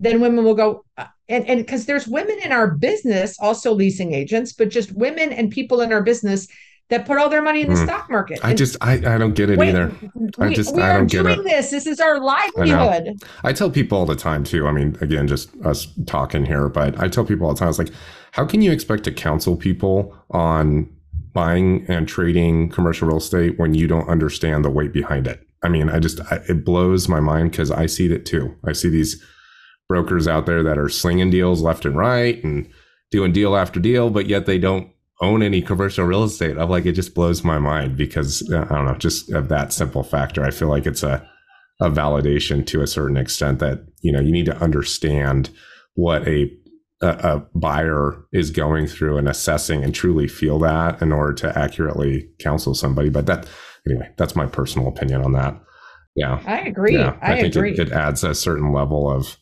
then 0.00 0.20
women 0.20 0.44
will 0.44 0.54
go 0.54 0.84
uh, 0.96 1.06
and 1.28 1.46
and 1.46 1.60
because 1.60 1.86
there's 1.86 2.08
women 2.08 2.38
in 2.44 2.50
our 2.50 2.68
business 2.72 3.36
also 3.40 3.72
leasing 3.72 4.12
agents 4.12 4.52
but 4.52 4.68
just 4.68 4.92
women 4.92 5.32
and 5.32 5.50
people 5.52 5.80
in 5.80 5.92
our 5.92 6.02
business 6.02 6.48
that 6.90 7.04
put 7.06 7.18
all 7.18 7.28
their 7.28 7.42
money 7.42 7.60
in 7.60 7.68
the 7.68 7.74
mm. 7.74 7.84
stock 7.84 8.10
market. 8.10 8.40
I 8.42 8.54
just 8.54 8.76
I, 8.80 8.94
I 8.94 9.18
don't 9.18 9.34
get 9.34 9.50
it 9.50 9.58
wait, 9.58 9.70
either. 9.70 9.92
I 10.38 10.54
just 10.54 10.74
we 10.74 10.82
I 10.82 10.94
don't 10.94 11.10
get 11.10 11.26
it. 11.26 11.44
This 11.44 11.70
this 11.70 11.86
is 11.86 12.00
our 12.00 12.18
livelihood. 12.18 13.22
I, 13.44 13.50
I, 13.50 13.52
tell 13.52 13.70
people 13.70 13.98
all 13.98 14.06
the 14.06 14.16
time 14.16 14.42
too. 14.42 14.66
I 14.66 14.72
mean, 14.72 14.96
again, 15.00 15.28
just 15.28 15.50
us 15.64 15.86
talking 16.06 16.46
here, 16.46 16.68
but 16.68 16.98
I 16.98 17.08
tell 17.08 17.24
people 17.24 17.46
all 17.46 17.52
the 17.52 17.58
time. 17.58 17.68
It's 17.68 17.78
like, 17.78 17.92
how 18.32 18.46
can 18.46 18.62
you 18.62 18.72
expect 18.72 19.04
to 19.04 19.12
counsel 19.12 19.56
people 19.56 20.16
on 20.30 20.88
buying 21.32 21.84
and 21.88 22.08
trading 22.08 22.70
commercial 22.70 23.08
real 23.08 23.18
estate 23.18 23.58
when 23.58 23.74
you 23.74 23.86
don't 23.86 24.08
understand 24.08 24.64
the 24.64 24.70
weight 24.70 24.92
behind 24.92 25.26
it? 25.26 25.46
I 25.62 25.68
mean, 25.68 25.88
I 25.88 25.98
just 25.98 26.20
I, 26.30 26.40
it 26.48 26.64
blows 26.64 27.08
my 27.08 27.20
mind 27.20 27.50
because 27.50 27.70
I 27.70 27.86
see 27.86 28.12
it 28.12 28.26
too. 28.26 28.54
I 28.64 28.72
see 28.72 28.88
these 28.88 29.22
brokers 29.88 30.28
out 30.28 30.46
there 30.46 30.62
that 30.62 30.78
are 30.78 30.88
slinging 30.88 31.30
deals 31.30 31.62
left 31.62 31.84
and 31.84 31.96
right 31.96 32.42
and 32.44 32.68
doing 33.10 33.32
deal 33.32 33.56
after 33.56 33.80
deal, 33.80 34.10
but 34.10 34.26
yet 34.26 34.46
they 34.46 34.58
don't 34.58 34.90
own 35.20 35.42
any 35.42 35.62
commercial 35.62 36.04
real 36.04 36.24
estate. 36.24 36.58
I'm 36.58 36.68
like, 36.68 36.86
it 36.86 36.92
just 36.92 37.14
blows 37.14 37.42
my 37.42 37.58
mind 37.58 37.96
because 37.96 38.48
uh, 38.52 38.66
I 38.68 38.74
don't 38.74 38.84
know, 38.84 38.94
just 38.94 39.30
of 39.32 39.48
that 39.48 39.72
simple 39.72 40.02
factor. 40.02 40.44
I 40.44 40.50
feel 40.50 40.68
like 40.68 40.86
it's 40.86 41.02
a, 41.02 41.28
a 41.80 41.90
validation 41.90 42.64
to 42.66 42.82
a 42.82 42.86
certain 42.86 43.16
extent 43.16 43.58
that, 43.58 43.84
you 44.00 44.12
know, 44.12 44.20
you 44.20 44.30
need 44.30 44.46
to 44.46 44.56
understand 44.58 45.50
what 45.94 46.26
a, 46.28 46.50
a, 47.00 47.08
a 47.08 47.46
buyer 47.54 48.24
is 48.32 48.50
going 48.50 48.86
through 48.86 49.16
and 49.18 49.28
assessing 49.28 49.82
and 49.82 49.94
truly 49.94 50.28
feel 50.28 50.58
that 50.60 51.02
in 51.02 51.12
order 51.12 51.32
to 51.32 51.58
accurately 51.58 52.28
counsel 52.38 52.74
somebody. 52.74 53.08
But 53.08 53.26
that, 53.26 53.48
anyway, 53.86 54.10
that's 54.16 54.34
my 54.34 54.46
personal 54.46 54.88
opinion 54.88 55.22
on 55.22 55.32
that. 55.32 55.60
Yeah. 56.16 56.40
I 56.46 56.60
agree. 56.60 56.94
Yeah, 56.94 57.16
I, 57.22 57.34
I 57.34 57.40
think 57.40 57.54
agree. 57.54 57.72
It, 57.72 57.78
it 57.78 57.92
adds 57.92 58.24
a 58.24 58.34
certain 58.34 58.72
level 58.72 59.10
of, 59.10 59.36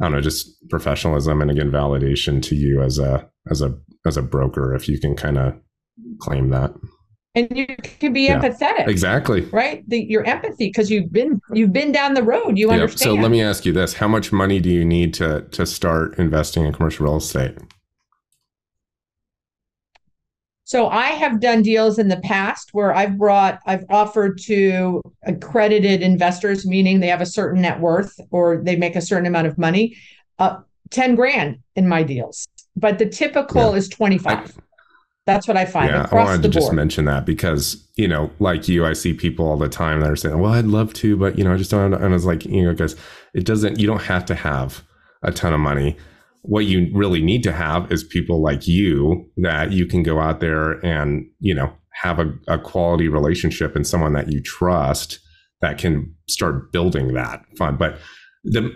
I 0.00 0.04
don't 0.04 0.12
know, 0.12 0.20
just 0.20 0.68
professionalism 0.68 1.40
and 1.42 1.50
again, 1.50 1.70
validation 1.70 2.42
to 2.44 2.56
you 2.56 2.82
as 2.82 2.98
a, 2.98 3.28
as 3.50 3.62
a 3.62 3.74
as 4.06 4.16
a 4.16 4.22
broker 4.22 4.74
if 4.74 4.88
you 4.88 4.98
can 4.98 5.14
kind 5.14 5.38
of 5.38 5.54
claim 6.20 6.50
that. 6.50 6.72
and 7.34 7.48
you 7.56 7.66
can 7.82 8.12
be 8.12 8.22
yeah, 8.22 8.40
empathetic 8.40 8.88
exactly 8.88 9.42
right 9.52 9.88
the, 9.88 10.04
your 10.08 10.24
empathy 10.24 10.68
because 10.68 10.90
you've 10.90 11.12
been 11.12 11.40
you've 11.52 11.72
been 11.72 11.92
down 11.92 12.14
the 12.14 12.22
road 12.22 12.58
you 12.58 12.66
yep. 12.66 12.80
understand 12.80 13.10
so 13.10 13.14
let 13.14 13.30
me 13.30 13.40
ask 13.42 13.64
you 13.64 13.72
this 13.72 13.94
how 13.94 14.08
much 14.08 14.32
money 14.32 14.58
do 14.58 14.68
you 14.68 14.84
need 14.84 15.14
to 15.14 15.42
to 15.52 15.64
start 15.64 16.18
investing 16.18 16.64
in 16.64 16.72
commercial 16.72 17.06
real 17.06 17.16
estate 17.16 17.56
so 20.70 20.88
i 20.88 21.08
have 21.08 21.40
done 21.40 21.62
deals 21.62 21.98
in 21.98 22.08
the 22.08 22.20
past 22.20 22.70
where 22.72 22.94
i've 22.94 23.18
brought 23.18 23.58
i've 23.66 23.84
offered 23.90 24.38
to 24.38 25.02
accredited 25.24 26.00
investors 26.00 26.64
meaning 26.64 27.00
they 27.00 27.08
have 27.08 27.20
a 27.20 27.26
certain 27.26 27.62
net 27.62 27.80
worth 27.80 28.18
or 28.30 28.62
they 28.62 28.76
make 28.76 28.94
a 28.94 29.00
certain 29.00 29.26
amount 29.26 29.46
of 29.46 29.58
money 29.58 29.96
uh, 30.38 30.58
10 30.90 31.16
grand 31.16 31.58
in 31.74 31.88
my 31.88 32.02
deals 32.02 32.46
but 32.76 32.98
the 32.98 33.08
typical 33.08 33.72
yeah. 33.72 33.78
is 33.78 33.88
25 33.88 34.38
I, 34.38 34.62
that's 35.26 35.46
what 35.46 35.56
I 35.56 35.64
find. 35.64 35.90
Yeah, 35.90 36.08
I 36.10 36.14
wanted 36.14 36.42
to 36.42 36.48
board. 36.48 36.52
just 36.52 36.72
mention 36.72 37.04
that 37.04 37.24
because 37.24 37.86
you 37.94 38.08
know, 38.08 38.30
like 38.40 38.66
you, 38.68 38.84
I 38.84 38.94
see 38.94 39.12
people 39.12 39.46
all 39.46 39.58
the 39.58 39.68
time 39.68 40.00
that 40.00 40.10
are 40.10 40.16
saying, 40.16 40.38
"Well, 40.38 40.52
I'd 40.52 40.64
love 40.64 40.92
to, 40.94 41.16
but 41.16 41.38
you 41.38 41.44
know, 41.44 41.52
I 41.52 41.56
just 41.56 41.70
don't." 41.70 41.92
And 41.92 42.04
I 42.04 42.08
was 42.08 42.26
like, 42.26 42.44
you 42.46 42.64
know, 42.64 42.74
guys, 42.74 42.96
it 43.34 43.44
doesn't. 43.44 43.78
You 43.78 43.86
don't 43.86 44.02
have 44.02 44.24
to 44.26 44.34
have 44.34 44.82
a 45.22 45.30
ton 45.30 45.52
of 45.52 45.60
money. 45.60 45.96
What 46.42 46.66
you 46.66 46.90
really 46.94 47.22
need 47.22 47.42
to 47.44 47.52
have 47.52 47.92
is 47.92 48.02
people 48.02 48.40
like 48.40 48.66
you 48.66 49.30
that 49.38 49.72
you 49.72 49.86
can 49.86 50.02
go 50.02 50.18
out 50.18 50.40
there 50.40 50.84
and 50.84 51.28
you 51.40 51.54
know 51.54 51.72
have 52.02 52.18
a, 52.18 52.32
a 52.48 52.58
quality 52.58 53.08
relationship 53.08 53.76
and 53.76 53.86
someone 53.86 54.14
that 54.14 54.32
you 54.32 54.40
trust 54.40 55.18
that 55.60 55.76
can 55.76 56.14
start 56.28 56.72
building 56.72 57.14
that 57.14 57.44
fund. 57.58 57.78
But 57.78 57.98
the 58.44 58.72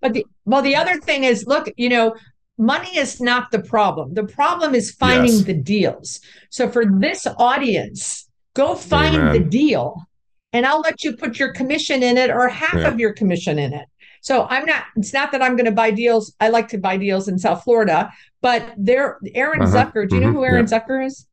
but 0.00 0.14
the 0.14 0.24
well, 0.44 0.62
the 0.62 0.76
other 0.76 0.98
thing 1.00 1.24
is, 1.24 1.46
look, 1.46 1.70
you 1.76 1.88
know, 1.88 2.14
money 2.56 2.96
is 2.96 3.20
not 3.20 3.50
the 3.50 3.60
problem. 3.60 4.14
The 4.14 4.24
problem 4.24 4.74
is 4.74 4.90
finding 4.92 5.34
yes. 5.34 5.44
the 5.44 5.54
deals. 5.54 6.20
So 6.50 6.68
for 6.68 6.84
this 6.86 7.26
audience, 7.36 8.28
go 8.54 8.74
find 8.74 9.16
Amen. 9.16 9.32
the 9.32 9.40
deal 9.40 10.08
and 10.52 10.64
I'll 10.64 10.80
let 10.80 11.04
you 11.04 11.16
put 11.16 11.38
your 11.38 11.52
commission 11.52 12.02
in 12.02 12.16
it 12.16 12.30
or 12.30 12.48
half 12.48 12.74
yeah. 12.74 12.88
of 12.88 12.98
your 12.98 13.12
commission 13.12 13.58
in 13.58 13.74
it. 13.74 13.86
So 14.20 14.46
I'm 14.48 14.64
not, 14.64 14.84
it's 14.96 15.12
not 15.12 15.32
that 15.32 15.42
I'm 15.42 15.56
going 15.56 15.66
to 15.66 15.72
buy 15.72 15.90
deals. 15.90 16.34
I 16.40 16.48
like 16.48 16.68
to 16.68 16.78
buy 16.78 16.96
deals 16.96 17.28
in 17.28 17.38
South 17.38 17.64
Florida, 17.64 18.12
but 18.40 18.74
there, 18.76 19.18
Aaron 19.34 19.62
uh-huh. 19.62 19.86
Zucker, 19.86 20.08
do 20.08 20.16
you 20.16 20.22
mm-hmm. 20.22 20.32
know 20.32 20.38
who 20.38 20.44
Aaron 20.44 20.66
yeah. 20.68 20.80
Zucker 20.80 21.06
is? 21.06 21.26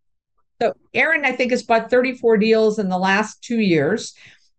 So 0.61 0.73
Aaron, 0.93 1.25
I 1.25 1.31
think, 1.33 1.51
has 1.51 1.63
bought 1.63 1.89
34 1.89 2.37
deals 2.37 2.79
in 2.79 2.89
the 2.89 2.97
last 2.97 3.43
two 3.43 3.59
years. 3.59 4.13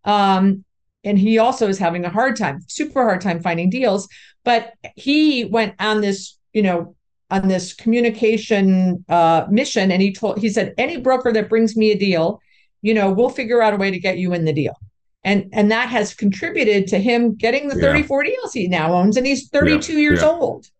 Um, 0.05 0.65
and 1.05 1.19
he 1.19 1.39
also 1.39 1.69
is 1.69 1.79
having 1.79 2.05
a 2.05 2.11
hard 2.11 2.37
time, 2.37 2.61
super 2.67 3.03
hard 3.03 3.21
time 3.21 3.41
finding 3.41 3.71
deals. 3.71 4.09
But 4.45 4.73
he 4.95 5.45
went 5.45 5.75
on 5.81 6.01
this 6.01 6.37
you 6.57 6.63
know, 6.63 6.97
on 7.31 7.49
this 7.49 7.75
communication 7.75 9.05
uh, 9.11 9.47
mission, 9.51 9.93
and 9.93 10.01
he 10.01 10.11
told 10.11 10.39
he 10.39 10.49
said 10.49 10.73
any 10.79 10.97
broker 10.97 11.31
that 11.31 11.51
brings 11.51 11.77
me 11.77 11.91
a 11.91 11.99
deal, 11.99 12.41
you 12.81 12.95
know, 12.95 13.13
we'll 13.13 13.29
figure 13.29 13.61
out 13.61 13.75
a 13.75 13.77
way 13.77 13.91
to 13.91 13.99
get 13.99 14.17
you 14.17 14.33
in 14.33 14.47
the 14.47 14.55
deal. 14.55 14.75
And, 15.27 15.49
and 15.53 15.71
that 15.73 15.89
has 15.89 16.15
contributed 16.15 16.87
to 16.87 16.99
him 16.99 17.35
getting 17.35 17.69
the 17.69 17.75
yeah. 17.75 17.93
34 17.93 18.23
deals 18.23 18.53
he 18.53 18.69
now 18.69 18.95
owns, 18.95 19.17
and 19.17 19.27
he's 19.27 19.49
32 19.49 19.93
yeah. 19.93 19.99
years 19.99 20.21
yeah. 20.23 20.29
old. 20.29 20.71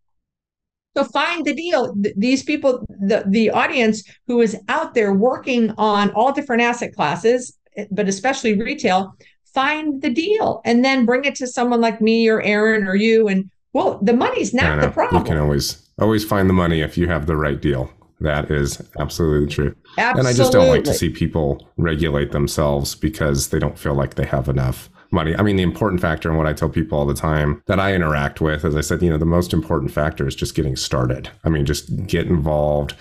So 0.97 1.05
find 1.05 1.45
the 1.45 1.53
deal. 1.53 1.95
These 2.17 2.45
people, 2.45 2.87
the, 2.89 3.25
the 3.27 3.51
audience 3.51 4.03
who 4.29 4.41
is 4.41 4.57
out 4.69 4.95
there 4.95 5.13
working 5.13 5.73
on 5.77 6.11
all 6.13 6.33
different 6.33 6.63
asset 6.63 6.95
classes, 6.95 7.59
eh, 7.77 7.87
but 7.91 8.09
especially 8.09 8.59
retail, 8.59 9.15
find 9.53 10.01
the 10.01 10.11
deal 10.11 10.63
and 10.65 10.85
then 10.85 11.05
bring 11.05 11.25
it 11.25 11.35
to 11.35 11.47
someone 11.47 11.81
like 11.81 12.01
me 12.01 12.29
or 12.29 12.41
Aaron 12.41 12.87
or 12.87 12.95
you 12.95 13.27
and 13.27 13.51
well, 13.73 13.99
the 14.01 14.15
money's 14.15 14.55
not 14.55 14.81
the 14.81 14.91
problem. 14.91 15.23
You 15.23 15.29
can 15.29 15.37
always 15.37 15.87
always 15.99 16.25
find 16.25 16.49
the 16.49 16.55
money 16.55 16.81
if 16.81 16.97
you 16.97 17.09
have 17.09 17.27
the 17.27 17.37
right 17.37 17.61
deal. 17.61 17.91
That 18.21 18.51
is 18.51 18.83
absolutely 18.99 19.53
true. 19.53 19.75
Absolutely. 19.99 20.21
And 20.21 20.29
I 20.29 20.33
just 20.33 20.53
don't 20.53 20.69
like 20.69 20.85
to 20.85 20.95
see 20.95 21.11
people 21.11 21.69
regulate 21.77 22.33
themselves 22.33 22.95
because 22.95 23.49
they 23.49 23.59
don't 23.59 23.79
feel 23.79 23.95
like 23.95 24.15
they 24.15 24.25
have 24.25 24.49
enough 24.49 24.89
money. 25.11 25.35
I 25.37 25.43
mean, 25.43 25.57
the 25.57 25.63
important 25.63 26.01
factor 26.01 26.29
and 26.29 26.39
what 26.39 26.47
I 26.47 26.53
tell 26.53 26.69
people 26.69 26.99
all 26.99 27.07
the 27.07 27.15
time 27.15 27.63
that 27.67 27.79
I 27.79 27.95
interact 27.95 28.41
with, 28.41 28.65
as 28.65 28.75
I 28.75 28.81
said, 28.81 29.03
you 29.03 29.11
know, 29.11 29.19
the 29.19 29.27
most 29.27 29.53
important 29.53 29.93
factor 29.93 30.27
is 30.27 30.35
just 30.35 30.55
getting 30.55 30.77
started. 30.77 31.31
I 31.45 31.49
mean, 31.49 31.67
just 31.67 32.07
get 32.07 32.27
involved, 32.27 32.95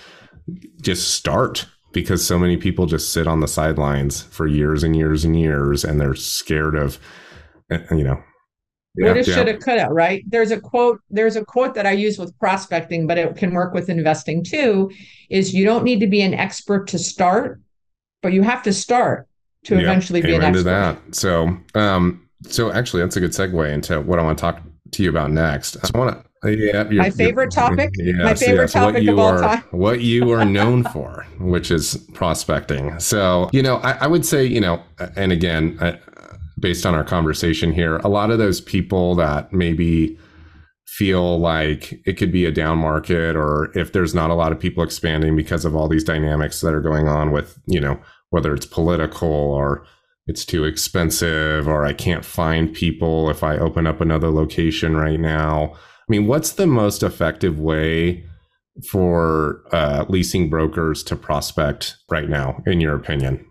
just 0.80 1.14
start 1.14 1.66
because 1.92 2.24
so 2.24 2.38
many 2.38 2.56
people 2.56 2.86
just 2.86 3.12
sit 3.12 3.26
on 3.26 3.40
the 3.40 3.48
sidelines 3.48 4.22
for 4.24 4.46
years 4.46 4.82
and 4.82 4.94
years 4.94 5.24
and 5.24 5.38
years 5.38 5.84
and 5.84 6.00
they're 6.00 6.14
scared 6.14 6.74
of, 6.74 6.98
eh, 7.70 7.80
you 7.90 8.04
know, 8.04 8.22
yeah, 8.96 9.06
woulda, 9.06 9.28
yeah. 9.28 9.34
shoulda, 9.34 9.58
coulda, 9.58 9.88
right? 9.90 10.24
There's 10.28 10.50
a 10.50 10.60
quote, 10.60 11.00
there's 11.10 11.36
a 11.36 11.44
quote 11.44 11.74
that 11.74 11.86
I 11.86 11.92
use 11.92 12.18
with 12.18 12.36
prospecting, 12.38 13.06
but 13.06 13.18
it 13.18 13.36
can 13.36 13.52
work 13.52 13.74
with 13.74 13.88
investing 13.88 14.44
too, 14.44 14.90
is 15.30 15.54
you 15.54 15.64
don't 15.64 15.84
need 15.84 16.00
to 16.00 16.06
be 16.06 16.22
an 16.22 16.34
expert 16.34 16.88
to 16.88 16.98
start, 16.98 17.60
but 18.22 18.32
you 18.32 18.42
have 18.42 18.62
to 18.64 18.72
start 18.72 19.28
to 19.64 19.74
yep. 19.74 19.84
eventually 19.84 20.22
be 20.22 20.34
an 20.34 20.42
expert. 20.42 20.62
that. 20.64 20.98
So 21.14 21.56
um, 21.74 22.28
so 22.48 22.72
actually 22.72 23.02
that's 23.02 23.16
a 23.16 23.20
good 23.20 23.32
segue 23.32 23.72
into 23.72 24.00
what 24.00 24.18
I 24.18 24.22
want 24.22 24.38
to 24.38 24.42
talk 24.42 24.62
to 24.92 25.02
you 25.02 25.10
about 25.10 25.30
next. 25.30 25.76
I 25.76 25.98
want 25.98 26.16
to 26.16 26.26
yeah, 26.44 26.84
my 26.84 27.10
favorite 27.10 27.50
topic. 27.50 27.90
Yes, 27.96 28.16
my 28.22 28.34
favorite 28.34 28.64
yes, 28.64 28.72
topic 28.72 29.08
of 29.08 29.18
all 29.18 29.26
are, 29.26 29.40
time. 29.40 29.64
what 29.70 30.00
you 30.00 30.30
are 30.30 30.44
known 30.44 30.84
for, 30.84 31.26
which 31.40 31.70
is 31.70 31.96
prospecting. 32.12 32.98
So, 33.00 33.50
you 33.52 33.62
know, 33.62 33.76
I, 33.78 33.92
I, 33.92 34.06
would 34.06 34.24
say, 34.24 34.44
you 34.44 34.60
know, 34.60 34.82
and 35.16 35.32
again, 35.32 35.76
I, 35.80 35.98
based 36.58 36.86
on 36.86 36.94
our 36.94 37.04
conversation 37.04 37.72
here, 37.72 37.96
a 37.98 38.08
lot 38.08 38.30
of 38.30 38.38
those 38.38 38.60
people 38.60 39.14
that 39.16 39.52
maybe 39.52 40.18
feel 40.86 41.38
like 41.38 42.00
it 42.06 42.14
could 42.16 42.32
be 42.32 42.44
a 42.46 42.52
down 42.52 42.78
market 42.78 43.36
or 43.36 43.70
if 43.76 43.92
there's 43.92 44.14
not 44.14 44.30
a 44.30 44.34
lot 44.34 44.52
of 44.52 44.58
people 44.58 44.82
expanding 44.82 45.36
because 45.36 45.64
of 45.64 45.76
all 45.76 45.88
these 45.88 46.04
dynamics 46.04 46.60
that 46.60 46.72
are 46.72 46.80
going 46.80 47.08
on 47.08 47.32
with, 47.32 47.58
you 47.66 47.80
know, 47.80 48.00
whether 48.30 48.54
it's 48.54 48.66
political 48.66 49.28
or 49.28 49.84
it's 50.26 50.44
too 50.44 50.64
expensive 50.64 51.68
or 51.68 51.84
I 51.84 51.92
can't 51.92 52.24
find 52.24 52.72
people 52.72 53.28
if 53.30 53.44
I 53.44 53.58
open 53.58 53.86
up 53.86 54.00
another 54.00 54.30
location 54.30 54.96
right 54.96 55.20
now. 55.20 55.74
I 55.74 56.08
mean, 56.08 56.26
what's 56.26 56.52
the 56.52 56.66
most 56.66 57.02
effective 57.02 57.58
way 57.58 58.24
for 58.88 59.62
uh, 59.72 60.04
leasing 60.08 60.48
brokers 60.48 61.02
to 61.04 61.16
prospect 61.16 61.96
right 62.10 62.28
now, 62.28 62.62
in 62.66 62.80
your 62.80 62.94
opinion? 62.94 63.44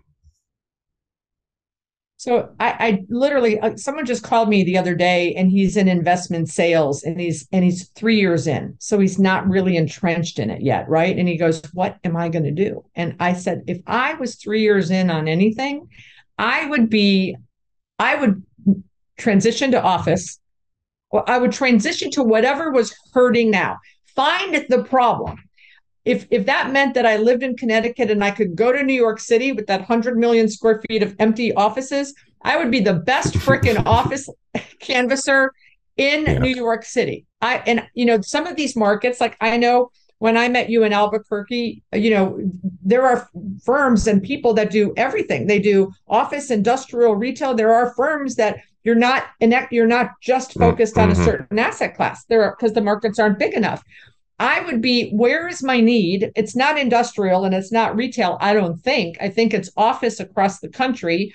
So 2.18 2.54
I, 2.58 2.70
I 2.78 3.04
literally 3.08 3.60
uh, 3.60 3.76
someone 3.76 4.06
just 4.06 4.22
called 4.22 4.48
me 4.48 4.64
the 4.64 4.78
other 4.78 4.94
day 4.94 5.34
and 5.34 5.50
he's 5.50 5.76
in 5.76 5.86
investment 5.86 6.48
sales 6.48 7.02
and 7.02 7.20
he's 7.20 7.46
and 7.52 7.62
he's 7.62 7.88
3 7.90 8.18
years 8.18 8.46
in. 8.46 8.74
So 8.78 8.98
he's 8.98 9.18
not 9.18 9.46
really 9.48 9.76
entrenched 9.76 10.38
in 10.38 10.48
it 10.50 10.62
yet, 10.62 10.88
right? 10.88 11.16
And 11.16 11.28
he 11.28 11.36
goes, 11.36 11.60
"What 11.74 11.98
am 12.04 12.16
I 12.16 12.30
going 12.30 12.44
to 12.44 12.50
do?" 12.50 12.84
And 12.94 13.16
I 13.20 13.34
said, 13.34 13.64
"If 13.66 13.80
I 13.86 14.14
was 14.14 14.36
3 14.36 14.62
years 14.62 14.90
in 14.90 15.10
on 15.10 15.28
anything, 15.28 15.88
I 16.38 16.66
would 16.66 16.88
be 16.88 17.36
I 17.98 18.14
would 18.14 18.42
transition 19.18 19.70
to 19.72 19.82
office 19.82 20.38
or 21.10 21.28
I 21.28 21.38
would 21.38 21.52
transition 21.52 22.10
to 22.12 22.22
whatever 22.22 22.70
was 22.70 22.94
hurting 23.12 23.50
now. 23.50 23.78
Find 24.14 24.64
the 24.68 24.84
problem 24.84 25.38
if 26.06 26.26
if 26.30 26.46
that 26.46 26.72
meant 26.72 26.94
that 26.94 27.04
I 27.04 27.16
lived 27.16 27.42
in 27.42 27.56
Connecticut 27.56 28.10
and 28.10 28.24
I 28.24 28.30
could 28.30 28.56
go 28.56 28.72
to 28.72 28.82
New 28.82 28.94
York 28.94 29.18
City 29.18 29.52
with 29.52 29.66
that 29.66 29.80
100 29.80 30.16
million 30.16 30.48
square 30.48 30.80
feet 30.88 31.02
of 31.02 31.14
empty 31.18 31.52
offices, 31.52 32.14
I 32.42 32.56
would 32.56 32.70
be 32.70 32.80
the 32.80 32.94
best 32.94 33.34
freaking 33.34 33.84
office 33.86 34.28
canvasser 34.80 35.50
in 35.96 36.24
yeah. 36.24 36.38
New 36.38 36.54
York 36.54 36.84
City. 36.84 37.26
I 37.42 37.62
and 37.66 37.86
you 37.92 38.06
know 38.06 38.20
some 38.22 38.46
of 38.46 38.56
these 38.56 38.76
markets 38.76 39.20
like 39.20 39.36
I 39.40 39.56
know 39.56 39.90
when 40.18 40.36
I 40.36 40.48
met 40.48 40.70
you 40.70 40.84
in 40.84 40.94
Albuquerque, 40.94 41.82
you 41.92 42.10
know, 42.10 42.40
there 42.82 43.02
are 43.02 43.28
firms 43.62 44.06
and 44.06 44.22
people 44.22 44.54
that 44.54 44.70
do 44.70 44.94
everything. 44.96 45.46
They 45.46 45.58
do 45.58 45.92
office, 46.08 46.50
industrial, 46.50 47.16
retail. 47.16 47.52
There 47.54 47.74
are 47.74 47.92
firms 47.94 48.36
that 48.36 48.60
you're 48.82 48.94
not 48.94 49.24
you're 49.70 49.86
not 49.86 50.12
just 50.22 50.54
focused 50.54 50.94
mm-hmm. 50.94 51.02
on 51.02 51.10
a 51.10 51.14
mm-hmm. 51.14 51.24
certain 51.24 51.58
asset 51.58 51.96
class. 51.96 52.24
There 52.26 52.44
are 52.44 52.56
because 52.56 52.72
the 52.72 52.80
markets 52.80 53.18
aren't 53.18 53.38
big 53.38 53.54
enough. 53.54 53.82
I 54.38 54.60
would 54.60 54.82
be, 54.82 55.10
where 55.10 55.48
is 55.48 55.62
my 55.62 55.80
need? 55.80 56.30
It's 56.36 56.54
not 56.54 56.78
industrial 56.78 57.44
and 57.44 57.54
it's 57.54 57.72
not 57.72 57.96
retail, 57.96 58.36
I 58.40 58.52
don't 58.52 58.78
think. 58.82 59.16
I 59.20 59.28
think 59.30 59.54
it's 59.54 59.70
office 59.76 60.20
across 60.20 60.60
the 60.60 60.68
country, 60.68 61.34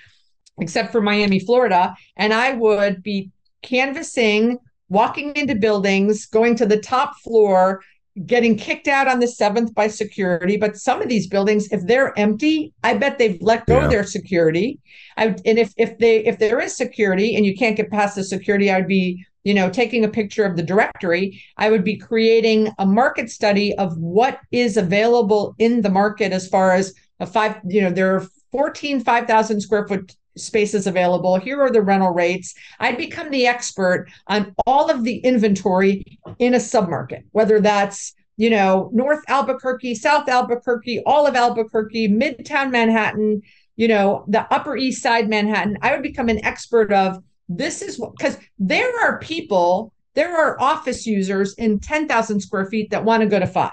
except 0.60 0.92
for 0.92 1.00
Miami, 1.00 1.40
Florida. 1.40 1.96
And 2.16 2.32
I 2.32 2.52
would 2.52 3.02
be 3.02 3.30
canvassing, 3.62 4.58
walking 4.88 5.34
into 5.34 5.56
buildings, 5.56 6.26
going 6.26 6.54
to 6.56 6.66
the 6.66 6.78
top 6.78 7.16
floor, 7.24 7.82
getting 8.26 8.56
kicked 8.56 8.88
out 8.88 9.08
on 9.08 9.20
the 9.20 9.26
seventh 9.26 9.74
by 9.74 9.88
security. 9.88 10.56
But 10.56 10.76
some 10.76 11.02
of 11.02 11.08
these 11.08 11.26
buildings, 11.26 11.72
if 11.72 11.84
they're 11.86 12.16
empty, 12.18 12.72
I 12.84 12.94
bet 12.94 13.18
they've 13.18 13.40
let 13.40 13.66
go 13.66 13.78
yeah. 13.78 13.84
of 13.84 13.90
their 13.90 14.04
security. 14.04 14.78
I, 15.16 15.28
and 15.44 15.58
if 15.58 15.72
if 15.76 15.98
they 15.98 16.24
if 16.24 16.38
there 16.38 16.60
is 16.60 16.76
security 16.76 17.36
and 17.36 17.46
you 17.46 17.56
can't 17.56 17.76
get 17.76 17.90
past 17.90 18.16
the 18.16 18.24
security, 18.24 18.70
I'd 18.70 18.86
be 18.86 19.24
you 19.44 19.54
know, 19.54 19.68
taking 19.70 20.04
a 20.04 20.08
picture 20.08 20.44
of 20.44 20.56
the 20.56 20.62
directory, 20.62 21.42
I 21.56 21.70
would 21.70 21.84
be 21.84 21.96
creating 21.96 22.70
a 22.78 22.86
market 22.86 23.30
study 23.30 23.76
of 23.76 23.96
what 23.98 24.40
is 24.50 24.76
available 24.76 25.54
in 25.58 25.82
the 25.82 25.90
market 25.90 26.32
as 26.32 26.48
far 26.48 26.72
as 26.72 26.94
a 27.20 27.26
five, 27.26 27.56
you 27.66 27.82
know, 27.82 27.90
there 27.90 28.14
are 28.16 28.26
14 28.52 29.00
5,000 29.00 29.60
square 29.60 29.86
foot 29.88 30.14
spaces 30.36 30.86
available. 30.86 31.36
Here 31.36 31.60
are 31.60 31.70
the 31.70 31.82
rental 31.82 32.10
rates. 32.10 32.54
I'd 32.80 32.96
become 32.96 33.30
the 33.30 33.46
expert 33.46 34.08
on 34.28 34.54
all 34.66 34.90
of 34.90 35.04
the 35.04 35.18
inventory 35.18 36.18
in 36.38 36.54
a 36.54 36.58
submarket, 36.58 37.24
whether 37.32 37.60
that's 37.60 38.14
you 38.36 38.50
know, 38.50 38.90
North 38.92 39.22
Albuquerque, 39.28 39.94
South 39.94 40.28
Albuquerque, 40.28 41.02
all 41.04 41.26
of 41.26 41.36
Albuquerque, 41.36 42.08
Midtown 42.08 42.70
Manhattan, 42.70 43.42
you 43.76 43.88
know, 43.88 44.24
the 44.26 44.52
Upper 44.52 44.76
East 44.76 45.02
Side 45.02 45.28
Manhattan, 45.28 45.78
I 45.82 45.92
would 45.92 46.02
become 46.02 46.28
an 46.28 46.44
expert 46.44 46.92
of 46.92 47.22
this 47.48 47.82
is 47.82 48.00
because 48.16 48.38
there 48.58 48.92
are 49.02 49.18
people, 49.18 49.92
there 50.14 50.36
are 50.36 50.60
office 50.60 51.06
users 51.06 51.54
in 51.54 51.80
10,000 51.80 52.40
square 52.40 52.66
feet 52.66 52.90
that 52.90 53.04
want 53.04 53.22
to 53.22 53.28
go 53.28 53.38
to 53.38 53.46
5 53.46 53.70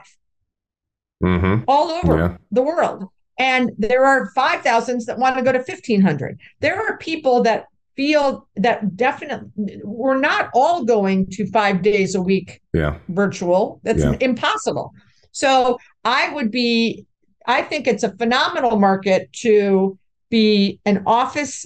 mm-hmm. 1.24 1.64
all 1.68 1.90
over 1.90 2.18
yeah. 2.18 2.38
the 2.52 2.62
world. 2.62 3.06
And 3.38 3.72
there 3.78 4.06
are 4.06 4.32
5,000s 4.36 5.06
that 5.06 5.18
want 5.18 5.38
to 5.38 5.44
go 5.44 5.54
to 5.54 5.60
1,500. 5.60 6.40
There 6.60 6.76
are 6.82 6.98
people 6.98 7.42
that 7.44 7.68
feel 7.96 8.48
that 8.56 8.96
definitely 8.96 9.82
we're 9.84 10.18
not 10.18 10.50
all 10.54 10.86
going 10.86 11.28
to 11.28 11.46
five 11.52 11.82
days 11.82 12.16
a 12.16 12.22
week 12.22 12.62
yeah. 12.74 12.98
virtual. 13.10 13.80
That's 13.84 14.04
yeah. 14.04 14.16
impossible. 14.22 14.94
So 15.32 15.78
I 16.06 16.34
would 16.34 16.52
be, 16.52 17.06
I 17.46 17.62
think 17.62 17.88
it's 17.88 18.04
a 18.04 18.16
phenomenal 18.16 18.80
market 18.80 19.32
to 19.42 19.98
be 20.30 20.80
an 20.86 21.04
office 21.06 21.66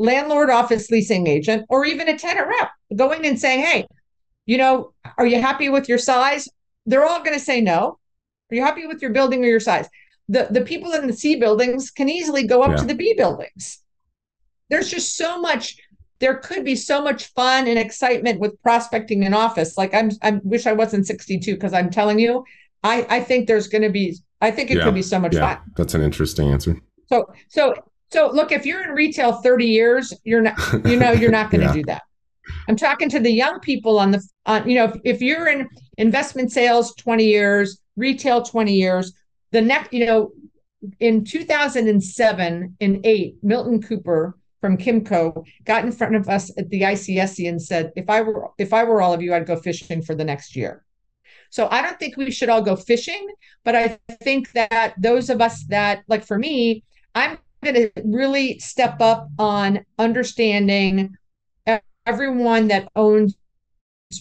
landlord 0.00 0.48
office 0.48 0.90
leasing 0.90 1.26
agent 1.26 1.66
or 1.68 1.84
even 1.84 2.08
a 2.08 2.18
tenant 2.18 2.48
rep 2.48 2.70
going 2.96 3.26
and 3.26 3.38
saying, 3.38 3.64
Hey, 3.64 3.86
you 4.46 4.56
know, 4.56 4.92
are 5.18 5.26
you 5.26 5.40
happy 5.40 5.68
with 5.68 5.88
your 5.88 5.98
size? 5.98 6.48
They're 6.86 7.04
all 7.04 7.18
going 7.20 7.38
to 7.38 7.44
say 7.44 7.60
no. 7.60 7.98
Are 8.50 8.54
you 8.54 8.62
happy 8.62 8.86
with 8.86 9.02
your 9.02 9.12
building 9.12 9.44
or 9.44 9.48
your 9.48 9.60
size? 9.60 9.88
The 10.28 10.48
the 10.50 10.62
people 10.62 10.92
in 10.92 11.06
the 11.06 11.12
C 11.12 11.36
buildings 11.36 11.90
can 11.90 12.08
easily 12.08 12.46
go 12.46 12.62
up 12.62 12.70
yeah. 12.70 12.76
to 12.76 12.86
the 12.86 12.94
B 12.94 13.14
buildings. 13.16 13.80
There's 14.70 14.90
just 14.90 15.16
so 15.16 15.40
much 15.40 15.76
there 16.20 16.36
could 16.36 16.64
be 16.64 16.76
so 16.76 17.02
much 17.02 17.26
fun 17.32 17.66
and 17.66 17.78
excitement 17.78 18.40
with 18.40 18.60
prospecting 18.62 19.22
in 19.22 19.34
office. 19.34 19.76
Like 19.76 19.92
I'm 19.92 20.10
I 20.22 20.40
wish 20.42 20.66
I 20.66 20.72
wasn't 20.72 21.06
62 21.06 21.54
because 21.54 21.74
I'm 21.74 21.90
telling 21.90 22.18
you, 22.18 22.44
I 22.82 23.06
I 23.10 23.20
think 23.20 23.46
there's 23.48 23.68
going 23.68 23.82
to 23.82 23.90
be 23.90 24.16
I 24.40 24.50
think 24.50 24.70
it 24.70 24.78
yeah. 24.78 24.84
could 24.84 24.94
be 24.94 25.02
so 25.02 25.20
much 25.20 25.34
yeah. 25.34 25.56
fun. 25.56 25.64
That's 25.76 25.94
an 25.94 26.00
interesting 26.00 26.50
answer. 26.50 26.80
So 27.08 27.32
so 27.48 27.74
so 28.10 28.30
look, 28.30 28.52
if 28.52 28.66
you're 28.66 28.82
in 28.82 28.90
retail 28.90 29.32
30 29.32 29.66
years, 29.66 30.12
you're 30.24 30.42
not, 30.42 30.58
you 30.84 30.96
know, 30.96 31.12
you're 31.12 31.30
not 31.30 31.50
going 31.50 31.60
to 31.60 31.68
yeah. 31.68 31.72
do 31.72 31.82
that. 31.84 32.02
I'm 32.68 32.76
talking 32.76 33.08
to 33.10 33.20
the 33.20 33.30
young 33.30 33.60
people 33.60 33.98
on 33.98 34.10
the, 34.10 34.22
on, 34.46 34.68
you 34.68 34.74
know, 34.76 34.84
if, 34.84 34.96
if 35.04 35.22
you're 35.22 35.48
in 35.48 35.68
investment 35.98 36.50
sales 36.52 36.94
20 36.96 37.24
years, 37.24 37.80
retail 37.96 38.42
20 38.42 38.72
years, 38.72 39.12
the 39.52 39.60
next, 39.60 39.92
you 39.92 40.06
know, 40.06 40.32
in 40.98 41.24
2007 41.24 42.76
and 42.80 43.06
eight, 43.06 43.36
Milton 43.42 43.82
Cooper 43.82 44.36
from 44.60 44.76
Kimco 44.76 45.44
got 45.64 45.84
in 45.84 45.92
front 45.92 46.16
of 46.16 46.28
us 46.28 46.50
at 46.58 46.68
the 46.70 46.82
ICSC 46.82 47.48
and 47.48 47.60
said, 47.60 47.92
if 47.96 48.10
I 48.10 48.20
were, 48.22 48.50
if 48.58 48.72
I 48.72 48.84
were 48.84 49.00
all 49.00 49.12
of 49.12 49.22
you, 49.22 49.34
I'd 49.34 49.46
go 49.46 49.56
fishing 49.56 50.02
for 50.02 50.14
the 50.14 50.24
next 50.24 50.56
year. 50.56 50.84
So 51.50 51.68
I 51.70 51.82
don't 51.82 51.98
think 51.98 52.16
we 52.16 52.30
should 52.30 52.48
all 52.48 52.62
go 52.62 52.76
fishing, 52.76 53.26
but 53.64 53.74
I 53.74 53.98
think 54.22 54.52
that 54.52 54.94
those 54.98 55.30
of 55.30 55.40
us 55.40 55.64
that, 55.66 56.04
like 56.08 56.24
for 56.24 56.38
me, 56.38 56.84
I'm 57.14 57.38
going 57.62 57.74
to 57.74 57.90
really 58.04 58.58
step 58.58 59.00
up 59.00 59.28
on 59.38 59.84
understanding 59.98 61.16
everyone 62.06 62.68
that 62.68 62.88
owns 62.96 63.36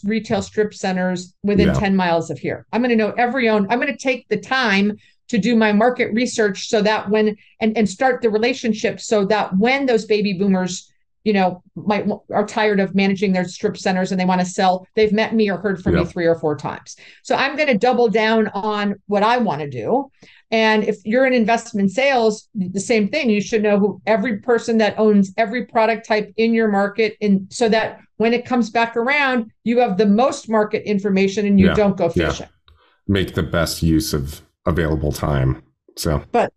retail 0.03 0.41
strip 0.41 0.73
centers 0.73 1.33
within 1.43 1.69
yeah. 1.69 1.73
10 1.73 1.95
miles 1.95 2.29
of 2.29 2.37
here. 2.37 2.65
I'm 2.71 2.81
going 2.81 2.89
to 2.91 2.95
know 2.95 3.13
every 3.17 3.49
own. 3.49 3.67
I'm 3.69 3.79
going 3.79 3.91
to 3.91 3.97
take 3.97 4.27
the 4.27 4.37
time 4.37 4.97
to 5.29 5.37
do 5.37 5.55
my 5.55 5.71
market 5.71 6.13
research 6.13 6.67
so 6.67 6.81
that 6.81 7.09
when 7.09 7.35
and 7.59 7.77
and 7.77 7.87
start 7.87 8.21
the 8.21 8.29
relationship 8.29 8.99
so 8.99 9.25
that 9.25 9.55
when 9.57 9.85
those 9.85 10.05
baby 10.05 10.33
boomers 10.33 10.88
you 11.24 11.34
know 11.34 11.61
might 11.76 12.05
are 12.34 12.45
tired 12.45 12.80
of 12.80 12.95
managing 12.95 13.34
their 13.34 13.45
strip 13.45 13.78
centers 13.78 14.11
and 14.11 14.20
they 14.20 14.26
want 14.26 14.39
to 14.39 14.45
sell 14.45 14.88
they've 14.95 15.13
met 15.13 15.34
me 15.34 15.49
or 15.49 15.57
heard 15.57 15.82
from 15.82 15.95
me 15.95 16.05
three 16.05 16.26
or 16.26 16.36
four 16.36 16.55
times 16.55 16.95
so 17.24 17.36
i'm 17.36 17.55
going 17.55 17.67
to 17.67 17.78
double 17.78 18.09
down 18.09 18.47
on 18.49 18.95
what 19.07 19.24
i 19.24 19.38
want 19.38 19.61
to 19.61 19.70
do 19.70 20.09
and 20.51 20.84
if 20.84 20.97
you're 21.05 21.28
in 21.28 21.34
investment 21.34 21.91
sales, 21.91 22.49
the 22.55 22.80
same 22.80 23.09
thing. 23.09 23.30
You 23.30 23.41
should 23.41 23.61
know 23.61 23.78
who 23.78 24.01
every 24.07 24.38
person 24.38 24.80
that 24.80 24.97
owns 24.97 25.32
every 25.38 25.65
product 25.65 26.07
type 26.07 26.34
in 26.38 26.53
your 26.53 26.70
market, 26.70 27.17
and 27.22 27.45
so 27.51 27.70
that 27.70 27.99
when 28.17 28.34
it 28.34 28.45
comes 28.45 28.70
back 28.72 28.97
around, 28.97 29.51
you 29.63 29.80
have 29.80 29.97
the 29.97 30.07
most 30.07 30.49
market 30.49 30.84
information 30.89 31.45
and 31.45 31.59
you 31.59 31.67
yeah, 31.67 31.74
don't 31.76 31.97
go 31.97 32.09
fishing. 32.09 32.47
Yeah. 32.47 32.74
Make 33.07 33.36
the 33.36 33.43
best 33.43 33.84
use 33.84 34.13
of 34.13 34.41
available 34.65 35.11
time. 35.11 35.61
So, 35.95 36.24
but 36.32 36.51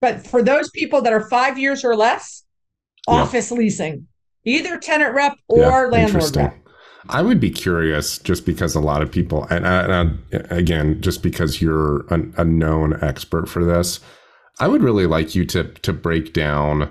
but 0.00 0.24
for 0.24 0.42
those 0.42 0.70
people 0.70 1.02
that 1.02 1.12
are 1.12 1.28
five 1.28 1.58
years 1.58 1.84
or 1.84 1.96
less, 1.96 2.44
office 3.06 3.50
yeah. 3.50 3.58
leasing, 3.58 4.06
either 4.44 4.78
tenant 4.78 5.14
rep 5.14 5.36
or 5.48 5.90
landlord 5.90 6.36
rep. 6.36 6.56
I 7.08 7.22
would 7.22 7.38
be 7.38 7.50
curious 7.50 8.18
just 8.18 8.44
because 8.44 8.74
a 8.74 8.80
lot 8.80 9.02
of 9.02 9.12
people, 9.12 9.44
and, 9.44 9.64
and 9.64 10.18
again, 10.50 11.00
just 11.00 11.22
because 11.22 11.62
you're 11.62 12.04
an, 12.12 12.34
a 12.36 12.44
known 12.44 12.98
expert 13.02 13.48
for 13.48 13.64
this, 13.64 14.00
I 14.58 14.68
would 14.68 14.82
really 14.82 15.06
like 15.06 15.34
you 15.34 15.44
to 15.46 15.64
to 15.64 15.92
break 15.92 16.32
down 16.32 16.90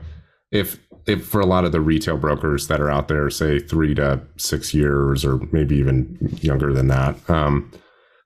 if 0.52 0.80
if 1.08 1.26
for 1.26 1.42
a 1.42 1.46
lot 1.46 1.66
of 1.66 1.72
the 1.72 1.82
retail 1.82 2.18
brokers 2.18 2.68
that 2.68 2.82
are 2.82 2.90
out 2.90 3.08
there, 3.08 3.30
say 3.30 3.60
three 3.60 3.94
to 3.96 4.22
six 4.38 4.74
years 4.74 5.26
or 5.26 5.40
maybe 5.52 5.76
even 5.76 6.18
younger 6.42 6.74
than 6.74 6.88
that. 6.88 7.30
Um, 7.30 7.72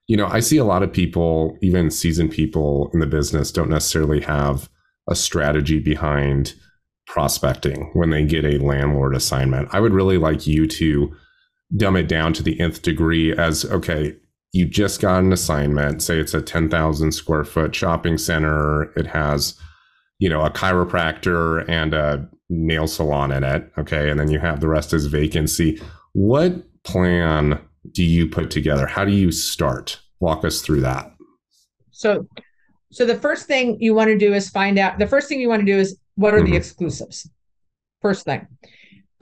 you 0.06 0.16
know, 0.16 0.26
I 0.26 0.40
see 0.40 0.56
a 0.56 0.64
lot 0.64 0.82
of 0.82 0.92
people, 0.92 1.56
even 1.62 1.90
seasoned 1.90 2.32
people 2.32 2.90
in 2.92 3.00
the 3.00 3.06
business, 3.06 3.52
don't 3.52 3.70
necessarily 3.70 4.20
have 4.22 4.68
a 5.08 5.14
strategy 5.14 5.78
behind 5.78 6.54
prospecting 7.12 7.90
when 7.92 8.10
they 8.10 8.24
get 8.24 8.44
a 8.44 8.64
landlord 8.64 9.16
assignment. 9.16 9.68
I 9.72 9.80
would 9.80 9.92
really 9.92 10.16
like 10.16 10.46
you 10.46 10.68
to 10.68 11.12
dumb 11.76 11.96
it 11.96 12.06
down 12.06 12.32
to 12.34 12.42
the 12.42 12.58
nth 12.60 12.82
degree 12.82 13.36
as 13.36 13.64
okay, 13.64 14.14
you 14.52 14.66
just 14.66 15.00
got 15.00 15.18
an 15.18 15.32
assignment, 15.32 16.02
say 16.02 16.18
it's 16.18 16.34
a 16.34 16.40
10,000 16.40 17.12
square 17.12 17.44
foot 17.44 17.74
shopping 17.74 18.16
center, 18.16 18.92
it 18.96 19.06
has, 19.08 19.58
you 20.20 20.28
know, 20.28 20.42
a 20.42 20.50
chiropractor 20.50 21.68
and 21.68 21.94
a 21.94 22.28
nail 22.48 22.86
salon 22.86 23.32
in 23.32 23.42
it, 23.42 23.70
okay, 23.76 24.08
and 24.08 24.18
then 24.18 24.30
you 24.30 24.38
have 24.38 24.60
the 24.60 24.68
rest 24.68 24.92
as 24.92 25.06
vacancy. 25.06 25.80
What 26.12 26.64
plan 26.84 27.60
do 27.90 28.04
you 28.04 28.28
put 28.28 28.52
together? 28.52 28.86
How 28.86 29.04
do 29.04 29.12
you 29.12 29.32
start? 29.32 30.00
Walk 30.20 30.44
us 30.44 30.62
through 30.62 30.82
that. 30.82 31.12
So 31.90 32.26
so 32.92 33.04
the 33.04 33.16
first 33.16 33.46
thing 33.46 33.80
you 33.80 33.94
want 33.94 34.08
to 34.08 34.18
do 34.18 34.32
is 34.32 34.48
find 34.48 34.78
out 34.78 34.98
the 34.98 35.06
first 35.06 35.28
thing 35.28 35.40
you 35.40 35.48
want 35.48 35.60
to 35.60 35.66
do 35.66 35.78
is 35.78 35.96
what 36.20 36.34
are 36.34 36.40
mm-hmm. 36.40 36.52
the 36.52 36.56
exclusives? 36.56 37.28
First 38.02 38.24
thing. 38.24 38.46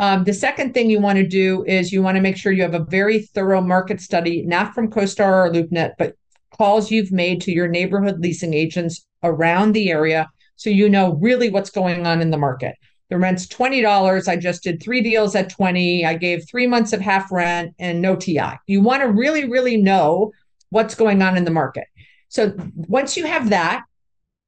Um, 0.00 0.24
the 0.24 0.34
second 0.34 0.74
thing 0.74 0.90
you 0.90 1.00
want 1.00 1.16
to 1.18 1.26
do 1.26 1.64
is 1.64 1.92
you 1.92 2.02
want 2.02 2.16
to 2.16 2.20
make 2.20 2.36
sure 2.36 2.52
you 2.52 2.62
have 2.62 2.74
a 2.74 2.84
very 2.84 3.22
thorough 3.22 3.60
market 3.60 4.00
study, 4.00 4.44
not 4.44 4.74
from 4.74 4.90
CoStar 4.90 5.46
or 5.46 5.52
LoopNet, 5.52 5.92
but 5.98 6.14
calls 6.56 6.90
you've 6.90 7.12
made 7.12 7.40
to 7.42 7.52
your 7.52 7.68
neighborhood 7.68 8.20
leasing 8.20 8.54
agents 8.54 9.06
around 9.22 9.72
the 9.72 9.90
area 9.90 10.28
so 10.56 10.70
you 10.70 10.88
know 10.88 11.14
really 11.14 11.50
what's 11.50 11.70
going 11.70 12.06
on 12.06 12.20
in 12.20 12.30
the 12.30 12.36
market. 12.36 12.74
The 13.10 13.18
rent's 13.18 13.46
$20. 13.46 14.28
I 14.28 14.36
just 14.36 14.62
did 14.62 14.82
three 14.82 15.00
deals 15.00 15.34
at 15.34 15.50
20. 15.50 16.04
I 16.04 16.14
gave 16.14 16.48
three 16.48 16.66
months 16.66 16.92
of 16.92 17.00
half 17.00 17.30
rent 17.32 17.74
and 17.78 18.02
no 18.02 18.16
TI. 18.16 18.58
You 18.66 18.80
want 18.82 19.02
to 19.02 19.08
really, 19.08 19.48
really 19.48 19.76
know 19.76 20.32
what's 20.70 20.94
going 20.94 21.22
on 21.22 21.36
in 21.36 21.44
the 21.44 21.50
market. 21.50 21.86
So 22.28 22.54
once 22.74 23.16
you 23.16 23.26
have 23.26 23.50
that, 23.50 23.84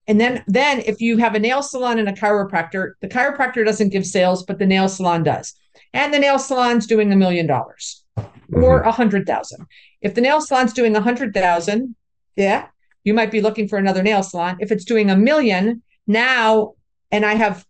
and 0.06 0.20
then, 0.20 0.42
then 0.46 0.80
if 0.80 1.00
you 1.00 1.18
have 1.18 1.34
a 1.34 1.38
nail 1.38 1.62
salon 1.62 1.98
and 1.98 2.08
a 2.08 2.12
chiropractor, 2.12 2.92
the 3.00 3.08
chiropractor 3.08 3.64
doesn't 3.64 3.90
give 3.90 4.06
sales, 4.06 4.44
but 4.44 4.58
the 4.58 4.66
nail 4.66 4.88
salon 4.88 5.22
does. 5.22 5.54
And 5.92 6.12
the 6.12 6.18
nail 6.18 6.38
salon's 6.38 6.86
doing 6.86 7.12
a 7.12 7.16
million 7.16 7.46
dollars 7.46 8.04
or 8.16 8.80
mm-hmm. 8.80 8.88
a 8.88 8.92
hundred 8.92 9.26
thousand. 9.26 9.66
If 10.00 10.14
the 10.14 10.20
nail 10.20 10.40
salon's 10.40 10.72
doing 10.72 10.96
a 10.96 11.00
hundred 11.00 11.34
thousand, 11.34 11.94
yeah, 12.36 12.68
you 13.04 13.14
might 13.14 13.30
be 13.30 13.40
looking 13.40 13.68
for 13.68 13.78
another 13.78 14.02
nail 14.02 14.22
salon. 14.22 14.56
If 14.60 14.72
it's 14.72 14.84
doing 14.84 15.10
a 15.10 15.16
million 15.16 15.82
now, 16.06 16.74
and 17.10 17.24
I 17.24 17.34
have 17.34 17.64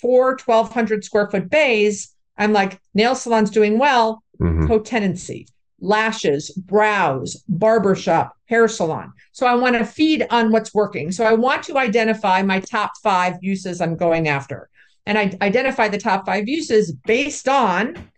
four 0.00 0.38
1200 0.44 1.04
square 1.04 1.30
foot 1.30 1.50
bays, 1.50 2.14
I'm 2.36 2.52
like, 2.52 2.80
nail 2.94 3.14
salon's 3.14 3.50
doing 3.50 3.78
well, 3.78 4.22
mm-hmm. 4.40 4.66
co-tenancy 4.66 5.46
lashes, 5.80 6.50
brows, 6.50 7.42
barbershop, 7.48 8.36
hair 8.48 8.68
salon. 8.68 9.12
So 9.32 9.46
I 9.46 9.54
want 9.54 9.76
to 9.76 9.84
feed 9.84 10.26
on 10.30 10.50
what's 10.50 10.74
working. 10.74 11.12
So 11.12 11.24
I 11.24 11.32
want 11.32 11.62
to 11.64 11.78
identify 11.78 12.42
my 12.42 12.60
top 12.60 12.92
five 13.02 13.36
uses 13.40 13.80
I'm 13.80 13.96
going 13.96 14.28
after. 14.28 14.68
And 15.06 15.18
I 15.18 15.36
identify 15.40 15.88
the 15.88 15.98
top 15.98 16.26
five 16.26 16.48
uses 16.48 16.92
based 16.92 17.48
on 17.48 18.10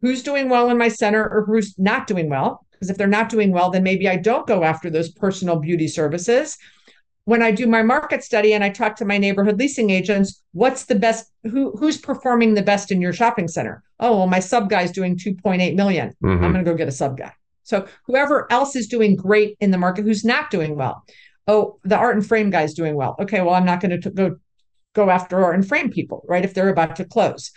who's 0.00 0.22
doing 0.22 0.48
well 0.48 0.70
in 0.70 0.78
my 0.78 0.88
center 0.88 1.22
or 1.28 1.44
who's 1.44 1.78
not 1.78 2.06
doing 2.06 2.28
well. 2.28 2.66
Because 2.72 2.90
if 2.90 2.96
they're 2.96 3.06
not 3.06 3.28
doing 3.28 3.52
well, 3.52 3.70
then 3.70 3.82
maybe 3.82 4.08
I 4.08 4.16
don't 4.16 4.46
go 4.46 4.64
after 4.64 4.90
those 4.90 5.10
personal 5.10 5.56
beauty 5.56 5.88
services 5.88 6.58
when 7.24 7.42
I 7.42 7.52
do 7.52 7.66
my 7.66 7.82
market 7.82 8.24
study 8.24 8.52
and 8.52 8.64
I 8.64 8.70
talk 8.70 8.96
to 8.96 9.04
my 9.04 9.18
neighborhood 9.18 9.58
leasing 9.58 9.90
agents, 9.90 10.42
what's 10.52 10.84
the 10.84 10.94
best 10.94 11.30
who 11.44 11.70
who's 11.76 11.96
performing 11.96 12.54
the 12.54 12.62
best 12.62 12.90
in 12.90 13.00
your 13.00 13.12
shopping 13.12 13.48
center? 13.48 13.82
Oh, 14.00 14.18
well, 14.18 14.26
my 14.26 14.40
sub 14.40 14.68
guy's 14.68 14.90
doing 14.90 15.16
2.8 15.16 15.76
million. 15.76 16.08
Mm-hmm. 16.22 16.44
I'm 16.44 16.52
going 16.52 16.64
to 16.64 16.70
go 16.70 16.76
get 16.76 16.88
a 16.88 16.92
sub 16.92 17.16
guy. 17.16 17.32
So 17.62 17.86
whoever 18.06 18.50
else 18.50 18.76
is 18.76 18.88
doing 18.88 19.16
great 19.16 19.56
in 19.60 19.70
the 19.70 19.78
market 19.78 20.04
who's 20.04 20.24
not 20.24 20.50
doing 20.50 20.76
well. 20.76 21.04
Oh, 21.46 21.78
the 21.84 21.96
art 21.96 22.16
and 22.16 22.26
frame 22.26 22.50
guy's 22.50 22.74
doing 22.74 22.94
well. 22.94 23.16
Okay, 23.20 23.40
well, 23.40 23.54
I'm 23.54 23.64
not 23.64 23.80
going 23.80 24.00
to 24.00 24.10
go 24.10 24.36
go 24.94 25.08
after 25.08 25.42
art 25.42 25.54
and 25.54 25.66
frame 25.66 25.90
people, 25.90 26.24
right? 26.28 26.44
If 26.44 26.54
they're 26.54 26.68
about 26.68 26.96
to 26.96 27.04
close. 27.04 27.50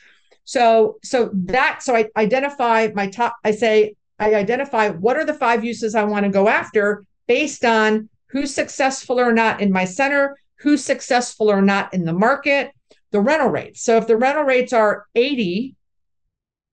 So 0.45 0.97
so 1.03 1.31
that 1.33 1.83
so 1.83 1.95
I 1.95 2.09
identify 2.15 2.89
my 2.93 3.07
top 3.07 3.35
I 3.43 3.51
say 3.51 3.95
I 4.19 4.35
identify 4.35 4.89
what 4.89 5.17
are 5.17 5.25
the 5.25 5.33
five 5.33 5.63
uses 5.65 5.95
I 5.95 6.03
want 6.03 6.25
to 6.25 6.31
go 6.31 6.47
after 6.47 7.03
based 7.27 7.65
on 7.65 8.09
who's 8.27 8.53
successful 8.53 9.19
or 9.19 9.33
not 9.33 9.61
in 9.61 9.71
my 9.71 9.85
center, 9.85 10.37
who's 10.59 10.83
successful 10.83 11.49
or 11.49 11.61
not 11.61 11.93
in 11.93 12.05
the 12.05 12.13
market, 12.13 12.71
the 13.11 13.19
rental 13.19 13.49
rates. 13.49 13.83
So 13.83 13.97
if 13.97 14.07
the 14.07 14.17
rental 14.17 14.43
rates 14.43 14.73
are 14.73 15.05
80 15.15 15.75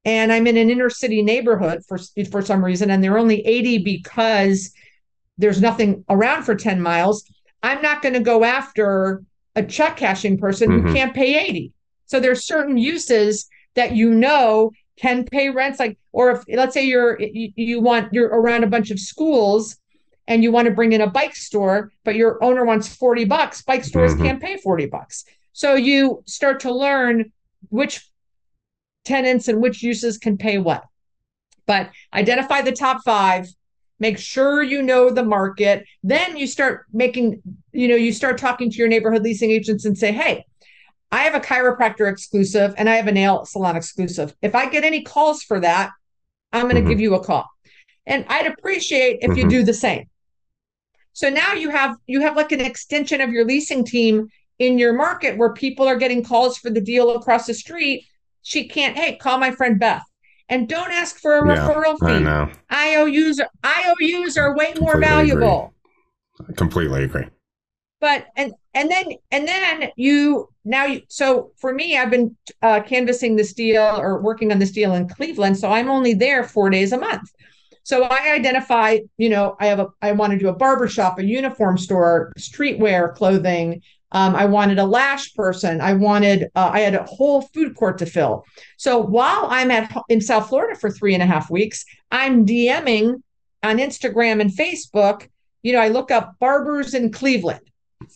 and 0.05 0.33
I'm 0.33 0.47
in 0.47 0.57
an 0.57 0.71
inner 0.71 0.91
city 0.91 1.23
neighborhood 1.23 1.83
for 1.87 1.99
for 2.31 2.43
some 2.43 2.65
reason 2.65 2.91
and 2.91 3.03
they're 3.03 3.19
only 3.19 3.45
80 3.47 3.79
because 3.79 4.73
there's 5.39 5.61
nothing 5.61 6.05
around 6.09 6.45
for 6.45 6.55
10 6.55 6.81
miles, 6.81 7.25
I'm 7.63 7.83
not 7.83 8.03
going 8.03 8.15
to 8.15 8.21
go 8.21 8.45
after 8.45 9.23
a 9.57 9.63
check 9.63 9.97
cashing 9.97 10.39
person 10.39 10.71
mm-hmm. 10.71 10.89
who 10.89 10.95
can't 10.95 11.15
pay 11.15 11.47
80. 11.47 11.73
So 12.07 12.21
there's 12.21 12.45
certain 12.45 12.79
uses 12.79 13.49
that 13.75 13.93
you 13.93 14.11
know 14.11 14.73
can 14.99 15.25
pay 15.25 15.49
rents 15.49 15.79
like 15.79 15.99
or 16.13 16.31
if 16.31 16.45
let's 16.49 16.75
say 16.75 16.85
you're 16.85 17.19
you, 17.21 17.53
you 17.57 17.81
want 17.81 18.13
you're 18.13 18.29
around 18.29 18.63
a 18.63 18.67
bunch 18.67 18.91
of 18.91 19.01
schools 19.01 19.77
and 20.29 20.43
you 20.43 20.53
want 20.53 20.67
to 20.67 20.75
bring 20.75 20.93
in 20.93 21.01
a 21.01 21.07
bike 21.07 21.35
store 21.35 21.91
but 22.05 22.15
your 22.15 22.43
owner 22.45 22.65
wants 22.65 22.95
40 22.95 23.25
bucks 23.25 23.63
bike 23.63 23.85
stores 23.85 24.13
mm-hmm. 24.13 24.25
can't 24.25 24.43
pay 24.43 24.59
40 24.59 24.87
bucks 24.87 25.25
so 25.55 25.75
you 25.75 26.23
start 26.27 26.61
to 26.61 26.73
learn 26.73 27.33
which 27.71 28.07
tenants 29.05 29.49
and 29.49 29.61
which 29.61 29.83
uses 29.83 30.19
can 30.19 30.37
pay 30.37 30.59
what 30.59 30.85
but 31.67 31.91
identify 32.13 32.63
the 32.63 32.73
top 32.73 33.03
5 33.05 33.49
make 33.99 34.19
sure 34.19 34.63
you 34.63 34.83
know 34.83 35.11
the 35.11 35.25
market 35.25 35.85
then 36.03 36.37
you 36.37 36.47
start 36.47 36.87
making 36.93 37.43
you 37.73 37.89
know 37.89 37.97
you 37.97 38.13
start 38.13 38.39
talking 38.39 38.71
to 38.71 38.77
your 38.77 38.89
neighborhood 38.89 39.23
leasing 39.23 39.51
agents 39.51 39.85
and 39.85 39.97
say 39.97 40.13
hey 40.13 40.45
I 41.13 41.25
have 41.25 41.35
a 41.35 41.41
chiropractor 41.41 42.11
exclusive 42.11 42.75
and 42.79 42.89
I 42.89 42.95
have 42.95 43.07
a 43.07 43.13
nail 43.13 43.45
salon 43.45 43.77
exclusive. 43.77 44.35
If 44.41 44.55
I 44.55 44.71
get 44.71 44.83
any 44.83 45.03
calls 45.03 45.43
for 45.43 45.61
that, 45.61 45.91
I'm 46.55 46.63
going 46.63 46.77
to 46.77 46.81
mm-hmm. 46.81 46.89
give 46.89 47.01
you 47.01 47.15
a 47.15 47.23
call. 47.23 47.47
And 48.07 48.25
I'd 48.29 48.47
appreciate 48.47 49.19
if 49.21 49.31
mm-hmm. 49.31 49.39
you 49.39 49.49
do 49.49 49.63
the 49.63 49.75
same. 49.75 50.09
So 51.13 51.29
now 51.29 51.53
you 51.53 51.69
have 51.69 51.97
you 52.07 52.23
have 52.23 52.37
like 52.37 52.53
an 52.53 52.63
extension 52.63 53.21
of 53.21 53.31
your 53.31 53.45
leasing 53.45 53.85
team 53.85 54.29
in 54.59 54.79
your 54.79 54.95
market 54.95 55.37
where 55.37 55.53
people 55.53 55.87
are 55.87 55.97
getting 55.97 56.25
calls 56.25 56.57
for 56.57 56.71
the 56.71 56.81
deal 56.81 57.15
across 57.15 57.47
the 57.47 57.53
street. 57.53 58.07
She 58.43 58.69
can't, 58.69 58.97
hey, 58.97 59.17
call 59.17 59.39
my 59.39 59.51
friend 59.51 59.79
Beth. 59.79 60.05
And 60.49 60.69
don't 60.69 60.91
ask 60.91 61.19
for 61.19 61.39
a 61.39 61.49
yeah, 61.49 61.57
referral 61.57 61.99
fee. 61.99 62.07
I 62.07 62.19
know. 62.19 62.51
IOUs 62.71 63.41
are, 63.41 63.51
IOUs 63.65 64.37
are 64.37 64.57
way 64.57 64.75
more 64.79 64.99
valuable. 64.99 65.73
Agree. 66.39 66.55
Completely 66.55 67.05
agree 67.05 67.27
but 68.03 68.27
and 68.37 68.53
and 68.75 68.91
then 68.91 69.07
and 69.31 69.49
then 69.49 69.91
you 69.97 70.49
now 70.67 70.85
you 70.85 71.01
so 71.09 71.53
for 71.57 71.73
me 71.73 71.97
i've 71.97 72.11
been 72.11 72.37
uh, 72.61 72.81
canvassing 72.83 73.37
this 73.37 73.55
deal 73.55 73.97
or 73.97 74.21
working 74.21 74.53
on 74.53 74.59
this 74.59 74.73
deal 74.73 74.95
in 74.95 75.09
cleveland 75.09 75.57
so 75.57 75.71
i'm 75.71 75.89
only 75.89 76.13
there 76.13 76.45
four 76.45 76.69
days 76.69 76.93
a 76.93 76.99
month 76.99 77.33
so 77.85 78.03
i 78.03 78.33
identify 78.33 78.99
you 79.17 79.31
know 79.31 79.57
i 79.61 79.67
have 79.67 79.79
a 79.79 79.87
i 80.03 80.13
want 80.13 80.33
to 80.33 80.39
do 80.39 80.49
a 80.49 80.53
barber 80.53 80.89
shop 80.89 81.19
a 81.19 81.25
uniform 81.25 81.79
store 81.79 82.33
streetwear 82.39 83.15
clothing 83.15 83.81
um, 84.13 84.35
i 84.37 84.45
wanted 84.45 84.79
a 84.79 84.85
lash 84.85 85.35
person 85.35 85.81
i 85.81 85.93
wanted 85.93 86.45
uh, 86.55 86.71
i 86.73 86.81
had 86.81 86.95
a 86.95 87.05
whole 87.05 87.43
food 87.43 87.75
court 87.75 87.99
to 87.99 88.07
fill 88.07 88.45
so 88.77 88.99
while 88.99 89.47
i'm 89.51 89.71
at 89.71 89.95
in 90.09 90.21
south 90.21 90.49
florida 90.49 90.79
for 90.79 90.91
three 90.91 91.15
and 91.15 91.23
a 91.23 91.27
half 91.27 91.51
weeks 91.51 91.85
i'm 92.11 92.47
dming 92.47 93.23
on 93.63 93.79
instagram 93.79 94.41
and 94.41 94.51
facebook 94.51 95.29
you 95.63 95.73
know 95.73 95.81
i 95.81 95.89
look 95.89 96.11
up 96.11 96.35
barbers 96.39 96.95
in 96.95 97.11
cleveland 97.11 97.61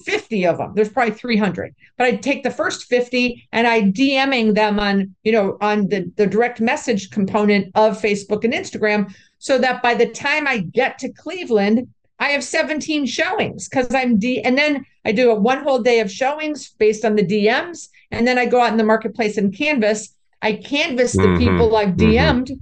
50 0.04 0.46
of 0.46 0.58
them. 0.58 0.72
There's 0.74 0.88
probably 0.88 1.14
300. 1.14 1.74
But 1.96 2.06
I'd 2.06 2.22
take 2.22 2.42
the 2.42 2.50
first 2.50 2.84
50 2.84 3.48
and 3.52 3.66
I 3.66 3.82
DMing 3.82 4.54
them 4.54 4.78
on, 4.78 5.14
you 5.22 5.32
know, 5.32 5.56
on 5.60 5.88
the, 5.88 6.10
the 6.16 6.26
direct 6.26 6.60
message 6.60 7.10
component 7.10 7.70
of 7.74 8.00
Facebook 8.00 8.44
and 8.44 8.52
Instagram 8.52 9.14
so 9.38 9.58
that 9.58 9.82
by 9.82 9.94
the 9.94 10.08
time 10.08 10.46
I 10.46 10.58
get 10.58 10.98
to 10.98 11.12
Cleveland, 11.12 11.88
I 12.18 12.28
have 12.28 12.42
17 12.42 13.06
showings 13.06 13.68
because 13.68 13.94
I'm 13.94 14.18
D 14.18 14.40
and 14.42 14.56
then 14.56 14.86
I 15.04 15.12
do 15.12 15.30
a 15.30 15.34
one 15.34 15.62
whole 15.62 15.80
day 15.80 16.00
of 16.00 16.10
showings 16.10 16.70
based 16.78 17.04
on 17.04 17.16
the 17.16 17.24
DMs. 17.24 17.88
And 18.10 18.26
then 18.26 18.38
I 18.38 18.46
go 18.46 18.60
out 18.60 18.70
in 18.70 18.78
the 18.78 18.84
marketplace 18.84 19.36
and 19.36 19.56
canvas. 19.56 20.14
I 20.42 20.54
canvas 20.54 21.12
the 21.12 21.22
mm-hmm. 21.22 21.38
people 21.38 21.76
I've 21.76 21.96
DM'd. 21.96 22.48
Mm-hmm. 22.48 22.54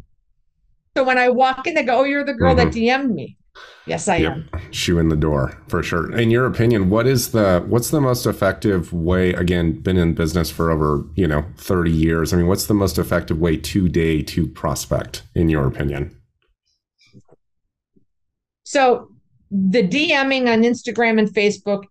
So 0.96 1.04
when 1.04 1.18
I 1.18 1.28
walk 1.28 1.66
in, 1.66 1.74
they 1.74 1.82
go, 1.82 2.00
Oh, 2.00 2.04
you're 2.04 2.24
the 2.24 2.34
girl 2.34 2.54
mm-hmm. 2.54 2.70
that 2.70 2.76
DM'd 2.76 3.14
me. 3.14 3.36
Yes, 3.86 4.08
I 4.08 4.16
yep. 4.16 4.32
am. 4.32 4.48
Shoe 4.70 4.98
in 4.98 5.08
the 5.08 5.16
door 5.16 5.60
for 5.68 5.82
sure. 5.82 6.10
In 6.16 6.30
your 6.30 6.46
opinion, 6.46 6.88
what 6.88 7.06
is 7.06 7.32
the 7.32 7.62
what's 7.66 7.90
the 7.90 8.00
most 8.00 8.26
effective 8.26 8.92
way? 8.92 9.32
Again, 9.34 9.72
been 9.80 9.98
in 9.98 10.14
business 10.14 10.50
for 10.50 10.70
over 10.70 11.04
you 11.14 11.28
know 11.28 11.44
thirty 11.56 11.90
years. 11.90 12.32
I 12.32 12.38
mean, 12.38 12.46
what's 12.46 12.66
the 12.66 12.74
most 12.74 12.98
effective 12.98 13.38
way 13.38 13.58
today 13.58 14.22
to 14.22 14.48
prospect, 14.48 15.22
in 15.34 15.50
your 15.50 15.66
opinion? 15.66 16.18
So 18.64 19.13
the 19.54 19.86
DMing 19.86 20.52
on 20.52 20.62
Instagram 20.62 21.20
and 21.20 21.28
Facebook 21.28 21.84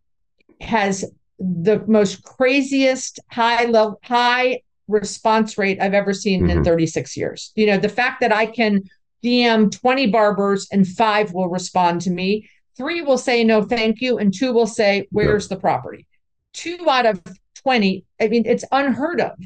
has 0.59 1.05
the 1.39 1.81
most 1.87 2.21
craziest 2.23 3.19
high 3.31 3.65
level 3.65 3.99
high 4.03 4.61
response 4.89 5.57
rate 5.57 5.81
I've 5.81 5.93
ever 5.93 6.13
seen 6.13 6.41
mm-hmm. 6.41 6.57
in 6.57 6.63
36 6.63 7.15
years. 7.15 7.53
You 7.55 7.67
know, 7.67 7.77
the 7.77 7.87
fact 7.87 8.19
that 8.19 8.33
I 8.33 8.47
can 8.47 8.83
DM 9.23 9.71
20 9.71 10.07
barbers 10.07 10.67
and 10.71 10.85
five 10.85 11.31
will 11.31 11.47
respond 11.47 12.01
to 12.01 12.11
me. 12.11 12.49
Three 12.75 13.01
will 13.01 13.17
say 13.17 13.45
no, 13.45 13.63
thank 13.63 14.01
you. 14.01 14.17
And 14.17 14.33
two 14.33 14.51
will 14.51 14.67
say, 14.67 15.07
where's 15.11 15.47
the 15.47 15.55
property? 15.55 16.05
Two 16.53 16.89
out 16.89 17.05
of 17.05 17.21
20. 17.55 18.03
I 18.19 18.27
mean, 18.27 18.43
it's 18.45 18.65
unheard 18.73 19.21
of. 19.21 19.37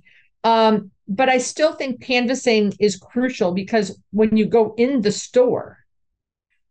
Um, 0.44 0.92
but 1.08 1.30
I 1.30 1.38
still 1.38 1.74
think 1.74 2.02
canvassing 2.02 2.74
is 2.80 2.98
crucial 2.98 3.52
because 3.52 4.00
when 4.12 4.36
you 4.36 4.48
go 4.48 4.74
in 4.78 5.02
the 5.02 5.12
store, 5.12 5.78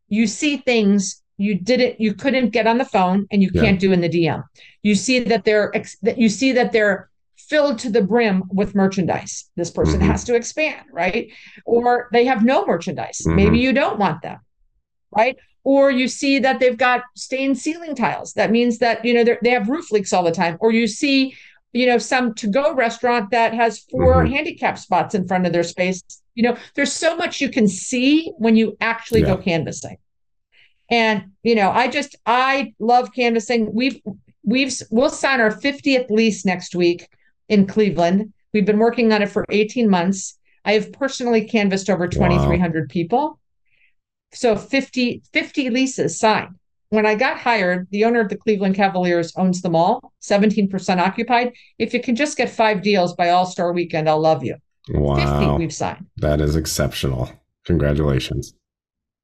you 0.09 0.27
see 0.27 0.57
things 0.57 1.23
you 1.39 1.55
didn't 1.55 2.01
you 2.01 2.15
couldn't 2.15 2.51
get 2.51 2.67
on 2.67 2.79
the 2.79 2.85
phone 2.85 3.27
and 3.31 3.43
you 3.43 3.51
yeah. 3.53 3.63
can't 3.63 3.81
do 3.81 3.93
in 3.93 4.01
the 4.01 4.09
DM. 4.09 4.43
You 4.83 4.95
see 4.95 5.21
that 5.21 5.45
they're 5.45 5.73
that 6.03 6.19
you 6.19 6.29
see 6.29 6.53
that 6.53 6.73
they're 6.73 7.11
filled 7.37 7.79
to 7.81 7.91
the 7.91 8.03
brim 8.03 8.45
with 8.49 8.75
merchandise. 8.75 9.49
This 9.57 9.71
person 9.71 10.01
mm-hmm. 10.01 10.11
has 10.11 10.25
to 10.25 10.35
expand, 10.35 10.87
right? 10.91 11.31
Or 11.65 12.09
they 12.13 12.25
have 12.25 12.45
no 12.45 12.65
merchandise. 12.67 13.21
Mm-hmm. 13.21 13.37
Maybe 13.37 13.59
you 13.59 13.73
don't 13.73 13.99
want 13.99 14.23
them, 14.23 14.41
right? 15.17 15.37
Or 15.63 15.91
you 15.91 16.09
see 16.09 16.39
that 16.41 16.59
they've 16.59 16.77
got 16.77 17.03
stained 17.17 17.59
ceiling 17.59 17.95
tiles. 17.95 18.33
That 18.35 18.51
means 18.51 18.79
that 18.79 19.05
you 19.05 19.15
know 19.15 19.37
they 19.43 19.51
have 19.51 19.69
roof 19.69 19.91
leaks 19.93 20.13
all 20.13 20.23
the 20.23 20.33
time. 20.33 20.57
Or 20.61 20.73
you 20.73 20.87
see, 20.87 21.37
you 21.73 21.87
know, 21.87 21.99
some 21.99 22.35
to-go 22.35 22.75
restaurant 22.75 23.31
that 23.31 23.53
has 23.53 23.81
4 23.91 24.25
mm-hmm. 24.25 24.33
handicap 24.33 24.79
spots 24.79 25.15
in 25.15 25.27
front 25.27 25.47
of 25.47 25.53
their 25.53 25.65
space. 25.65 26.03
You 26.35 26.45
know, 26.45 26.57
there's 26.75 26.93
so 26.93 27.17
much 27.17 27.41
you 27.41 27.49
can 27.49 27.69
see 27.69 28.33
when 28.39 28.57
you 28.57 28.77
actually 28.81 29.21
yeah. 29.21 29.27
go 29.27 29.37
canvassing. 29.37 29.99
And 30.89 31.33
you 31.43 31.55
know, 31.55 31.71
I 31.71 31.89
just 31.89 32.17
I 32.27 32.75
love 32.79 33.13
canvassing. 33.13 33.73
We've 33.73 34.01
we've 34.45 34.73
we'll 34.91 35.11
sign 35.11 35.41
our 35.41 35.51
50th 35.51 36.11
lease 36.11 36.45
next 36.45 36.75
week 36.75 37.09
in 37.49 37.67
Cleveland. 37.67 38.33
We've 38.53 38.67
been 38.67 38.79
working 38.79 39.13
on 39.13 39.23
it 39.23 39.31
for 39.31 39.45
18 39.51 39.91
months. 39.91 40.39
I 40.65 40.73
have 40.73 40.93
personally 40.93 41.45
canvassed 41.45 41.91
over 41.91 42.09
2,300 42.09 42.81
wow. 42.81 42.87
people. 42.89 43.41
So 44.33 44.57
50, 44.57 45.23
50 45.33 45.71
leases 45.71 46.19
signed. 46.19 46.57
When 46.89 47.07
I 47.07 47.15
got 47.15 47.39
hired, 47.39 47.89
the 47.91 48.05
owner 48.05 48.21
of 48.21 48.29
the 48.29 48.37
Cleveland 48.37 48.75
Cavaliers 48.75 49.33
owns 49.37 49.61
them 49.61 49.75
all, 49.75 50.13
17% 50.23 50.99
occupied. 50.99 51.53
If 51.79 51.93
you 51.93 52.01
can 52.01 52.15
just 52.15 52.37
get 52.37 52.49
five 52.49 52.83
deals 52.83 53.15
by 53.15 53.31
All 53.31 53.47
Star 53.47 53.73
weekend, 53.73 54.09
I'll 54.09 54.21
love 54.21 54.45
you. 54.45 54.57
Wow. 54.89 55.41
50 55.41 55.59
we've 55.59 55.75
signed. 55.75 56.07
That 56.17 56.41
is 56.41 56.55
exceptional. 56.55 57.31
Congratulations. 57.65 58.55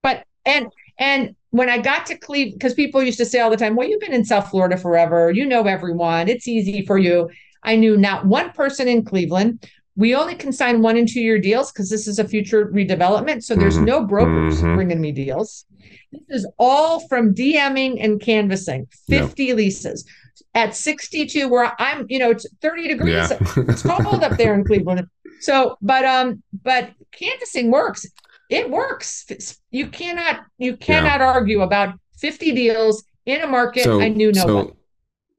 But, 0.02 0.24
and, 0.44 0.68
and 0.98 1.36
when 1.52 1.68
I 1.68 1.78
got 1.78 2.06
to 2.06 2.16
Cleveland, 2.16 2.58
because 2.58 2.74
people 2.74 3.02
used 3.02 3.18
to 3.18 3.26
say 3.26 3.38
all 3.38 3.50
the 3.50 3.58
time, 3.58 3.76
well, 3.76 3.86
you've 3.86 4.00
been 4.00 4.14
in 4.14 4.24
South 4.24 4.50
Florida 4.50 4.76
forever. 4.76 5.30
You 5.30 5.44
know 5.44 5.64
everyone. 5.64 6.28
It's 6.28 6.48
easy 6.48 6.84
for 6.84 6.98
you. 6.98 7.30
I 7.62 7.76
knew 7.76 7.96
not 7.96 8.26
one 8.26 8.50
person 8.52 8.88
in 8.88 9.04
Cleveland. 9.04 9.68
We 9.94 10.14
only 10.14 10.34
can 10.34 10.52
sign 10.52 10.80
one 10.80 10.96
and 10.96 11.06
two 11.06 11.20
year 11.20 11.38
deals 11.38 11.70
because 11.70 11.90
this 11.90 12.08
is 12.08 12.18
a 12.18 12.26
future 12.26 12.66
redevelopment. 12.68 13.44
So 13.44 13.54
there's 13.54 13.76
mm-hmm. 13.76 13.84
no 13.84 14.06
brokers 14.06 14.62
mm-hmm. 14.62 14.74
bringing 14.74 15.00
me 15.00 15.12
deals. 15.12 15.66
This 16.10 16.40
is 16.40 16.50
all 16.58 17.06
from 17.08 17.34
DMing 17.34 18.02
and 18.02 18.18
canvassing, 18.18 18.86
50 19.08 19.44
yep. 19.44 19.56
leases 19.56 20.06
at 20.54 20.74
62, 20.74 21.48
where 21.48 21.74
I'm, 21.78 22.06
you 22.08 22.18
know, 22.18 22.30
it's 22.30 22.46
30 22.62 22.88
degrees. 22.88 23.30
Yeah. 23.30 23.38
it's 23.68 23.82
cold 23.82 24.24
up 24.24 24.38
there 24.38 24.54
in 24.54 24.64
Cleveland. 24.64 25.06
So, 25.40 25.76
but, 25.82 26.04
um, 26.04 26.40
but 26.62 26.92
canvassing 27.10 27.72
works. 27.72 28.06
It 28.52 28.68
works. 28.68 29.26
You 29.70 29.86
cannot, 29.88 30.40
you 30.58 30.76
cannot 30.76 31.20
yeah. 31.20 31.26
argue 31.26 31.62
about 31.62 31.98
50 32.18 32.52
deals 32.52 33.02
in 33.24 33.40
a 33.40 33.46
market 33.46 33.84
so, 33.84 33.98
I 33.98 34.08
knew 34.08 34.30
no 34.30 34.46
so, 34.46 34.56
one 34.56 34.72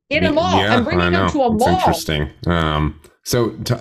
in 0.09 0.23
a 0.25 0.31
mall. 0.31 0.57
Yeah, 0.57 0.75
I'm 0.75 0.83
bringing 0.83 1.11
them 1.11 1.29
to 1.29 1.41
a 1.41 1.53
mall. 1.53 1.69
Interesting. 1.69 2.31
Um, 2.47 2.99
so 3.23 3.51
t- 3.51 3.75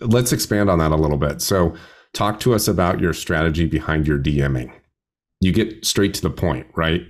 let's 0.00 0.32
expand 0.32 0.70
on 0.70 0.78
that 0.78 0.92
a 0.92 0.96
little 0.96 1.18
bit. 1.18 1.42
So 1.42 1.74
talk 2.14 2.40
to 2.40 2.54
us 2.54 2.68
about 2.68 3.00
your 3.00 3.12
strategy 3.12 3.66
behind 3.66 4.06
your 4.06 4.18
DMing. 4.18 4.72
You 5.40 5.52
get 5.52 5.84
straight 5.84 6.14
to 6.14 6.22
the 6.22 6.30
point, 6.30 6.66
right? 6.74 7.02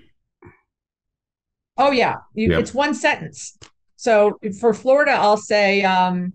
Oh 1.77 1.93
yeah, 1.93 2.17
you, 2.35 2.51
yep. 2.51 2.61
it's 2.61 2.75
one 2.75 2.95
sentence. 2.95 3.57
So 3.95 4.41
for 4.61 4.75
Florida, 4.75 5.13
I'll 5.13 5.37
say, 5.37 5.83
um, 5.83 6.33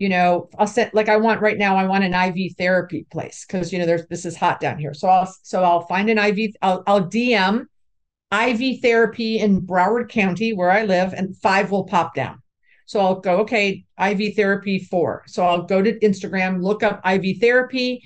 you 0.00 0.08
know, 0.08 0.48
I'll 0.58 0.66
set 0.66 0.94
like 0.94 1.10
I 1.10 1.18
want 1.18 1.42
right 1.42 1.58
now. 1.58 1.76
I 1.76 1.84
want 1.84 2.04
an 2.04 2.14
IV 2.14 2.56
therapy 2.56 3.06
place 3.12 3.44
because 3.46 3.70
you 3.70 3.78
know 3.78 3.84
there's 3.84 4.06
this 4.06 4.24
is 4.24 4.34
hot 4.34 4.58
down 4.58 4.78
here. 4.78 4.94
So 4.94 5.08
I'll 5.08 5.32
so 5.42 5.62
I'll 5.62 5.86
find 5.86 6.08
an 6.08 6.16
IV. 6.16 6.56
I'll 6.62 6.82
I'll 6.86 7.04
DM 7.04 7.66
IV 8.32 8.80
therapy 8.80 9.38
in 9.38 9.60
Broward 9.60 10.08
County, 10.08 10.54
where 10.54 10.70
I 10.70 10.84
live, 10.84 11.12
and 11.12 11.36
five 11.36 11.70
will 11.70 11.84
pop 11.84 12.14
down. 12.14 12.40
So 12.86 12.98
I'll 12.98 13.20
go, 13.20 13.40
okay, 13.40 13.84
IV 14.02 14.36
therapy 14.36 14.78
four. 14.78 15.22
So 15.26 15.44
I'll 15.44 15.64
go 15.64 15.82
to 15.82 15.98
Instagram, 16.00 16.62
look 16.62 16.82
up 16.82 17.02
IV 17.06 17.38
therapy. 17.38 18.02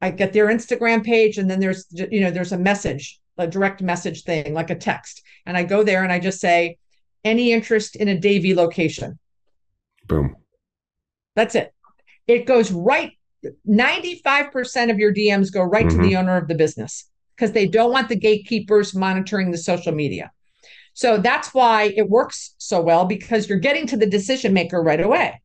I 0.00 0.12
get 0.12 0.32
their 0.32 0.46
Instagram 0.46 1.04
page, 1.04 1.38
and 1.38 1.50
then 1.50 1.58
there's 1.58 1.86
you 1.90 2.20
know 2.20 2.30
there's 2.30 2.52
a 2.52 2.58
message, 2.58 3.18
a 3.38 3.48
direct 3.48 3.82
message 3.82 4.22
thing, 4.22 4.54
like 4.54 4.70
a 4.70 4.76
text, 4.76 5.20
and 5.46 5.56
I 5.56 5.64
go 5.64 5.82
there 5.82 6.04
and 6.04 6.12
I 6.12 6.20
just 6.20 6.40
say, 6.40 6.78
any 7.24 7.50
interest 7.50 7.96
in 7.96 8.06
a 8.06 8.16
Davie 8.16 8.54
location. 8.54 9.18
Boom. 10.06 10.36
That's 11.36 11.54
it. 11.54 11.72
It 12.26 12.46
goes 12.46 12.70
right. 12.72 13.12
95% 13.68 14.90
of 14.90 14.98
your 14.98 15.12
DMs 15.12 15.52
go 15.52 15.62
right 15.62 15.86
mm-hmm. 15.86 16.02
to 16.02 16.08
the 16.08 16.16
owner 16.16 16.36
of 16.36 16.48
the 16.48 16.54
business 16.54 17.10
because 17.36 17.52
they 17.52 17.66
don't 17.66 17.92
want 17.92 18.08
the 18.08 18.16
gatekeepers 18.16 18.94
monitoring 18.94 19.50
the 19.50 19.58
social 19.58 19.92
media. 19.92 20.30
So 20.94 21.18
that's 21.18 21.52
why 21.52 21.92
it 21.96 22.08
works 22.08 22.54
so 22.58 22.80
well 22.80 23.04
because 23.04 23.48
you're 23.48 23.58
getting 23.58 23.86
to 23.88 23.96
the 23.96 24.06
decision 24.06 24.52
maker 24.54 24.82
right 24.82 25.00
away. 25.00 25.40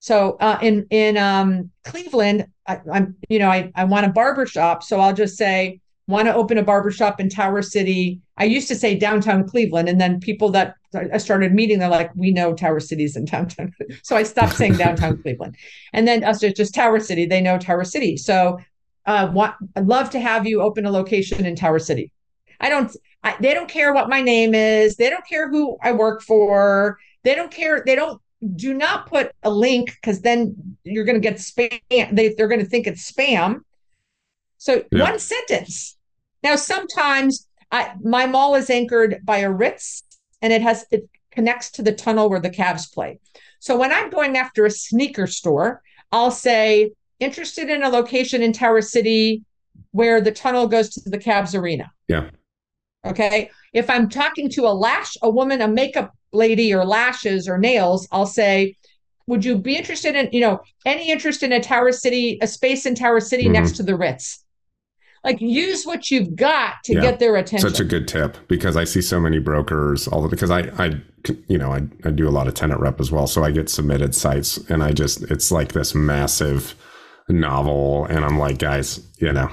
So 0.00 0.36
uh, 0.40 0.58
in 0.60 0.86
in 0.90 1.16
um, 1.16 1.70
Cleveland, 1.84 2.46
I, 2.66 2.80
am 2.92 3.14
you 3.28 3.38
know 3.38 3.48
I 3.48 3.70
I 3.76 3.84
want 3.84 4.06
a 4.06 4.08
barber 4.08 4.46
shop, 4.46 4.82
so 4.82 4.98
I'll 4.98 5.14
just 5.14 5.36
say 5.36 5.80
want 6.12 6.28
to 6.28 6.34
open 6.34 6.58
a 6.58 6.62
barbershop 6.62 7.18
in 7.18 7.28
Tower 7.28 7.62
City. 7.62 8.20
I 8.36 8.44
used 8.44 8.68
to 8.68 8.76
say 8.76 8.96
downtown 8.96 9.48
Cleveland, 9.48 9.88
and 9.88 10.00
then 10.00 10.20
people 10.20 10.50
that 10.50 10.76
I 10.94 11.16
started 11.16 11.54
meeting, 11.54 11.78
they're 11.78 11.88
like, 11.88 12.14
we 12.14 12.30
know 12.30 12.54
Tower 12.54 12.80
City's 12.80 13.16
in 13.16 13.24
downtown. 13.24 13.72
so 14.02 14.16
I 14.16 14.22
stopped 14.22 14.54
saying 14.54 14.74
downtown 14.74 15.20
Cleveland. 15.20 15.56
And 15.92 16.06
then 16.06 16.22
us 16.22 16.40
just, 16.40 16.56
just 16.56 16.74
Tower 16.74 17.00
City, 17.00 17.26
they 17.26 17.40
know 17.40 17.58
Tower 17.58 17.84
City. 17.84 18.16
So 18.16 18.58
uh, 19.06 19.30
want, 19.32 19.54
I'd 19.74 19.86
love 19.86 20.10
to 20.10 20.20
have 20.20 20.46
you 20.46 20.60
open 20.60 20.86
a 20.86 20.90
location 20.90 21.46
in 21.46 21.56
Tower 21.56 21.78
City. 21.78 22.12
I 22.60 22.68
don't, 22.68 22.94
I, 23.24 23.36
they 23.40 23.54
don't 23.54 23.68
care 23.68 23.94
what 23.94 24.08
my 24.08 24.20
name 24.20 24.54
is. 24.54 24.96
They 24.96 25.08
don't 25.08 25.26
care 25.26 25.50
who 25.50 25.78
I 25.82 25.92
work 25.92 26.22
for. 26.22 26.98
They 27.24 27.34
don't 27.34 27.50
care. 27.50 27.82
They 27.84 27.94
don't, 27.94 28.20
do 28.56 28.74
not 28.74 29.06
put 29.06 29.30
a 29.44 29.50
link 29.50 29.96
because 30.00 30.20
then 30.20 30.76
you're 30.84 31.04
going 31.04 31.20
to 31.20 31.20
get 31.20 31.36
spam. 31.36 32.14
They, 32.14 32.34
they're 32.34 32.48
going 32.48 32.60
to 32.60 32.66
think 32.66 32.86
it's 32.86 33.10
spam. 33.10 33.60
So 34.58 34.84
yeah. 34.92 35.04
one 35.04 35.18
sentence. 35.18 35.96
Now, 36.42 36.56
sometimes 36.56 37.48
I, 37.70 37.92
my 38.02 38.26
mall 38.26 38.54
is 38.54 38.70
anchored 38.70 39.20
by 39.24 39.38
a 39.38 39.50
Ritz 39.50 40.02
and 40.40 40.52
it 40.52 40.62
has 40.62 40.84
it 40.90 41.08
connects 41.30 41.70
to 41.72 41.82
the 41.82 41.92
tunnel 41.92 42.28
where 42.28 42.40
the 42.40 42.50
Cavs 42.50 42.92
play. 42.92 43.18
So 43.58 43.76
when 43.76 43.92
I'm 43.92 44.10
going 44.10 44.36
after 44.36 44.66
a 44.66 44.70
sneaker 44.70 45.26
store, 45.26 45.82
I'll 46.10 46.30
say 46.30 46.92
interested 47.20 47.70
in 47.70 47.82
a 47.82 47.88
location 47.88 48.42
in 48.42 48.52
Tower 48.52 48.82
City 48.82 49.42
where 49.92 50.20
the 50.20 50.32
tunnel 50.32 50.66
goes 50.66 50.90
to 50.90 51.08
the 51.08 51.18
Cavs 51.18 51.58
arena. 51.58 51.90
Yeah. 52.08 52.30
Okay. 53.04 53.50
If 53.72 53.88
I'm 53.88 54.08
talking 54.08 54.50
to 54.50 54.66
a 54.66 54.74
lash, 54.74 55.16
a 55.22 55.30
woman, 55.30 55.60
a 55.62 55.68
makeup 55.68 56.12
lady 56.32 56.74
or 56.74 56.84
lashes 56.84 57.48
or 57.48 57.58
nails, 57.58 58.06
I'll 58.12 58.26
say, 58.26 58.76
would 59.26 59.44
you 59.44 59.56
be 59.56 59.76
interested 59.76 60.16
in, 60.16 60.28
you 60.32 60.40
know, 60.40 60.60
any 60.84 61.10
interest 61.10 61.42
in 61.42 61.52
a 61.52 61.60
Tower 61.60 61.92
City, 61.92 62.38
a 62.42 62.46
space 62.46 62.86
in 62.86 62.94
Tower 62.94 63.20
City 63.20 63.44
mm-hmm. 63.44 63.52
next 63.52 63.76
to 63.76 63.82
the 63.82 63.96
Ritz? 63.96 64.41
Like 65.24 65.40
use 65.40 65.84
what 65.84 66.10
you've 66.10 66.34
got 66.34 66.82
to 66.84 66.94
yeah, 66.94 67.00
get 67.00 67.18
their 67.18 67.36
attention. 67.36 67.68
Such 67.68 67.80
a 67.80 67.84
good 67.84 68.08
tip 68.08 68.36
because 68.48 68.76
I 68.76 68.84
see 68.84 69.00
so 69.00 69.20
many 69.20 69.38
brokers 69.38 70.08
all 70.08 70.22
the 70.22 70.28
because 70.28 70.50
I 70.50 70.60
I 70.78 71.00
you 71.48 71.58
know 71.58 71.72
I 71.72 71.82
I 72.04 72.10
do 72.10 72.28
a 72.28 72.30
lot 72.30 72.48
of 72.48 72.54
tenant 72.54 72.80
rep 72.80 73.00
as 73.00 73.12
well, 73.12 73.26
so 73.26 73.44
I 73.44 73.50
get 73.50 73.68
submitted 73.68 74.14
sites 74.14 74.58
and 74.68 74.82
I 74.82 74.92
just 74.92 75.22
it's 75.30 75.52
like 75.52 75.72
this 75.72 75.94
massive 75.94 76.74
novel, 77.28 78.06
and 78.06 78.24
I'm 78.24 78.38
like, 78.38 78.58
guys, 78.58 79.06
you 79.18 79.32
know. 79.32 79.48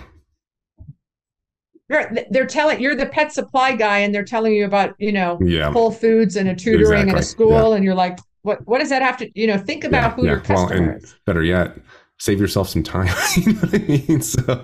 They're, 1.88 2.28
they're 2.30 2.46
telling 2.46 2.80
you're 2.80 2.96
the 2.96 3.08
pet 3.08 3.34
supply 3.34 3.76
guy, 3.76 4.00
and 4.00 4.14
they're 4.14 4.24
telling 4.24 4.54
you 4.54 4.66
about 4.66 4.96
you 5.00 5.12
know 5.12 5.40
yeah. 5.42 5.72
Whole 5.72 5.92
Foods 5.92 6.36
and 6.36 6.50
a 6.50 6.56
tutoring 6.56 6.82
exactly. 6.82 7.10
and 7.10 7.20
a 7.20 7.24
school, 7.24 7.70
yeah. 7.70 7.76
and 7.76 7.84
you're 7.84 7.96
like, 7.96 8.20
what 8.44 8.66
what 8.68 8.80
does 8.80 8.90
that 8.90 9.02
have 9.02 9.18
to 9.18 9.30
you 9.40 9.48
know 9.48 9.58
think 9.58 9.84
about 9.84 10.14
who 10.14 10.26
your 10.26 10.40
customer 10.40 10.82
well, 10.82 10.90
and 10.94 11.04
is. 11.04 11.16
Better 11.26 11.44
yet, 11.44 11.78
save 12.20 12.40
yourself 12.40 12.70
some 12.70 12.84
time. 12.84 13.08
you 13.38 13.54
know 13.54 13.60
what 13.60 13.74
I 13.74 13.78
mean? 13.80 14.22
So 14.22 14.64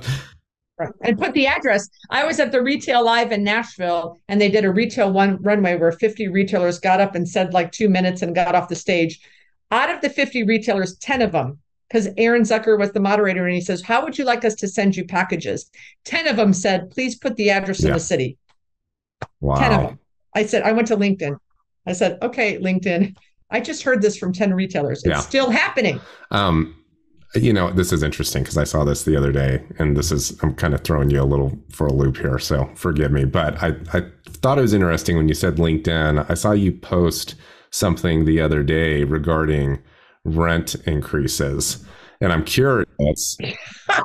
and 1.01 1.17
put 1.17 1.33
the 1.33 1.47
address. 1.47 1.89
I 2.09 2.25
was 2.25 2.39
at 2.39 2.51
the 2.51 2.61
Retail 2.61 3.03
Live 3.03 3.31
in 3.31 3.43
Nashville, 3.43 4.19
and 4.27 4.39
they 4.39 4.49
did 4.49 4.65
a 4.65 4.71
retail 4.71 5.11
one 5.11 5.41
runway 5.41 5.77
where 5.77 5.91
50 5.91 6.27
retailers 6.27 6.79
got 6.79 7.01
up 7.01 7.15
and 7.15 7.27
said 7.27 7.53
like 7.53 7.71
two 7.71 7.89
minutes 7.89 8.21
and 8.21 8.35
got 8.35 8.55
off 8.55 8.69
the 8.69 8.75
stage. 8.75 9.19
Out 9.71 9.89
of 9.89 10.01
the 10.01 10.09
50 10.09 10.43
retailers, 10.43 10.95
10 10.97 11.21
of 11.21 11.31
them, 11.31 11.59
because 11.87 12.09
Aaron 12.17 12.43
Zucker 12.43 12.77
was 12.77 12.91
the 12.91 12.99
moderator, 12.99 13.45
and 13.45 13.55
he 13.55 13.61
says, 13.61 13.81
"How 13.81 14.03
would 14.03 14.17
you 14.17 14.25
like 14.25 14.45
us 14.45 14.55
to 14.55 14.67
send 14.67 14.95
you 14.95 15.05
packages?" 15.05 15.69
10 16.05 16.27
of 16.27 16.37
them 16.37 16.53
said, 16.53 16.91
"Please 16.91 17.15
put 17.15 17.35
the 17.35 17.49
address 17.49 17.81
yeah. 17.81 17.89
in 17.89 17.93
the 17.93 17.99
city." 17.99 18.37
Wow. 19.39 19.55
10 19.55 19.73
of 19.73 19.81
them. 19.81 19.99
I 20.35 20.45
said, 20.45 20.63
I 20.63 20.73
went 20.73 20.87
to 20.89 20.97
LinkedIn. 20.97 21.37
I 21.87 21.93
said, 21.93 22.17
"Okay, 22.21 22.59
LinkedIn." 22.59 23.15
I 23.51 23.59
just 23.59 23.83
heard 23.83 24.01
this 24.01 24.17
from 24.17 24.33
10 24.33 24.53
retailers. 24.53 24.99
It's 25.03 25.07
yeah. 25.07 25.19
still 25.19 25.49
happening. 25.49 26.01
Um, 26.31 26.75
you 27.35 27.53
know, 27.53 27.71
this 27.71 27.91
is 27.91 28.03
interesting 28.03 28.43
because 28.43 28.57
I 28.57 28.63
saw 28.63 28.83
this 28.83 29.03
the 29.03 29.15
other 29.15 29.31
day, 29.31 29.63
and 29.77 29.95
this 29.95 30.11
is 30.11 30.37
I'm 30.41 30.53
kind 30.55 30.73
of 30.73 30.81
throwing 30.81 31.09
you 31.09 31.21
a 31.21 31.23
little 31.25 31.57
for 31.69 31.87
a 31.87 31.93
loop 31.93 32.17
here, 32.17 32.39
so 32.39 32.69
forgive 32.75 33.11
me. 33.11 33.25
But 33.25 33.61
I 33.61 33.75
I 33.93 34.03
thought 34.27 34.57
it 34.57 34.61
was 34.61 34.73
interesting 34.73 35.17
when 35.17 35.27
you 35.27 35.33
said 35.33 35.55
LinkedIn. 35.55 36.29
I 36.29 36.33
saw 36.33 36.51
you 36.51 36.71
post 36.71 37.35
something 37.71 38.25
the 38.25 38.41
other 38.41 38.63
day 38.63 39.03
regarding 39.03 39.81
rent 40.23 40.75
increases, 40.85 41.85
and 42.21 42.31
I'm 42.31 42.43
curious. 42.43 43.37
I, 43.89 44.03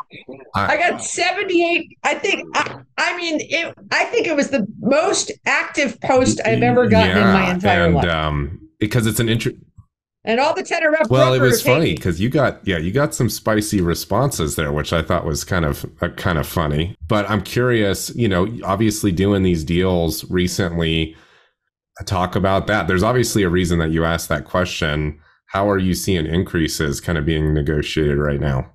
I 0.54 0.76
got 0.76 1.02
78. 1.02 1.98
I 2.02 2.14
think. 2.14 2.48
I, 2.56 2.80
I, 2.98 3.16
mean, 3.16 3.40
it. 3.42 3.74
I 3.92 4.04
think 4.06 4.26
it 4.26 4.36
was 4.36 4.50
the 4.50 4.66
most 4.80 5.30
active 5.46 6.00
post 6.00 6.40
I've 6.44 6.62
ever 6.62 6.88
gotten 6.88 7.16
yeah, 7.16 7.28
in 7.28 7.32
my 7.32 7.50
entire 7.52 7.86
and, 7.86 7.94
life. 7.94 8.08
Um, 8.08 8.68
because 8.78 9.06
it's 9.06 9.20
an 9.20 9.28
interesting 9.28 9.69
and 10.24 10.38
all 10.40 10.54
the 10.54 10.62
tenant 10.62 10.92
rep. 10.92 11.10
Well, 11.10 11.32
it 11.32 11.40
was 11.40 11.62
funny 11.62 11.94
because 11.94 12.20
you 12.20 12.28
got 12.28 12.66
yeah 12.66 12.78
you 12.78 12.92
got 12.92 13.14
some 13.14 13.30
spicy 13.30 13.80
responses 13.80 14.56
there, 14.56 14.72
which 14.72 14.92
I 14.92 15.02
thought 15.02 15.24
was 15.24 15.44
kind 15.44 15.64
of 15.64 15.84
uh, 16.00 16.08
kind 16.10 16.38
of 16.38 16.46
funny. 16.46 16.96
But 17.08 17.28
I'm 17.30 17.42
curious, 17.42 18.14
you 18.14 18.28
know, 18.28 18.48
obviously 18.64 19.12
doing 19.12 19.42
these 19.42 19.64
deals 19.64 20.28
recently. 20.30 21.16
Talk 22.06 22.34
about 22.34 22.66
that. 22.66 22.88
There's 22.88 23.02
obviously 23.02 23.42
a 23.42 23.50
reason 23.50 23.78
that 23.80 23.90
you 23.90 24.04
asked 24.04 24.30
that 24.30 24.46
question. 24.46 25.20
How 25.46 25.68
are 25.68 25.78
you 25.78 25.92
seeing 25.92 26.24
increases 26.24 26.98
kind 26.98 27.18
of 27.18 27.26
being 27.26 27.52
negotiated 27.52 28.16
right 28.16 28.40
now? 28.40 28.70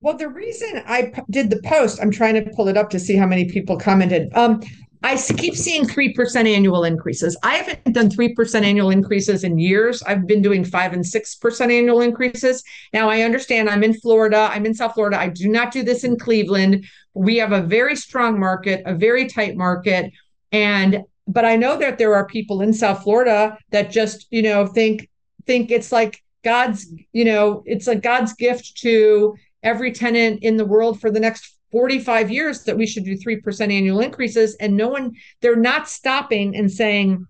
Well, 0.00 0.16
the 0.16 0.28
reason 0.28 0.82
I 0.86 1.12
did 1.30 1.50
the 1.50 1.62
post, 1.64 1.98
I'm 2.02 2.10
trying 2.10 2.34
to 2.34 2.50
pull 2.56 2.68
it 2.68 2.76
up 2.76 2.90
to 2.90 2.98
see 2.98 3.16
how 3.16 3.26
many 3.26 3.44
people 3.46 3.78
commented. 3.78 4.28
Um, 4.34 4.60
I 5.04 5.18
keep 5.18 5.54
seeing 5.54 5.84
3% 5.84 6.48
annual 6.48 6.84
increases. 6.84 7.36
I 7.42 7.56
haven't 7.56 7.92
done 7.92 8.08
3% 8.08 8.62
annual 8.64 8.88
increases 8.88 9.44
in 9.44 9.58
years. 9.58 10.02
I've 10.02 10.26
been 10.26 10.40
doing 10.40 10.64
5 10.64 10.92
and 10.94 11.04
6% 11.04 11.60
annual 11.60 12.00
increases. 12.00 12.64
Now, 12.94 13.10
I 13.10 13.20
understand 13.20 13.68
I'm 13.68 13.84
in 13.84 13.92
Florida, 13.92 14.48
I'm 14.50 14.64
in 14.64 14.72
South 14.72 14.94
Florida. 14.94 15.20
I 15.20 15.28
do 15.28 15.46
not 15.46 15.72
do 15.72 15.82
this 15.82 16.04
in 16.04 16.18
Cleveland. 16.18 16.86
We 17.12 17.36
have 17.36 17.52
a 17.52 17.60
very 17.60 17.96
strong 17.96 18.40
market, 18.40 18.82
a 18.86 18.94
very 18.94 19.28
tight 19.28 19.56
market. 19.58 20.10
And, 20.52 21.02
but 21.28 21.44
I 21.44 21.56
know 21.56 21.76
that 21.76 21.98
there 21.98 22.14
are 22.14 22.26
people 22.26 22.62
in 22.62 22.72
South 22.72 23.02
Florida 23.02 23.58
that 23.72 23.90
just, 23.90 24.26
you 24.30 24.40
know, 24.40 24.66
think, 24.66 25.10
think 25.44 25.70
it's 25.70 25.92
like 25.92 26.22
God's, 26.44 26.90
you 27.12 27.26
know, 27.26 27.62
it's 27.66 27.86
like 27.86 28.00
God's 28.00 28.32
gift 28.32 28.78
to 28.78 29.36
every 29.62 29.92
tenant 29.92 30.42
in 30.42 30.56
the 30.56 30.64
world 30.64 30.98
for 30.98 31.10
the 31.10 31.20
next 31.20 31.54
45 31.74 32.30
years 32.30 32.62
that 32.62 32.76
we 32.76 32.86
should 32.86 33.04
do 33.04 33.18
3% 33.18 33.60
annual 33.60 33.98
increases 33.98 34.54
and 34.60 34.76
no 34.76 34.86
one 34.86 35.12
they're 35.40 35.56
not 35.56 35.88
stopping 35.88 36.54
and 36.54 36.70
saying 36.70 37.26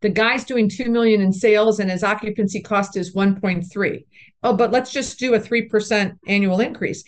the 0.00 0.08
guy's 0.08 0.42
doing 0.42 0.68
2 0.68 0.90
million 0.90 1.20
in 1.20 1.32
sales 1.32 1.78
and 1.78 1.88
his 1.88 2.02
occupancy 2.02 2.60
cost 2.60 2.96
is 2.96 3.14
1.3 3.14 4.04
oh 4.42 4.52
but 4.52 4.72
let's 4.72 4.92
just 4.92 5.20
do 5.20 5.34
a 5.34 5.38
3% 5.38 6.18
annual 6.26 6.58
increase. 6.58 7.04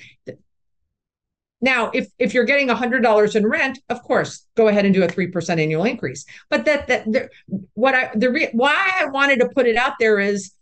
Now 1.61 1.91
if 1.93 2.07
if 2.21 2.35
you're 2.35 2.45
getting 2.45 2.69
$100 2.69 3.35
in 3.35 3.45
rent 3.45 3.81
of 3.89 4.01
course 4.05 4.47
go 4.57 4.69
ahead 4.69 4.85
and 4.85 4.95
do 4.95 5.03
a 5.03 5.09
3% 5.09 5.61
annual 5.61 5.83
increase. 5.87 6.25
But 6.51 6.67
that 6.67 6.87
that 6.87 7.05
the, 7.07 7.31
what 7.75 7.97
i 7.97 8.13
the 8.15 8.31
re, 8.31 8.49
why 8.53 8.93
i 9.01 9.07
wanted 9.07 9.41
to 9.41 9.49
put 9.49 9.67
it 9.67 9.75
out 9.77 9.95
there 9.99 10.21
is 10.21 10.53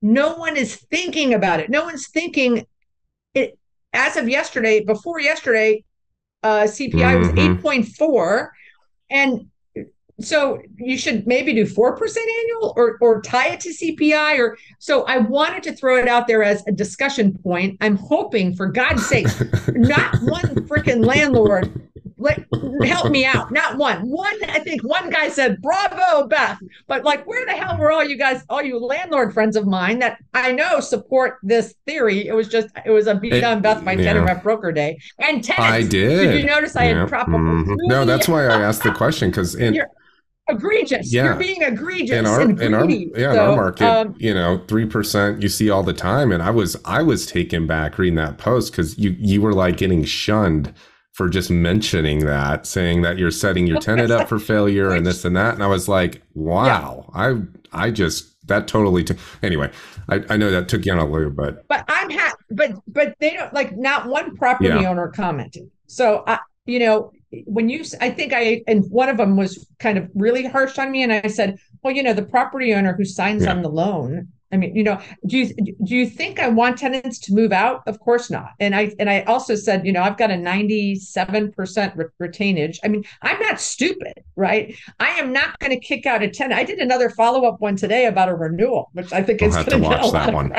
no 0.00 0.36
one 0.36 0.56
is 0.56 0.76
thinking 0.76 1.34
about 1.34 1.60
it. 1.60 1.68
No 1.68 1.84
one's 1.84 2.08
thinking 2.08 2.64
it 3.34 3.58
as 3.92 4.16
of 4.16 4.28
yesterday, 4.28 4.84
before 4.84 5.20
yesterday, 5.20 5.84
uh, 6.42 6.62
CPI 6.62 6.92
mm-hmm. 6.92 7.62
was 7.62 7.88
8.4. 7.88 8.48
And 9.10 9.50
so 10.20 10.60
you 10.76 10.98
should 10.98 11.26
maybe 11.26 11.54
do 11.54 11.64
4% 11.64 12.16
annual 12.16 12.74
or, 12.76 12.98
or 13.00 13.22
tie 13.22 13.48
it 13.48 13.60
to 13.60 13.70
CPI 13.70 14.38
or 14.38 14.58
so 14.78 15.04
I 15.04 15.18
wanted 15.18 15.62
to 15.64 15.72
throw 15.74 15.96
it 15.96 16.08
out 16.08 16.26
there 16.26 16.42
as 16.42 16.66
a 16.66 16.72
discussion 16.72 17.36
point. 17.38 17.78
I'm 17.80 17.96
hoping 17.96 18.54
for 18.54 18.66
God's 18.66 19.06
sake, 19.06 19.26
not 19.68 20.16
one 20.22 20.66
freaking 20.66 21.04
landlord 21.04 21.90
like 22.20 22.46
help 22.84 23.10
me 23.10 23.24
out. 23.24 23.50
Not 23.50 23.76
one. 23.76 24.08
One, 24.08 24.36
I 24.48 24.60
think 24.60 24.82
one 24.84 25.10
guy 25.10 25.28
said, 25.28 25.60
Bravo, 25.60 26.28
Beth. 26.28 26.58
But 26.86 27.04
like, 27.04 27.26
where 27.26 27.44
the 27.46 27.52
hell 27.52 27.78
were 27.78 27.90
all 27.90 28.04
you 28.04 28.16
guys, 28.16 28.42
all 28.48 28.62
you 28.62 28.78
landlord 28.78 29.32
friends 29.32 29.56
of 29.56 29.66
mine 29.66 29.98
that 30.00 30.18
I 30.34 30.52
know 30.52 30.80
support 30.80 31.38
this 31.42 31.74
theory? 31.86 32.26
It 32.28 32.34
was 32.34 32.48
just, 32.48 32.68
it 32.84 32.90
was 32.90 33.06
a 33.06 33.14
beat 33.14 33.42
on 33.42 33.62
Beth 33.62 33.84
by 33.84 33.92
yeah. 33.92 34.04
tenant 34.04 34.26
rep 34.26 34.42
broker 34.42 34.72
day. 34.72 35.00
And 35.18 35.42
tenants, 35.42 35.72
I 35.72 35.82
did. 35.82 36.30
Did 36.30 36.40
you 36.40 36.46
notice 36.46 36.76
I 36.76 36.90
yeah. 36.90 37.00
had 37.00 37.08
proper 37.08 37.32
mm-hmm. 37.32 37.74
No, 37.84 38.04
that's 38.04 38.28
why 38.28 38.46
I 38.46 38.60
asked 38.60 38.82
the 38.82 38.92
question 38.92 39.30
because 39.30 39.54
in 39.54 39.80
egregious. 40.50 41.12
Yeah. 41.12 41.24
You're 41.24 41.34
being 41.36 41.62
egregious. 41.62 42.16
In 42.16 42.26
our, 42.26 42.40
in 42.40 42.74
our 42.74 42.88
yeah, 42.88 43.06
so, 43.14 43.30
in 43.32 43.38
our 43.38 43.56
market, 43.56 43.86
um, 43.86 44.14
you 44.18 44.34
know, 44.34 44.62
three 44.68 44.86
percent 44.86 45.42
you 45.42 45.48
see 45.48 45.70
all 45.70 45.82
the 45.82 45.92
time. 45.92 46.32
And 46.32 46.42
I 46.42 46.50
was 46.50 46.76
I 46.84 47.02
was 47.02 47.26
taken 47.26 47.66
back 47.66 47.98
reading 47.98 48.16
that 48.16 48.38
post 48.38 48.72
because 48.72 48.98
you 48.98 49.16
you 49.18 49.40
were 49.40 49.54
like 49.54 49.76
getting 49.76 50.04
shunned 50.04 50.74
for 51.20 51.28
just 51.28 51.50
mentioning 51.50 52.20
that, 52.24 52.66
saying 52.66 53.02
that 53.02 53.18
you're 53.18 53.30
setting 53.30 53.66
your 53.66 53.78
tenant 53.78 54.10
up 54.10 54.26
for 54.26 54.38
failure 54.52 54.92
and 54.92 55.04
this 55.04 55.22
and 55.26 55.36
that. 55.36 55.52
And 55.52 55.62
I 55.62 55.66
was 55.66 55.86
like, 55.86 56.22
wow, 56.32 57.10
yeah. 57.14 57.20
I 57.74 57.86
I 57.88 57.90
just 57.90 58.48
that 58.48 58.66
totally 58.66 59.04
t- 59.04 59.16
anyway. 59.42 59.70
I, 60.08 60.24
I 60.30 60.38
know 60.38 60.50
that 60.50 60.66
took 60.66 60.86
you 60.86 60.92
on 60.92 60.98
a 60.98 61.04
loop, 61.06 61.36
but 61.36 61.68
but 61.68 61.84
I'm 61.88 62.08
happy. 62.08 62.42
But 62.50 62.72
but 62.88 63.16
they 63.20 63.34
don't 63.34 63.52
like 63.52 63.76
not 63.76 64.06
one 64.06 64.34
property 64.34 64.70
yeah. 64.70 64.88
owner 64.88 65.08
commented. 65.08 65.70
So 65.88 66.24
I 66.26 66.38
you 66.64 66.78
know 66.78 67.12
when 67.44 67.68
you 67.68 67.84
i 68.00 68.08
think 68.08 68.32
i 68.32 68.62
and 68.66 68.90
one 68.90 69.08
of 69.08 69.16
them 69.18 69.36
was 69.36 69.68
kind 69.78 69.98
of 69.98 70.10
really 70.14 70.46
harsh 70.46 70.78
on 70.78 70.90
me 70.90 71.02
and 71.02 71.12
i 71.12 71.28
said 71.28 71.58
well 71.82 71.94
you 71.94 72.02
know 72.02 72.12
the 72.12 72.22
property 72.22 72.74
owner 72.74 72.92
who 72.92 73.04
signs 73.04 73.44
yeah. 73.44 73.50
on 73.50 73.62
the 73.62 73.68
loan 73.68 74.26
i 74.52 74.56
mean 74.56 74.74
you 74.74 74.82
know 74.82 75.00
do 75.26 75.38
you 75.38 75.54
do 75.54 75.94
you 75.94 76.06
think 76.06 76.40
i 76.40 76.48
want 76.48 76.78
tenants 76.78 77.18
to 77.18 77.32
move 77.32 77.52
out 77.52 77.82
of 77.86 77.98
course 78.00 78.30
not 78.30 78.50
and 78.58 78.74
i 78.74 78.92
and 78.98 79.08
i 79.08 79.22
also 79.22 79.54
said 79.54 79.84
you 79.84 79.92
know 79.92 80.02
i've 80.02 80.16
got 80.16 80.30
a 80.30 80.34
97% 80.34 81.96
re- 81.96 82.28
retainage 82.28 82.78
i 82.84 82.88
mean 82.88 83.04
i'm 83.22 83.38
not 83.40 83.60
stupid 83.60 84.14
right 84.36 84.74
i 84.98 85.10
am 85.10 85.32
not 85.32 85.58
going 85.58 85.70
to 85.70 85.80
kick 85.80 86.06
out 86.06 86.22
a 86.22 86.28
tenant 86.30 86.58
i 86.58 86.64
did 86.64 86.78
another 86.78 87.10
follow-up 87.10 87.60
one 87.60 87.76
today 87.76 88.06
about 88.06 88.28
a 88.28 88.34
renewal 88.34 88.90
which 88.92 89.12
i 89.12 89.22
think 89.22 89.42
is 89.42 89.54
going 89.54 89.66
to 89.66 89.78
get 89.80 90.00
a 90.00 90.06
lot 90.06 90.32
one. 90.32 90.52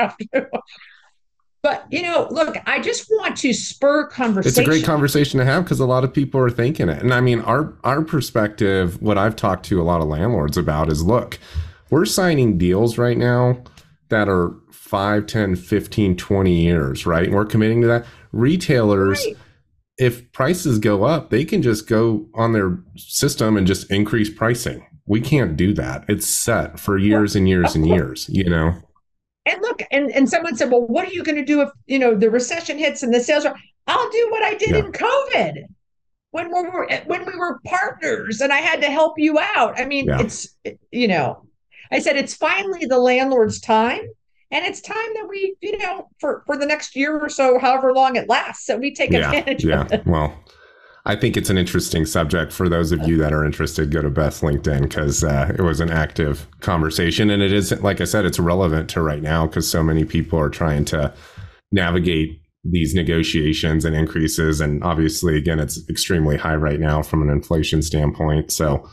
but 1.62 1.86
you 1.90 2.02
know, 2.02 2.26
look, 2.30 2.56
I 2.66 2.80
just 2.80 3.08
want 3.10 3.36
to 3.38 3.52
spur 3.52 4.06
conversation. 4.08 4.48
It's 4.48 4.58
a 4.58 4.64
great 4.64 4.84
conversation 4.84 5.38
to 5.38 5.44
have 5.44 5.64
because 5.64 5.80
a 5.80 5.86
lot 5.86 6.04
of 6.04 6.12
people 6.12 6.40
are 6.40 6.50
thinking 6.50 6.88
it. 6.88 7.02
And 7.02 7.14
I 7.14 7.20
mean, 7.20 7.40
our 7.40 7.74
our 7.84 8.02
perspective, 8.02 9.00
what 9.00 9.16
I've 9.16 9.36
talked 9.36 9.64
to 9.66 9.80
a 9.80 9.84
lot 9.84 10.00
of 10.00 10.08
landlords 10.08 10.56
about 10.56 10.90
is 10.90 11.04
look, 11.04 11.38
we're 11.90 12.04
signing 12.04 12.58
deals 12.58 12.98
right 12.98 13.16
now 13.16 13.62
that 14.12 14.28
are 14.28 14.54
5, 14.70 15.26
10, 15.26 15.56
15, 15.56 16.16
20 16.16 16.52
years, 16.52 17.04
right? 17.04 17.24
And 17.24 17.34
we're 17.34 17.44
committing 17.44 17.80
to 17.82 17.88
that. 17.88 18.06
Retailers 18.30 19.24
right. 19.26 19.36
if 19.98 20.30
prices 20.32 20.78
go 20.78 21.04
up, 21.04 21.30
they 21.30 21.44
can 21.44 21.60
just 21.60 21.88
go 21.88 22.26
on 22.34 22.52
their 22.52 22.78
system 22.96 23.56
and 23.56 23.66
just 23.66 23.90
increase 23.90 24.30
pricing. 24.30 24.86
We 25.06 25.20
can't 25.20 25.56
do 25.56 25.74
that. 25.74 26.04
It's 26.08 26.26
set 26.26 26.78
for 26.78 26.96
years 26.96 27.34
and 27.34 27.48
years 27.48 27.74
and 27.74 27.86
years, 27.86 28.28
you 28.28 28.48
know 28.48 28.74
and 29.46 29.60
look, 29.60 29.82
and, 29.90 30.10
and 30.12 30.28
someone 30.28 30.56
said, 30.56 30.70
well, 30.70 30.86
what 30.86 31.08
are 31.08 31.12
you 31.12 31.24
going 31.24 31.36
to 31.36 31.44
do 31.44 31.62
if, 31.62 31.70
you 31.86 31.98
know, 31.98 32.14
the 32.14 32.30
recession 32.30 32.78
hits 32.78 33.02
and 33.02 33.12
the 33.12 33.20
sales 33.20 33.44
are, 33.44 33.56
I'll 33.86 34.10
do 34.10 34.28
what 34.30 34.42
I 34.42 34.54
did 34.54 34.70
yeah. 34.70 34.78
in 34.78 34.92
COVID 34.92 35.64
when 36.30 36.46
we 36.48 36.62
were, 36.68 36.88
when 37.06 37.26
we 37.26 37.36
were 37.36 37.60
partners 37.66 38.40
and 38.40 38.52
I 38.52 38.58
had 38.58 38.80
to 38.82 38.90
help 38.90 39.14
you 39.18 39.38
out. 39.38 39.78
I 39.78 39.84
mean, 39.84 40.06
yeah. 40.06 40.20
it's, 40.20 40.56
you 40.92 41.08
know, 41.08 41.44
I 41.92 42.00
said, 42.00 42.16
it's 42.16 42.34
finally 42.34 42.86
the 42.86 42.98
landlord's 42.98 43.60
time. 43.60 44.00
And 44.50 44.66
it's 44.66 44.80
time 44.82 45.14
that 45.14 45.26
we, 45.28 45.56
you 45.62 45.78
know, 45.78 46.08
for, 46.18 46.42
for 46.46 46.58
the 46.58 46.66
next 46.66 46.94
year 46.94 47.18
or 47.18 47.30
so, 47.30 47.58
however 47.58 47.94
long 47.94 48.16
it 48.16 48.28
lasts, 48.28 48.66
that 48.66 48.80
we 48.80 48.92
take 48.94 49.10
yeah. 49.10 49.28
advantage 49.28 49.64
yeah. 49.64 49.80
of 49.82 49.92
it. 49.92 50.06
Well, 50.06 50.34
I 51.06 51.16
think 51.16 51.36
it's 51.36 51.50
an 51.50 51.56
interesting 51.58 52.04
subject 52.04 52.52
for 52.52 52.68
those 52.68 52.92
of 52.92 53.08
you 53.08 53.16
that 53.16 53.32
are 53.32 53.44
interested. 53.44 53.90
Go 53.90 54.02
to 54.02 54.10
Beth's 54.10 54.40
LinkedIn 54.40 54.82
because 54.82 55.24
uh, 55.24 55.52
it 55.58 55.62
was 55.62 55.80
an 55.80 55.90
active 55.90 56.46
conversation, 56.60 57.30
and 57.30 57.42
it 57.42 57.52
is, 57.52 57.72
like 57.80 58.00
I 58.00 58.04
said, 58.04 58.24
it's 58.24 58.38
relevant 58.38 58.90
to 58.90 59.02
right 59.02 59.22
now 59.22 59.46
because 59.46 59.68
so 59.68 59.82
many 59.82 60.04
people 60.04 60.38
are 60.38 60.50
trying 60.50 60.84
to 60.86 61.12
navigate 61.72 62.40
these 62.62 62.94
negotiations 62.94 63.84
and 63.84 63.96
increases, 63.96 64.60
and 64.60 64.84
obviously, 64.84 65.36
again, 65.36 65.58
it's 65.58 65.80
extremely 65.88 66.36
high 66.36 66.54
right 66.54 66.78
now 66.78 67.02
from 67.02 67.22
an 67.22 67.30
inflation 67.30 67.82
standpoint. 67.82 68.52
So 68.52 68.88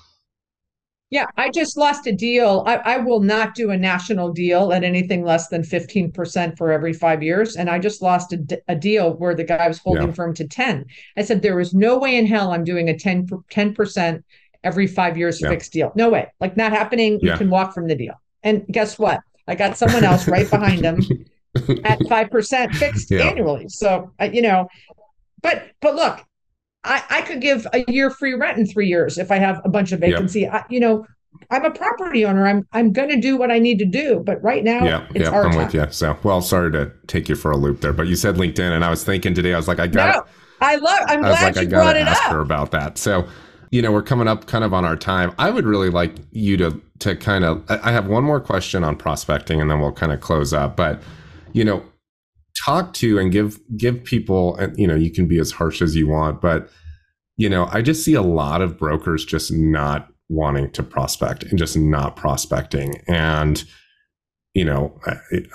yeah, 1.12 1.26
I 1.38 1.50
just 1.50 1.76
lost 1.76 2.06
a 2.06 2.12
deal. 2.12 2.64
I, 2.68 2.76
I 2.76 2.98
will 2.98 3.20
not 3.20 3.56
do 3.56 3.72
a 3.72 3.78
national 3.78 4.32
deal 4.32 4.72
at 4.72 4.84
anything 4.84 5.24
less 5.24 5.48
than 5.48 5.64
15% 5.64 6.56
for 6.56 6.72
every 6.72 6.94
five 6.94 7.24
years. 7.24 7.56
And 7.56 7.68
I 7.68 7.80
just 7.80 8.04
lost 8.04 8.32
a, 8.32 8.62
a 8.68 8.76
deal 8.76 9.14
where 9.16 9.34
the 9.34 9.44
guy 9.44 9.68
was 9.68 9.80
holding 9.80 10.10
yeah. 10.10 10.14
firm 10.14 10.36
to 10.36 10.48
10. 10.48 10.86
I 11.18 11.24
said, 11.24 11.42
there 11.42 11.60
is 11.60 11.74
no 11.74 11.98
way 11.98 12.16
in 12.16 12.28
hell 12.28 12.52
I'm 12.52 12.64
doing 12.64 12.90
a 12.90 12.98
10, 12.98 13.26
10% 13.28 14.24
every 14.64 14.86
five 14.86 15.18
years 15.18 15.42
yeah. 15.42 15.50
fixed 15.50 15.74
deal. 15.74 15.92
No 15.96 16.10
way. 16.10 16.28
Like 16.40 16.56
not 16.56 16.74
happening. 16.74 17.20
Yeah. 17.24 17.32
You 17.32 17.38
can 17.40 17.50
walk 17.50 17.74
from 17.74 17.88
the 17.88 17.96
deal. 17.96 18.14
And 18.44 18.66
guess 18.68 19.00
what? 19.00 19.22
I 19.48 19.56
got 19.56 19.78
someone 19.78 20.04
else 20.04 20.28
right 20.28 20.50
behind 20.50 20.86
him 20.86 20.98
at 21.86 22.00
5% 22.02 22.76
fixed 22.76 23.12
annually. 23.12 23.68
So, 23.68 24.12
you 24.32 24.44
know, 24.44 24.68
but, 25.42 25.72
but 25.82 25.96
look, 25.96 26.24
I, 26.84 27.04
I 27.10 27.22
could 27.22 27.42
give 27.42 27.68
a 27.74 27.84
year 27.92 28.10
free 28.10 28.34
rent 28.34 28.58
in 28.58 28.66
three 28.66 28.88
years 28.88 29.18
if 29.18 29.32
I 29.32 29.38
have 29.38 29.62
a 29.66 29.70
bunch 29.70 29.92
of 29.92 30.00
vacancy. 30.00 30.42
Yep. 30.42 30.54
I, 30.54 30.64
you 30.70 30.80
know, 30.80 31.06
I'm 31.52 31.66
a 31.66 31.72
property 31.72 32.26
owner. 32.26 32.48
I'm 32.48 32.68
I'm 32.74 32.92
going 32.92 33.10
to 33.10 33.20
do 33.20 33.38
what 33.38 33.52
I 33.52 33.60
need 33.60 33.80
to 33.80 33.86
do, 33.86 34.22
but 34.26 34.42
right 34.44 34.64
now, 34.64 34.84
yeah, 34.84 35.08
yeah, 35.14 35.30
I'm 35.30 35.52
time. 35.52 35.58
with 35.58 35.74
you. 35.74 35.86
So, 35.92 36.18
well, 36.24 36.42
sorry 36.42 36.72
to 36.72 36.92
take 37.08 37.30
you 37.30 37.36
for 37.36 37.52
a 37.52 37.58
loop 37.58 37.82
there, 37.82 37.94
but 37.94 38.08
you 38.08 38.16
said 38.16 38.36
LinkedIn, 38.36 38.72
and 38.72 38.84
I 38.84 38.90
was 38.90 39.04
thinking 39.04 39.34
today, 39.34 39.54
I 39.54 39.58
was 39.58 39.68
like, 39.68 39.80
I 39.80 39.88
got. 39.88 40.16
No, 40.16 40.24
I 40.62 40.76
love. 40.76 41.00
I'm 41.08 41.24
I 41.24 41.30
glad 41.30 41.56
like, 41.56 41.70
you 41.70 41.78
I 41.78 41.82
brought 41.82 41.96
it 41.96 42.08
ask 42.08 42.24
up. 42.24 42.32
her 42.32 42.40
about 42.40 42.72
that. 42.72 42.98
So, 42.98 43.28
you 43.72 43.82
know, 43.82 43.92
we're 43.92 44.02
coming 44.04 44.28
up 44.28 44.48
kind 44.48 44.64
of 44.64 44.74
on 44.74 44.86
our 44.86 44.96
time. 44.96 45.34
I 45.38 45.50
would 45.50 45.66
really 45.66 45.90
like 45.90 46.16
you 46.32 46.58
to 46.58 46.82
to 47.00 47.16
kind 47.16 47.46
of. 47.46 47.64
I 47.70 47.92
have 47.92 48.08
one 48.08 48.24
more 48.24 48.40
question 48.40 48.84
on 48.84 48.96
prospecting, 48.96 49.62
and 49.62 49.70
then 49.70 49.80
we'll 49.80 49.92
kind 49.92 50.12
of 50.12 50.22
close 50.22 50.54
up. 50.54 50.76
But, 50.76 51.02
you 51.54 51.64
know, 51.64 51.84
talk 52.70 52.94
to 52.94 53.20
and 53.20 53.32
give 53.32 53.60
give 53.78 54.04
people, 54.04 54.56
and 54.58 54.78
you 54.78 54.88
know, 54.88 54.96
you 54.96 55.12
can 55.12 55.28
be 55.28 55.40
as 55.40 55.52
harsh 55.52 55.82
as 55.82 55.96
you 55.96 56.08
want, 56.08 56.42
but 56.42 56.70
you 57.38 57.50
know, 57.50 57.70
I 57.72 57.82
just 57.82 58.04
see 58.04 58.16
a 58.16 58.22
lot 58.22 58.62
of 58.62 58.78
brokers 58.78 59.24
just 59.24 59.50
not 59.52 60.10
wanting 60.28 60.70
to 60.72 60.84
prospect 60.84 61.44
and 61.44 61.58
just 61.58 61.78
not 61.78 62.18
prospecting. 62.18 63.02
And, 63.08 63.64
you 64.54 64.66
know, 64.66 65.00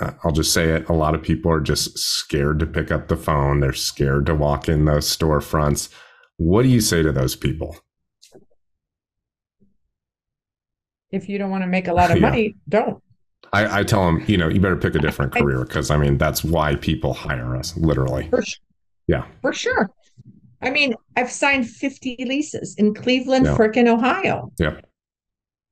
I, 0.01 0.15
will 0.25 0.33
just 0.33 0.55
say 0.55 0.71
it 0.71 0.89
a 0.89 0.95
lot 0.95 1.15
of 1.15 1.23
people 1.23 1.53
are 1.53 1.61
just 1.61 1.99
scared 1.99 2.59
to 2.61 2.67
pick 2.67 2.91
up 2.91 3.09
the 3.09 3.17
phone, 3.17 3.61
they're 3.61 3.75
scared 3.75 4.25
to 4.27 4.35
walk 4.35 4.67
in 4.67 4.87
those 4.87 5.15
storefronts. 5.15 5.91
What 6.39 6.63
do 6.63 6.69
you 6.69 6.81
say 6.81 7.03
to 7.03 7.13
those 7.13 7.37
people? 7.37 7.77
If 11.11 11.29
you 11.29 11.37
don't 11.37 11.51
want 11.51 11.65
to 11.65 11.69
make 11.69 11.87
a 11.87 11.93
lot 11.93 12.11
of 12.11 12.21
money, 12.29 12.43
yeah. 12.43 12.53
don't. 12.67 13.04
I, 13.55 13.81
I, 13.81 13.83
tell 13.85 14.05
them, 14.05 14.25
you 14.27 14.37
know, 14.37 14.49
you 14.49 14.61
better 14.61 14.77
pick 14.77 14.95
a 14.95 14.99
different 14.99 15.33
career 15.33 15.65
because 15.65 15.91
I 15.91 15.97
mean, 15.97 16.19
that's 16.19 16.43
why 16.43 16.75
people 16.77 17.15
hire 17.15 17.57
us, 17.57 17.77
literally. 17.77 18.29
For 18.29 18.43
sure. 18.43 18.61
Yeah. 19.07 19.27
For 19.43 19.53
sure. 19.53 19.91
I 20.61 20.71
mean, 20.71 20.95
I've 21.17 21.31
signed 21.31 21.69
50 21.69 22.25
leases 22.27 22.75
in 22.79 22.95
Cleveland, 22.95 23.47
yeah. 23.47 23.57
frickin' 23.57 23.87
Ohio. 23.87 24.51
Yeah. 24.59 24.81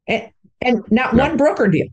And, 0.07 0.31
and 0.61 0.85
not 0.91 1.15
yeah. 1.15 1.29
one 1.29 1.37
broker 1.37 1.69
deal. 1.69 1.89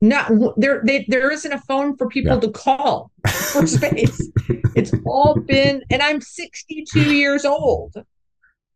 Not 0.00 0.32
there, 0.56 0.82
they, 0.84 1.04
there 1.08 1.30
isn't 1.30 1.52
a 1.52 1.60
phone 1.60 1.96
for 1.96 2.08
people 2.08 2.34
yeah. 2.34 2.40
to 2.40 2.50
call 2.50 3.12
for 3.28 3.66
space. 3.66 4.30
it's 4.74 4.92
all 5.06 5.38
been, 5.38 5.82
and 5.90 6.02
I'm 6.02 6.20
62 6.20 7.00
years 7.14 7.44
old. 7.44 7.94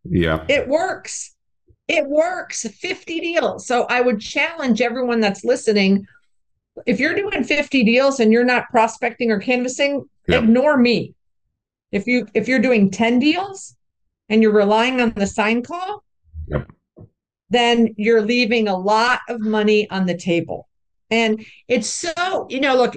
Yeah. 0.04 0.44
It 0.48 0.68
works. 0.68 1.34
It 1.88 2.06
works. 2.06 2.62
50 2.62 3.20
deals. 3.20 3.66
So 3.66 3.86
I 3.88 4.00
would 4.00 4.20
challenge 4.20 4.80
everyone 4.80 5.20
that's 5.20 5.44
listening. 5.44 6.06
If 6.84 7.00
you're 7.00 7.14
doing 7.14 7.44
50 7.44 7.84
deals 7.84 8.20
and 8.20 8.32
you're 8.32 8.44
not 8.44 8.68
prospecting 8.70 9.30
or 9.30 9.38
canvassing, 9.38 10.04
ignore 10.28 10.76
me. 10.76 11.14
If 11.92 12.06
you 12.06 12.26
if 12.34 12.48
you're 12.48 12.58
doing 12.58 12.90
10 12.90 13.18
deals 13.18 13.76
and 14.28 14.42
you're 14.42 14.52
relying 14.52 15.00
on 15.00 15.12
the 15.16 15.26
sign 15.26 15.62
call, 15.62 16.04
yep. 16.46 16.70
then 17.48 17.94
you're 17.96 18.22
leaving 18.22 18.68
a 18.68 18.76
lot 18.76 19.20
of 19.28 19.40
money 19.40 19.88
on 19.90 20.06
the 20.06 20.16
table. 20.16 20.68
And 21.10 21.46
it's 21.68 21.88
so, 21.88 22.46
you 22.50 22.60
know, 22.60 22.76
look, 22.76 22.96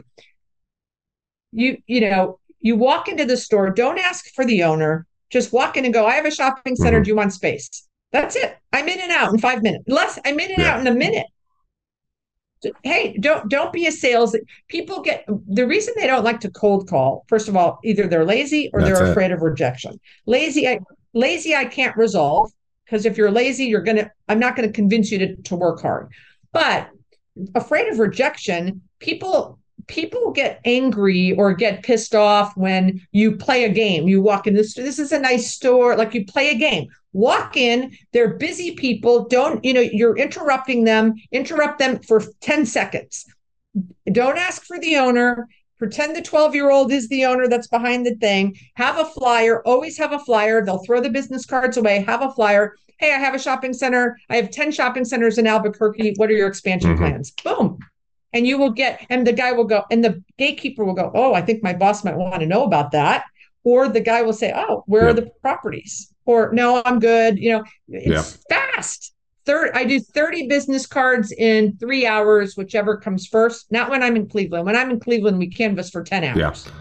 you 1.51 1.77
you 1.85 2.01
know, 2.01 2.39
you 2.59 2.75
walk 2.75 3.07
into 3.07 3.25
the 3.25 3.37
store, 3.37 3.69
don't 3.69 3.99
ask 3.99 4.33
for 4.33 4.43
the 4.43 4.63
owner, 4.63 5.05
just 5.29 5.53
walk 5.53 5.77
in 5.77 5.85
and 5.85 5.93
go, 5.93 6.05
I 6.05 6.15
have 6.15 6.25
a 6.25 6.31
shopping 6.31 6.75
center, 6.75 6.97
mm-hmm. 6.97 7.03
do 7.03 7.09
you 7.09 7.15
want 7.15 7.33
space? 7.33 7.87
That's 8.11 8.35
it. 8.35 8.57
I'm 8.73 8.89
in 8.89 8.99
and 8.99 9.11
out 9.11 9.31
in 9.31 9.39
five 9.39 9.61
minutes. 9.61 9.83
Less, 9.87 10.17
I'm 10.25 10.39
in 10.39 10.49
and 10.51 10.63
yeah. 10.63 10.73
out 10.73 10.79
in 10.79 10.87
a 10.87 10.93
minute 10.93 11.27
hey 12.83 13.17
don't 13.19 13.49
don't 13.49 13.71
be 13.71 13.87
a 13.87 13.91
sales 13.91 14.35
people 14.67 15.01
get 15.01 15.25
the 15.47 15.65
reason 15.65 15.93
they 15.97 16.07
don't 16.07 16.25
like 16.25 16.39
to 16.39 16.51
cold 16.51 16.89
call 16.89 17.25
first 17.27 17.47
of 17.47 17.55
all 17.55 17.79
either 17.83 18.07
they're 18.07 18.25
lazy 18.25 18.69
or 18.73 18.81
That's 18.81 18.99
they're 18.99 19.07
it. 19.07 19.11
afraid 19.11 19.31
of 19.31 19.41
rejection 19.41 19.99
lazy 20.25 20.67
I, 20.67 20.79
lazy 21.13 21.55
i 21.55 21.65
can't 21.65 21.95
resolve 21.95 22.51
because 22.85 23.05
if 23.05 23.17
you're 23.17 23.31
lazy 23.31 23.65
you're 23.65 23.81
gonna 23.81 24.11
i'm 24.27 24.39
not 24.39 24.55
gonna 24.55 24.71
convince 24.71 25.11
you 25.11 25.19
to, 25.19 25.35
to 25.35 25.55
work 25.55 25.81
hard 25.81 26.11
but 26.51 26.89
afraid 27.55 27.87
of 27.87 27.99
rejection 27.99 28.81
people 28.99 29.58
people 29.89 30.31
get 30.31 30.61
angry 30.63 31.33
or 31.33 31.53
get 31.53 31.83
pissed 31.83 32.15
off 32.15 32.55
when 32.55 33.01
you 33.11 33.35
play 33.35 33.65
a 33.65 33.69
game. 33.69 34.07
You 34.07 34.21
walk 34.21 34.47
in 34.47 34.53
this 34.53 34.75
this 34.75 34.99
is 34.99 35.11
a 35.11 35.19
nice 35.19 35.51
store, 35.51 35.97
like 35.97 36.13
you 36.13 36.25
play 36.25 36.51
a 36.51 36.55
game. 36.55 36.87
Walk 37.11 37.57
in, 37.57 37.97
they're 38.13 38.35
busy 38.35 38.75
people. 38.75 39.27
Don't, 39.27 39.65
you 39.65 39.73
know, 39.73 39.81
you're 39.81 40.17
interrupting 40.17 40.83
them, 40.83 41.15
interrupt 41.31 41.79
them 41.79 41.99
for 41.99 42.23
10 42.39 42.67
seconds. 42.67 43.25
Don't 44.11 44.37
ask 44.37 44.63
for 44.63 44.79
the 44.79 44.95
owner. 44.97 45.47
Pretend 45.79 46.15
the 46.15 46.21
12 46.21 46.55
year 46.55 46.69
old 46.69 46.91
is 46.91 47.09
the 47.09 47.25
owner 47.25 47.47
that's 47.47 47.67
behind 47.67 48.05
the 48.05 48.15
thing. 48.15 48.55
Have 48.75 48.99
a 48.99 49.05
flyer, 49.05 49.61
always 49.65 49.97
have 49.97 50.13
a 50.13 50.19
flyer. 50.19 50.63
They'll 50.63 50.83
throw 50.85 51.01
the 51.01 51.09
business 51.09 51.45
cards 51.45 51.77
away. 51.77 52.01
Have 52.01 52.21
a 52.21 52.31
flyer. 52.31 52.75
Hey, 52.99 53.13
I 53.13 53.17
have 53.17 53.33
a 53.33 53.39
shopping 53.39 53.73
center. 53.73 54.19
I 54.29 54.35
have 54.35 54.51
10 54.51 54.71
shopping 54.71 55.05
centers 55.05 55.37
in 55.37 55.47
Albuquerque. 55.47 56.13
What 56.17 56.29
are 56.29 56.33
your 56.33 56.47
expansion 56.47 56.91
mm-hmm. 56.91 57.03
plans? 57.03 57.31
Boom 57.31 57.79
and 58.33 58.45
you 58.45 58.57
will 58.57 58.71
get 58.71 59.05
and 59.09 59.25
the 59.25 59.33
guy 59.33 59.51
will 59.51 59.65
go 59.65 59.83
and 59.91 60.03
the 60.03 60.23
gatekeeper 60.37 60.83
will 60.83 60.93
go 60.93 61.11
oh 61.13 61.33
i 61.33 61.41
think 61.41 61.63
my 61.63 61.73
boss 61.73 62.03
might 62.03 62.15
want 62.15 62.39
to 62.39 62.47
know 62.47 62.63
about 62.63 62.91
that. 62.91 63.25
Or 63.65 63.89
the 63.89 63.99
guy 63.99 64.21
will 64.21 64.33
say 64.33 64.53
oh 64.55 64.83
where 64.87 65.07
are 65.07 65.13
the 65.13 65.29
properties? 65.41 66.13
Or 66.25 66.51
no 66.53 66.81
i'm 66.85 66.99
good 66.99 67.37
you 67.39 67.51
know 67.51 67.63
it's 67.87 68.39
fast. 68.49 69.13
Third 69.45 69.71
i 69.73 69.83
do 69.83 69.99
30 69.99 70.47
business 70.47 70.85
cards 70.85 71.31
in 71.31 71.77
three 71.77 72.05
hours 72.05 72.55
whichever 72.55 72.97
comes 72.97 73.27
first. 73.27 73.71
Not 73.71 73.89
when 73.89 74.03
i'm 74.03 74.15
in 74.15 74.27
cleveland. 74.27 74.65
When 74.65 74.75
i'm 74.75 74.91
in 74.91 74.99
cleveland 74.99 75.39
we 75.39 75.49
canvas 75.49 75.89
for 75.89 76.03
10 76.03 76.23
hours. 76.23 76.65
Yeah. 76.65 76.73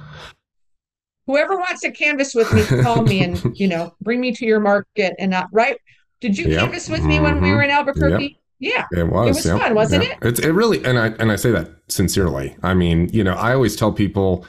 whoever 1.26 1.56
wants 1.56 1.82
to 1.82 1.90
canvas 1.90 2.34
with 2.34 2.52
me 2.52 2.82
call 2.82 3.02
me 3.02 3.22
and 3.22 3.42
you 3.58 3.68
know 3.68 3.94
bring 4.00 4.20
me 4.20 4.32
to 4.32 4.46
your 4.46 4.60
market 4.60 5.14
and 5.18 5.30
not 5.30 5.48
right? 5.52 5.78
Did 6.20 6.36
you 6.36 6.48
yep. 6.48 6.62
canvas 6.62 6.88
with 6.88 7.04
me 7.04 7.20
when 7.20 7.36
we 7.36 7.48
mm-hmm. 7.48 7.56
were 7.56 7.62
in 7.62 7.70
albuquerque? 7.70 8.24
Yep. 8.24 8.32
Yeah, 8.60 8.86
it 8.92 9.08
was. 9.08 9.26
It 9.26 9.34
was 9.34 9.46
yeah. 9.46 9.58
fun, 9.58 9.74
wasn't 9.74 10.04
yeah. 10.04 10.12
it? 10.12 10.18
It's 10.22 10.40
it 10.40 10.50
really, 10.50 10.84
and 10.84 10.98
I 10.98 11.08
and 11.08 11.30
I 11.30 11.36
say 11.36 11.50
that 11.52 11.70
sincerely. 11.88 12.56
I 12.62 12.74
mean, 12.74 13.08
you 13.12 13.22
know, 13.22 13.34
I 13.34 13.54
always 13.54 13.76
tell 13.76 13.92
people 13.92 14.44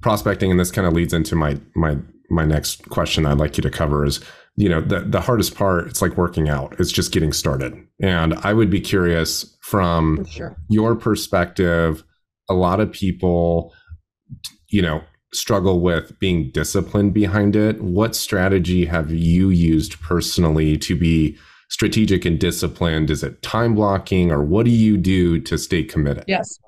prospecting, 0.00 0.50
and 0.50 0.60
this 0.60 0.70
kind 0.70 0.86
of 0.86 0.92
leads 0.92 1.12
into 1.12 1.34
my 1.34 1.58
my 1.74 1.98
my 2.30 2.44
next 2.44 2.88
question 2.90 3.26
I'd 3.26 3.38
like 3.38 3.56
you 3.56 3.62
to 3.62 3.70
cover 3.70 4.04
is, 4.04 4.20
you 4.56 4.68
know, 4.68 4.80
the 4.80 5.00
the 5.00 5.20
hardest 5.20 5.56
part. 5.56 5.88
It's 5.88 6.00
like 6.00 6.16
working 6.16 6.48
out. 6.48 6.76
It's 6.78 6.92
just 6.92 7.12
getting 7.12 7.32
started, 7.32 7.74
and 8.00 8.34
I 8.34 8.52
would 8.52 8.70
be 8.70 8.80
curious 8.80 9.56
from 9.62 10.24
sure. 10.26 10.56
your 10.68 10.94
perspective. 10.94 12.04
A 12.48 12.54
lot 12.54 12.78
of 12.78 12.92
people, 12.92 13.74
you 14.68 14.82
know, 14.82 15.02
struggle 15.32 15.80
with 15.80 16.18
being 16.20 16.50
disciplined 16.52 17.14
behind 17.14 17.56
it. 17.56 17.82
What 17.82 18.14
strategy 18.14 18.84
have 18.84 19.10
you 19.10 19.48
used 19.50 20.00
personally 20.00 20.76
to 20.78 20.94
be 20.94 21.36
strategic 21.68 22.24
and 22.24 22.38
disciplined? 22.38 23.10
Is 23.10 23.22
it 23.22 23.40
time 23.42 23.74
blocking 23.74 24.30
or 24.30 24.42
what 24.42 24.64
do 24.64 24.70
you 24.70 24.96
do 24.96 25.40
to 25.40 25.58
stay 25.58 25.82
committed? 25.82 26.24
Yes. 26.26 26.58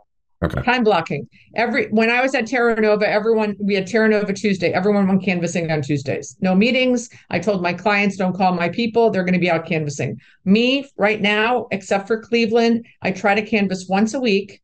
Okay. 0.45 0.61
Time 0.63 0.85
blocking. 0.85 1.27
Every 1.55 1.87
when 1.89 2.11
I 2.11 2.21
was 2.21 2.35
at 2.35 2.45
Terranova, 2.45 3.05
everyone 3.05 3.57
we 3.59 3.75
had 3.75 3.87
Terranova 3.87 4.35
Tuesday. 4.35 4.71
Everyone 4.71 5.09
went 5.09 5.25
canvassing 5.25 5.71
on 5.71 5.81
Tuesdays. 5.81 6.37
No 6.41 6.55
meetings. 6.55 7.09
I 7.31 7.39
told 7.39 7.63
my 7.63 7.73
clients, 7.73 8.19
don't 8.19 8.37
call 8.37 8.53
my 8.53 8.69
people. 8.69 9.09
They're 9.11 9.25
going 9.25 9.33
to 9.33 9.41
be 9.41 9.51
out 9.51 9.65
canvassing. 9.65 10.21
Me 10.45 10.87
right 10.99 11.23
now, 11.23 11.69
except 11.71 12.07
for 12.07 12.21
Cleveland, 12.21 12.85
I 13.01 13.13
try 13.13 13.35
to 13.35 13.41
canvass 13.41 13.87
once 13.89 14.13
a 14.13 14.21
week 14.21 14.63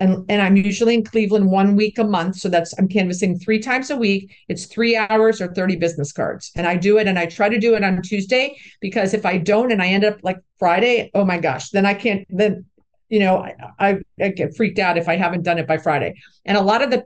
and 0.00 0.24
and 0.28 0.42
I'm 0.42 0.56
usually 0.56 0.94
in 0.94 1.04
Cleveland 1.04 1.50
one 1.50 1.76
week 1.76 1.98
a 1.98 2.04
month. 2.04 2.36
So 2.36 2.48
that's 2.48 2.76
I'm 2.78 2.88
canvassing 2.88 3.38
three 3.38 3.60
times 3.60 3.90
a 3.90 3.96
week. 3.96 4.34
It's 4.48 4.66
three 4.66 4.96
hours 4.96 5.40
or 5.40 5.52
30 5.54 5.76
business 5.76 6.12
cards. 6.12 6.50
And 6.56 6.66
I 6.66 6.76
do 6.76 6.98
it 6.98 7.06
and 7.06 7.18
I 7.18 7.26
try 7.26 7.48
to 7.48 7.58
do 7.58 7.74
it 7.74 7.84
on 7.84 8.02
Tuesday 8.02 8.56
because 8.80 9.14
if 9.14 9.24
I 9.24 9.38
don't 9.38 9.70
and 9.70 9.80
I 9.80 9.88
end 9.88 10.04
up 10.04 10.18
like 10.22 10.38
Friday, 10.58 11.10
oh 11.14 11.24
my 11.24 11.38
gosh, 11.38 11.70
then 11.70 11.86
I 11.86 11.94
can't 11.94 12.26
then 12.28 12.64
you 13.08 13.20
know 13.20 13.38
I, 13.38 13.54
I, 13.78 13.98
I 14.20 14.28
get 14.30 14.56
freaked 14.56 14.78
out 14.78 14.98
if 14.98 15.08
I 15.08 15.16
haven't 15.16 15.42
done 15.42 15.58
it 15.58 15.68
by 15.68 15.78
Friday. 15.78 16.14
And 16.44 16.56
a 16.56 16.62
lot 16.62 16.82
of 16.82 16.90
the 16.90 17.04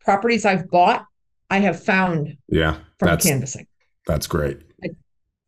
properties 0.00 0.44
I've 0.44 0.68
bought, 0.68 1.04
I 1.48 1.58
have 1.58 1.82
found 1.82 2.36
yeah 2.48 2.78
from 2.98 3.10
that's, 3.10 3.24
canvassing. 3.24 3.68
That's 4.06 4.26
great. 4.26 4.58
A, 4.84 4.88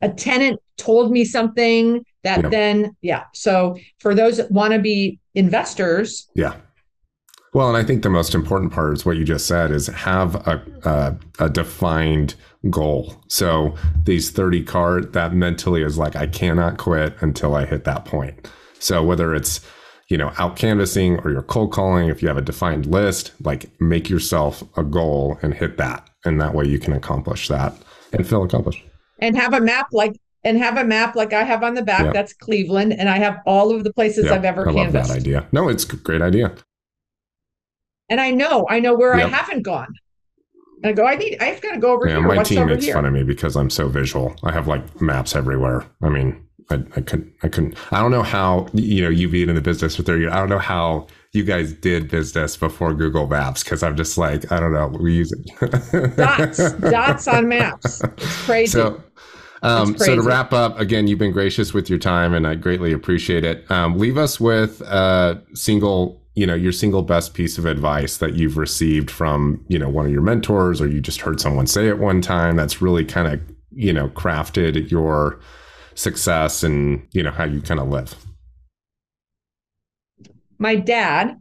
a 0.03 0.09
tenant 0.11 0.61
told 0.77 1.11
me 1.11 1.25
something 1.25 2.05
that 2.23 2.45
yeah. 2.45 2.49
then 2.49 2.97
yeah. 3.03 3.25
So 3.35 3.77
for 3.99 4.15
those 4.15 4.37
that 4.37 4.53
want 4.53 4.75
to 4.75 4.79
be 4.79 5.19
investors, 5.35 6.29
yeah 6.37 6.55
well, 7.59 7.67
and 7.67 7.77
I 7.77 7.83
think 7.83 8.05
the 8.05 8.09
most 8.09 8.37
important 8.37 8.73
part 8.73 8.95
is 8.95 9.05
what 9.05 9.17
you 9.17 9.25
just 9.25 9.49
said 9.49 9.73
is 9.73 9.89
have 9.89 10.37
a, 10.47 10.63
a, 10.85 11.45
a 11.47 11.51
defined 11.51 12.37
goal. 12.71 13.17
So 13.27 13.75
these 14.05 14.31
30 14.31 14.63
card 14.63 15.13
that 15.15 15.35
mentally 15.35 15.83
is 15.83 15.99
like, 15.99 16.15
I 16.15 16.29
cannot 16.29 16.79
quit 16.79 17.17
until 17.21 17.57
I 17.57 17.67
hit 17.67 17.83
that 17.83 18.05
point. 18.05 18.49
So 18.79 19.03
whether 19.03 19.35
it's, 19.35 19.61
you 20.09 20.17
know, 20.17 20.33
out 20.39 20.55
canvassing 20.55 21.19
or 21.19 21.33
you're 21.33 21.43
cold 21.43 21.73
calling, 21.73 22.09
if 22.09 22.23
you 22.23 22.29
have 22.29 22.37
a 22.37 22.43
defined 22.43 22.87
list, 22.87 23.33
like 23.43 23.69
make 23.81 24.09
yourself 24.09 24.63
a 24.79 24.85
goal 24.85 25.37
and 25.43 25.53
hit 25.53 25.79
that. 25.79 26.09
And 26.25 26.41
that 26.41 26.55
way 26.55 26.65
you 26.65 26.79
can 26.79 26.93
accomplish 26.93 27.49
that 27.49 27.75
and 28.13 28.25
feel 28.25 28.45
accomplished. 28.45 28.85
And 29.19 29.37
have 29.37 29.53
a 29.53 29.61
map 29.61 29.89
like 29.91 30.17
and 30.45 30.59
have 30.59 30.79
a 30.79 30.85
map 30.85 31.17
like 31.17 31.33
I 31.33 31.43
have 31.43 31.65
on 31.65 31.75
the 31.75 31.83
back. 31.83 32.05
Yep. 32.05 32.15
That's 32.15 32.33
Cleveland, 32.35 32.93
and 32.93 33.09
I 33.09 33.19
have 33.19 33.41
all 33.47 33.75
of 33.75 33.83
the 33.83 33.93
places 33.93 34.27
yep. 34.27 34.35
I've 34.35 34.45
ever 34.45 34.69
I 34.69 34.73
canvassed. 34.73 35.11
love 35.11 35.19
that 35.19 35.29
idea. 35.29 35.49
No, 35.51 35.69
it's 35.69 35.83
a 35.83 35.97
great 35.97 36.23
idea 36.23 36.55
and 38.09 38.21
I 38.21 38.31
know 38.31 38.67
I 38.69 38.81
know 38.81 38.95
where 38.95 39.17
yep. 39.17 39.27
I 39.27 39.31
haven't 39.31 39.63
gone. 39.63 39.95
And 40.83 40.91
I 40.91 40.93
go, 40.93 41.05
I 41.05 41.17
need, 41.17 41.39
I've 41.41 41.61
got 41.61 41.73
to 41.73 41.79
go 41.79 41.93
over 41.93 42.07
here. 42.07 42.17
yeah, 42.17 42.21
here. 42.21 42.29
My 42.29 42.37
What's 42.37 42.49
team 42.51 42.67
makes 42.67 42.85
here? 42.85 42.95
fun 42.95 43.05
of 43.05 43.13
me 43.13 43.25
because 43.25 43.57
I'm 43.57 43.69
so 43.69 43.89
visual. 43.89 44.37
I 44.45 44.53
have 44.53 44.69
like 44.69 45.01
maps 45.01 45.35
everywhere. 45.35 45.85
I 46.03 46.09
mean, 46.09 46.47
I, 46.71 46.77
I 46.95 47.01
couldn't, 47.01 47.33
I 47.43 47.49
couldn't, 47.49 47.77
I 47.93 48.01
don't 48.01 48.11
know 48.11 48.23
how, 48.23 48.69
you 48.75 49.03
know, 49.03 49.09
you 49.09 49.29
being 49.29 49.49
in 49.49 49.55
the 49.57 49.61
business 49.61 49.97
for 49.97 50.03
30 50.03 50.21
years, 50.21 50.33
I 50.33 50.37
don't 50.37 50.51
know 50.51 50.59
how 50.59 51.09
you 51.33 51.43
guys 51.43 51.73
did 51.73 52.09
business 52.09 52.57
before 52.57 52.95
Google 52.95 53.27
Maps 53.27 53.65
because 53.65 53.83
I'm 53.83 53.97
just 53.97 54.17
like, 54.19 54.51
I 54.53 54.61
don't 54.61 54.73
know, 54.73 54.89
we 54.89 55.15
use 55.15 55.33
it. 55.33 56.17
dots, 56.17 56.73
dots 56.75 57.27
on 57.27 57.49
maps. 57.49 58.03
It's 58.05 58.37
crazy. 58.45 58.73
So, 58.73 59.03
um, 59.63 59.99
so 59.99 60.15
to 60.15 60.23
wrap 60.23 60.53
up, 60.53 60.79
again, 60.79 61.09
you've 61.09 61.19
been 61.19 61.33
gracious 61.33 61.75
with 61.75 61.91
your 61.91 61.99
time, 61.99 62.33
and 62.33 62.47
I 62.47 62.55
greatly 62.55 62.93
appreciate 62.93 63.45
it. 63.45 63.69
Um, 63.71 63.99
leave 63.99 64.17
us 64.17 64.39
with 64.39 64.81
a 64.83 65.43
single 65.55 66.18
you 66.39 66.47
know 66.47 66.55
your 66.55 66.71
single 66.71 67.03
best 67.03 67.35
piece 67.35 67.59
of 67.59 67.67
advice 67.67 68.19
that 68.19 68.35
you've 68.35 68.57
received 68.57 69.11
from 69.11 69.65
you 69.67 69.77
know 69.77 69.89
one 69.89 70.07
of 70.07 70.13
your 70.13 70.23
mentors 70.23 70.81
or 70.81 70.87
you 70.87 71.01
just 71.01 71.21
heard 71.21 71.41
someone 71.41 71.67
say 71.67 71.89
it 71.89 71.99
one 71.99 72.23
time 72.23 72.55
that's 72.55 72.81
really 72.81 73.05
kind 73.05 73.27
of 73.27 73.41
you 73.73 73.93
know 73.93 74.09
crafted 74.11 74.89
your 74.89 75.41
success 75.97 76.63
and 76.63 77.05
you 77.11 77.25
know 77.25 77.33
how 77.33 77.43
you 77.43 77.61
kind 77.61 77.81
of 77.81 77.89
live 77.89 78.15
my 80.61 80.77
dad 80.77 81.37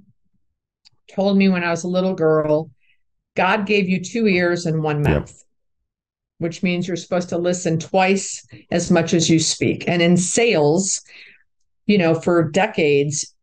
told 1.13 1.37
me 1.37 1.47
when 1.47 1.63
i 1.63 1.69
was 1.69 1.83
a 1.83 1.87
little 1.87 2.15
girl 2.15 2.71
god 3.35 3.67
gave 3.67 3.87
you 3.87 4.03
two 4.03 4.25
ears 4.25 4.65
and 4.65 4.81
one 4.81 5.03
mouth 5.03 5.29
yep. 5.29 5.45
which 6.39 6.63
means 6.63 6.87
you're 6.87 6.97
supposed 6.97 7.29
to 7.29 7.37
listen 7.37 7.77
twice 7.77 8.43
as 8.71 8.89
much 8.89 9.13
as 9.13 9.29
you 9.29 9.37
speak 9.37 9.87
and 9.87 10.01
in 10.01 10.17
sales 10.17 11.03
you 11.85 11.99
know 11.99 12.15
for 12.15 12.49
decades 12.49 13.35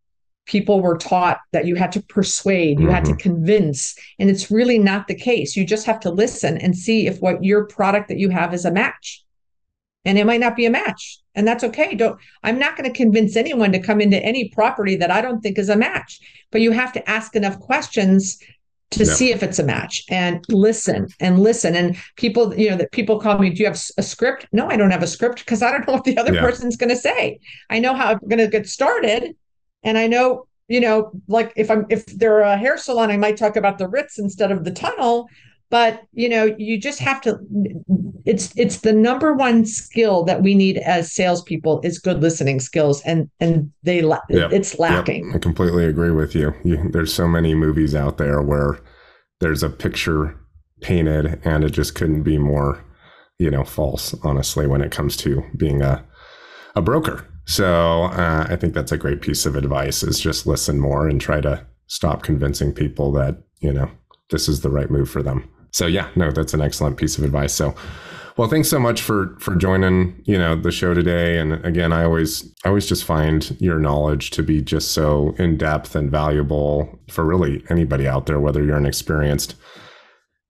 people 0.47 0.81
were 0.81 0.99
taught 0.99 1.39
that 1.53 1.67
you 1.67 1.75
had 1.75 1.93
to 1.93 2.03
persuade, 2.03 2.79
you 2.79 2.87
mm-hmm. 2.87 2.95
had 2.95 3.05
to 3.07 3.13
mm-hmm. 3.13 3.21
convince, 3.21 3.97
and 4.19 4.29
it's 4.29 4.51
really 4.51 4.79
not 4.79 5.09
the 5.09 5.15
case. 5.15 5.57
You 5.57 5.65
just 5.65 5.87
have 5.87 6.01
to 6.01 6.11
listen 6.11 6.59
and 6.59 6.77
see 6.77 7.07
if 7.07 7.21
what 7.21 7.43
your 7.43 7.65
product 7.67 8.09
that 8.09 8.19
you 8.19 8.31
have 8.31 8.53
is 8.53 8.65
a 8.65 8.71
match. 8.71 9.23
And 10.07 10.19
it 10.19 10.27
might 10.27 10.41
not 10.41 10.55
be 10.55 10.67
a 10.67 10.71
match, 10.71 11.19
and 11.35 11.49
that's 11.49 11.65
okay. 11.65 11.95
Don't 11.95 12.21
I'm 12.43 12.59
not 12.59 12.77
going 12.77 12.91
to 12.91 12.97
convince 12.97 13.37
anyone 13.37 13.73
to 13.73 13.79
come 13.79 14.03
into 14.03 14.23
any 14.23 14.51
property 14.51 14.97
that 14.97 15.11
I 15.11 15.23
don't 15.23 15.41
think 15.41 15.59
is 15.59 15.71
a 15.71 15.77
match, 15.77 16.21
but 16.53 16.61
you 16.61 16.73
have 16.73 16.93
to 16.93 17.11
ask 17.11 17.35
enough 17.35 17.59
questions 17.59 18.39
to 18.91 19.07
see 19.07 19.33
if 19.33 19.43
it's 19.43 19.59
a 19.59 19.65
match 19.65 20.05
and 20.09 20.45
listen 20.49 21.09
and 21.21 21.41
listen 21.41 21.75
and 21.75 21.97
people 22.17 22.55
you 22.55 22.71
know 22.71 22.77
that 22.77 22.93
people 22.93 23.19
call 23.19 23.39
me 23.39 23.51
do 23.51 23.61
you 23.61 23.67
have 23.67 23.81
a 23.99 24.03
script 24.03 24.47
no 24.53 24.69
i 24.69 24.77
don't 24.77 24.91
have 24.91 25.03
a 25.03 25.07
script 25.07 25.39
because 25.39 25.63
i 25.63 25.71
don't 25.71 25.87
know 25.87 25.95
what 25.95 26.05
the 26.05 26.17
other 26.17 26.33
yeah. 26.33 26.41
person's 26.41 26.77
going 26.77 26.89
to 26.89 26.97
say 26.97 27.39
i 27.71 27.79
know 27.79 27.95
how 27.95 28.13
i'm 28.13 28.19
going 28.29 28.39
to 28.39 28.47
get 28.47 28.69
started 28.69 29.35
and 29.85 29.99
I 29.99 30.07
know, 30.07 30.47
you 30.69 30.81
know, 30.81 31.13
like 31.29 31.53
if 31.57 31.71
I'm 31.71 31.87
if 31.91 32.07
they're 32.07 32.41
a 32.41 32.57
hair 32.57 32.77
salon, 32.79 33.11
I 33.11 33.17
might 33.17 33.37
talk 33.37 33.57
about 33.57 33.79
the 33.79 33.89
Ritz 33.89 34.19
instead 34.19 34.51
of 34.51 34.65
the 34.65 34.71
tunnel. 34.71 35.29
But 35.71 36.03
you 36.13 36.29
know, 36.29 36.55
you 36.59 36.79
just 36.79 37.01
have 37.01 37.21
to. 37.23 37.39
It's 38.25 38.53
it's 38.57 38.81
the 38.81 38.93
number 38.93 39.35
one 39.35 39.67
skill 39.67 40.25
that 40.25 40.43
we 40.43 40.55
need 40.55 40.79
as 40.79 41.13
salespeople 41.13 41.81
is 41.83 41.99
good 41.99 42.21
listening 42.21 42.61
skills, 42.61 43.03
and 43.03 43.29
and 43.41 43.73
they 43.83 44.01
yep. 44.01 44.53
it's 44.53 44.79
lacking. 44.79 45.27
Yep. 45.27 45.37
I 45.37 45.39
completely 45.39 45.85
agree 45.87 46.11
with 46.11 46.35
you. 46.35 46.55
you. 46.65 46.91
There's 46.91 47.13
so 47.13 47.29
many 47.29 47.55
movies 47.55 47.95
out 47.95 48.19
there 48.19 48.41
where 48.41 48.79
there's 49.41 49.63
a 49.63 49.71
picture 49.71 50.39
painted, 50.81 51.41
and 51.45 51.65
it 51.65 51.71
just 51.71 51.95
couldn't 51.95 52.23
be 52.23 52.39
more, 52.39 52.85
you 53.39 53.51
know, 53.51 53.65
false. 53.65 54.15
Honestly, 54.23 54.67
when 54.67 54.81
it 54.81 54.93
comes 54.93 55.17
to 55.19 55.43
being 55.57 55.83
a 55.83 56.05
a 56.77 56.83
broker 56.83 57.27
so 57.47 58.05
uh, 58.05 58.47
I 58.49 58.57
think 58.57 58.75
that's 58.75 58.93
a 58.93 58.99
great 58.99 59.21
piece 59.21 59.47
of 59.47 59.57
advice 59.57 60.03
is 60.03 60.19
just 60.21 60.47
listen 60.47 60.81
more 60.81 61.09
and 61.09 61.21
try 61.21 61.41
to 61.41 61.65
stop 61.87 62.23
convincing 62.23 62.73
people 62.73 63.13
that, 63.13 63.37
you 63.61 63.73
know, 63.73 63.91
this 64.31 64.49
is 64.49 64.63
the 64.63 64.71
right 64.71 64.91
move 64.91 65.11
for 65.11 65.23
them. 65.23 65.49
So 65.71 65.87
yeah, 65.87 66.09
no, 66.17 66.31
that's 66.31 66.55
an 66.55 66.61
excellent 66.61 66.97
piece 66.97 67.19
of 67.19 67.25
advice. 67.25 67.53
So 67.53 67.75
Well, 68.37 68.49
thanks 68.49 68.69
so 68.69 68.81
much 68.81 69.01
for 69.01 69.37
for 69.39 69.55
joining, 69.55 70.21
you 70.25 70.37
know, 70.37 70.57
the 70.57 70.73
show 70.73 70.93
today. 70.93 71.39
And 71.39 71.65
again, 71.65 71.93
I 71.93 72.03
always 72.05 72.53
I 72.65 72.69
always 72.69 72.87
just 72.87 73.05
find 73.05 73.57
your 73.61 73.79
knowledge 73.79 74.31
to 74.31 74.43
be 74.43 74.61
just 74.61 74.91
so 74.91 75.37
in 75.39 75.57
depth 75.57 75.95
and 75.95 76.11
valuable 76.11 76.99
for 77.09 77.25
really 77.25 77.65
anybody 77.71 78.09
out 78.09 78.27
there, 78.27 78.41
whether 78.41 78.65
you're 78.65 78.77
an 78.77 78.87
experienced 78.87 79.55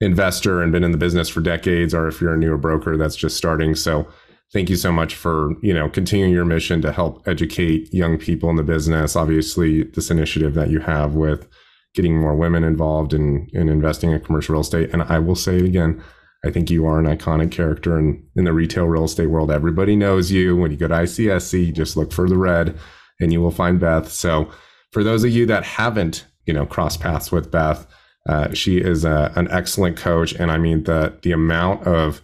investor 0.01 0.63
and 0.63 0.73
been 0.73 0.85
in 0.85 0.93
the 0.93 0.99
business 0.99 1.29
for 1.29 1.43
decades, 1.43 1.93
or 1.93 2.09
if 2.09 2.23
you're 2.23 2.35
a 2.35 2.39
newer 2.39 2.57
broker 2.57 2.97
that's 2.97 3.17
just 3.17 3.37
starting. 3.37 3.75
So 3.75 4.09
thank 4.55 4.71
you 4.71 4.77
so 4.77 4.91
much 4.91 5.15
for 5.15 5.53
you 5.61 5.75
know 5.75 5.91
continuing 5.91 6.33
your 6.33 6.47
mission 6.47 6.81
to 6.81 6.93
help 6.93 7.27
educate 7.29 7.93
young 7.93 8.17
people 8.17 8.49
in 8.49 8.57
the 8.57 8.63
business. 8.63 9.17
Obviously, 9.17 9.83
this 9.83 10.11
initiative 10.11 10.55
that 10.55 10.71
you 10.71 10.81
have 10.81 11.15
with 11.15 11.47
getting 11.95 12.19
more 12.19 12.35
women 12.35 12.65
involved 12.65 13.13
in 13.13 13.49
in 13.53 13.69
investing 13.69 14.13
in 14.13 14.21
commercial 14.21 14.55
real 14.55 14.63
estate. 14.63 14.91
And 14.93 15.03
I 15.03 15.19
will 15.19 15.37
say 15.37 15.57
it 15.57 15.65
again. 15.65 16.03
I 16.47 16.51
think 16.51 16.71
you 16.71 16.87
are 16.87 16.99
an 16.99 17.07
iconic 17.07 17.51
character 17.51 17.99
in, 17.99 18.23
in 18.37 18.45
the 18.45 18.53
retail 18.53 18.85
real 18.85 19.05
estate 19.05 19.29
world. 19.29 19.51
Everybody 19.51 19.97
knows 19.97 20.31
you. 20.31 20.57
When 20.57 20.71
you 20.71 20.77
go 20.77 20.89
to 20.89 20.95
ICSC, 20.95 21.75
just 21.75 21.97
look 21.97 22.13
for 22.13 22.29
the 22.29 22.37
red 22.37 22.79
and 23.19 23.33
you 23.33 23.41
will 23.41 23.51
find 23.51 23.81
Beth. 23.81 24.13
So 24.13 24.51
for 24.93 25.03
those 25.03 25.25
of 25.25 25.31
you 25.31 25.47
that 25.47 25.65
haven't, 25.65 26.27
you 26.45 26.53
know, 26.53 26.67
crossed 26.67 27.01
paths 27.01 27.33
with 27.33 27.51
Beth, 27.51 27.87
uh, 28.29 28.53
she 28.53 28.77
is 28.77 29.07
a, 29.07 29.33
an 29.37 29.49
excellent 29.51 29.97
coach, 29.97 30.35
and 30.35 30.51
I 30.51 30.59
mean 30.59 30.85
the 30.85 31.19
the 31.23 31.33
amount 31.33 31.87
of 31.87 32.23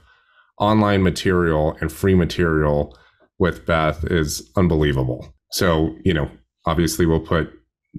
online 0.60 1.02
material 1.02 1.76
and 1.80 1.90
free 1.90 2.14
material 2.14 2.96
with 3.38 3.66
Beth 3.66 4.04
is 4.04 4.48
unbelievable. 4.56 5.34
So 5.52 5.96
you 6.04 6.14
know, 6.14 6.30
obviously, 6.66 7.06
we'll 7.06 7.20
put 7.20 7.50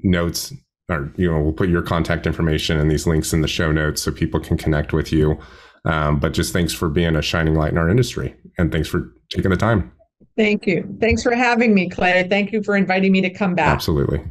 notes 0.04 0.54
or 0.90 1.12
you 1.18 1.30
know 1.30 1.42
we'll 1.42 1.54
put 1.54 1.70
your 1.70 1.82
contact 1.82 2.26
information 2.26 2.80
and 2.80 2.90
these 2.90 3.08
links 3.08 3.34
in 3.34 3.42
the 3.42 3.48
show 3.48 3.72
notes 3.72 4.02
so 4.02 4.12
people 4.12 4.40
can 4.40 4.58
connect 4.58 4.94
with 4.94 5.12
you. 5.12 5.38
Um, 5.84 6.20
but 6.20 6.34
just 6.34 6.54
thanks 6.54 6.74
for 6.74 6.90
being 6.90 7.16
a 7.16 7.22
shining 7.22 7.56
light 7.56 7.72
in 7.72 7.78
our 7.78 7.90
industry, 7.90 8.36
and 8.58 8.72
thanks 8.72 8.88
for 8.88 9.12
taking 9.32 9.50
the 9.50 9.58
time. 9.58 9.92
Thank 10.38 10.66
you. 10.68 10.88
Thanks 11.02 11.24
for 11.24 11.34
having 11.36 11.74
me, 11.74 11.90
Clay. 11.90 12.28
Thank 12.30 12.52
you 12.52 12.64
for 12.64 12.78
inviting 12.78 13.12
me 13.12 13.22
to 13.22 13.30
come 13.30 13.56
back. 13.56 13.68
Absolutely. 13.68 14.24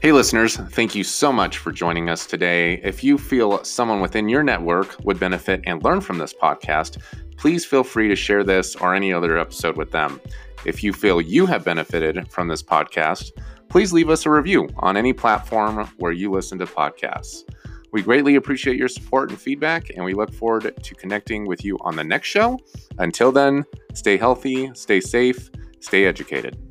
Hey, 0.00 0.12
listeners, 0.12 0.56
thank 0.56 0.94
you 0.94 1.02
so 1.02 1.32
much 1.32 1.58
for 1.58 1.72
joining 1.72 2.08
us 2.08 2.24
today. 2.24 2.74
If 2.84 3.02
you 3.02 3.18
feel 3.18 3.64
someone 3.64 4.00
within 4.00 4.28
your 4.28 4.44
network 4.44 4.94
would 5.02 5.18
benefit 5.18 5.60
and 5.66 5.82
learn 5.82 6.00
from 6.00 6.18
this 6.18 6.32
podcast, 6.32 6.98
please 7.36 7.64
feel 7.64 7.82
free 7.82 8.06
to 8.06 8.14
share 8.14 8.44
this 8.44 8.76
or 8.76 8.94
any 8.94 9.12
other 9.12 9.36
episode 9.36 9.76
with 9.76 9.90
them. 9.90 10.20
If 10.64 10.84
you 10.84 10.92
feel 10.92 11.20
you 11.20 11.46
have 11.46 11.64
benefited 11.64 12.30
from 12.30 12.46
this 12.46 12.62
podcast, 12.62 13.32
please 13.68 13.92
leave 13.92 14.08
us 14.08 14.24
a 14.24 14.30
review 14.30 14.68
on 14.76 14.96
any 14.96 15.12
platform 15.12 15.90
where 15.98 16.12
you 16.12 16.30
listen 16.30 16.60
to 16.60 16.66
podcasts. 16.66 17.42
We 17.90 18.02
greatly 18.02 18.36
appreciate 18.36 18.76
your 18.76 18.86
support 18.86 19.30
and 19.30 19.40
feedback, 19.40 19.90
and 19.96 20.04
we 20.04 20.14
look 20.14 20.32
forward 20.32 20.80
to 20.80 20.94
connecting 20.94 21.44
with 21.44 21.64
you 21.64 21.76
on 21.80 21.96
the 21.96 22.04
next 22.04 22.28
show. 22.28 22.60
Until 22.98 23.32
then, 23.32 23.64
stay 23.94 24.16
healthy, 24.16 24.70
stay 24.74 25.00
safe, 25.00 25.50
stay 25.80 26.04
educated. 26.04 26.67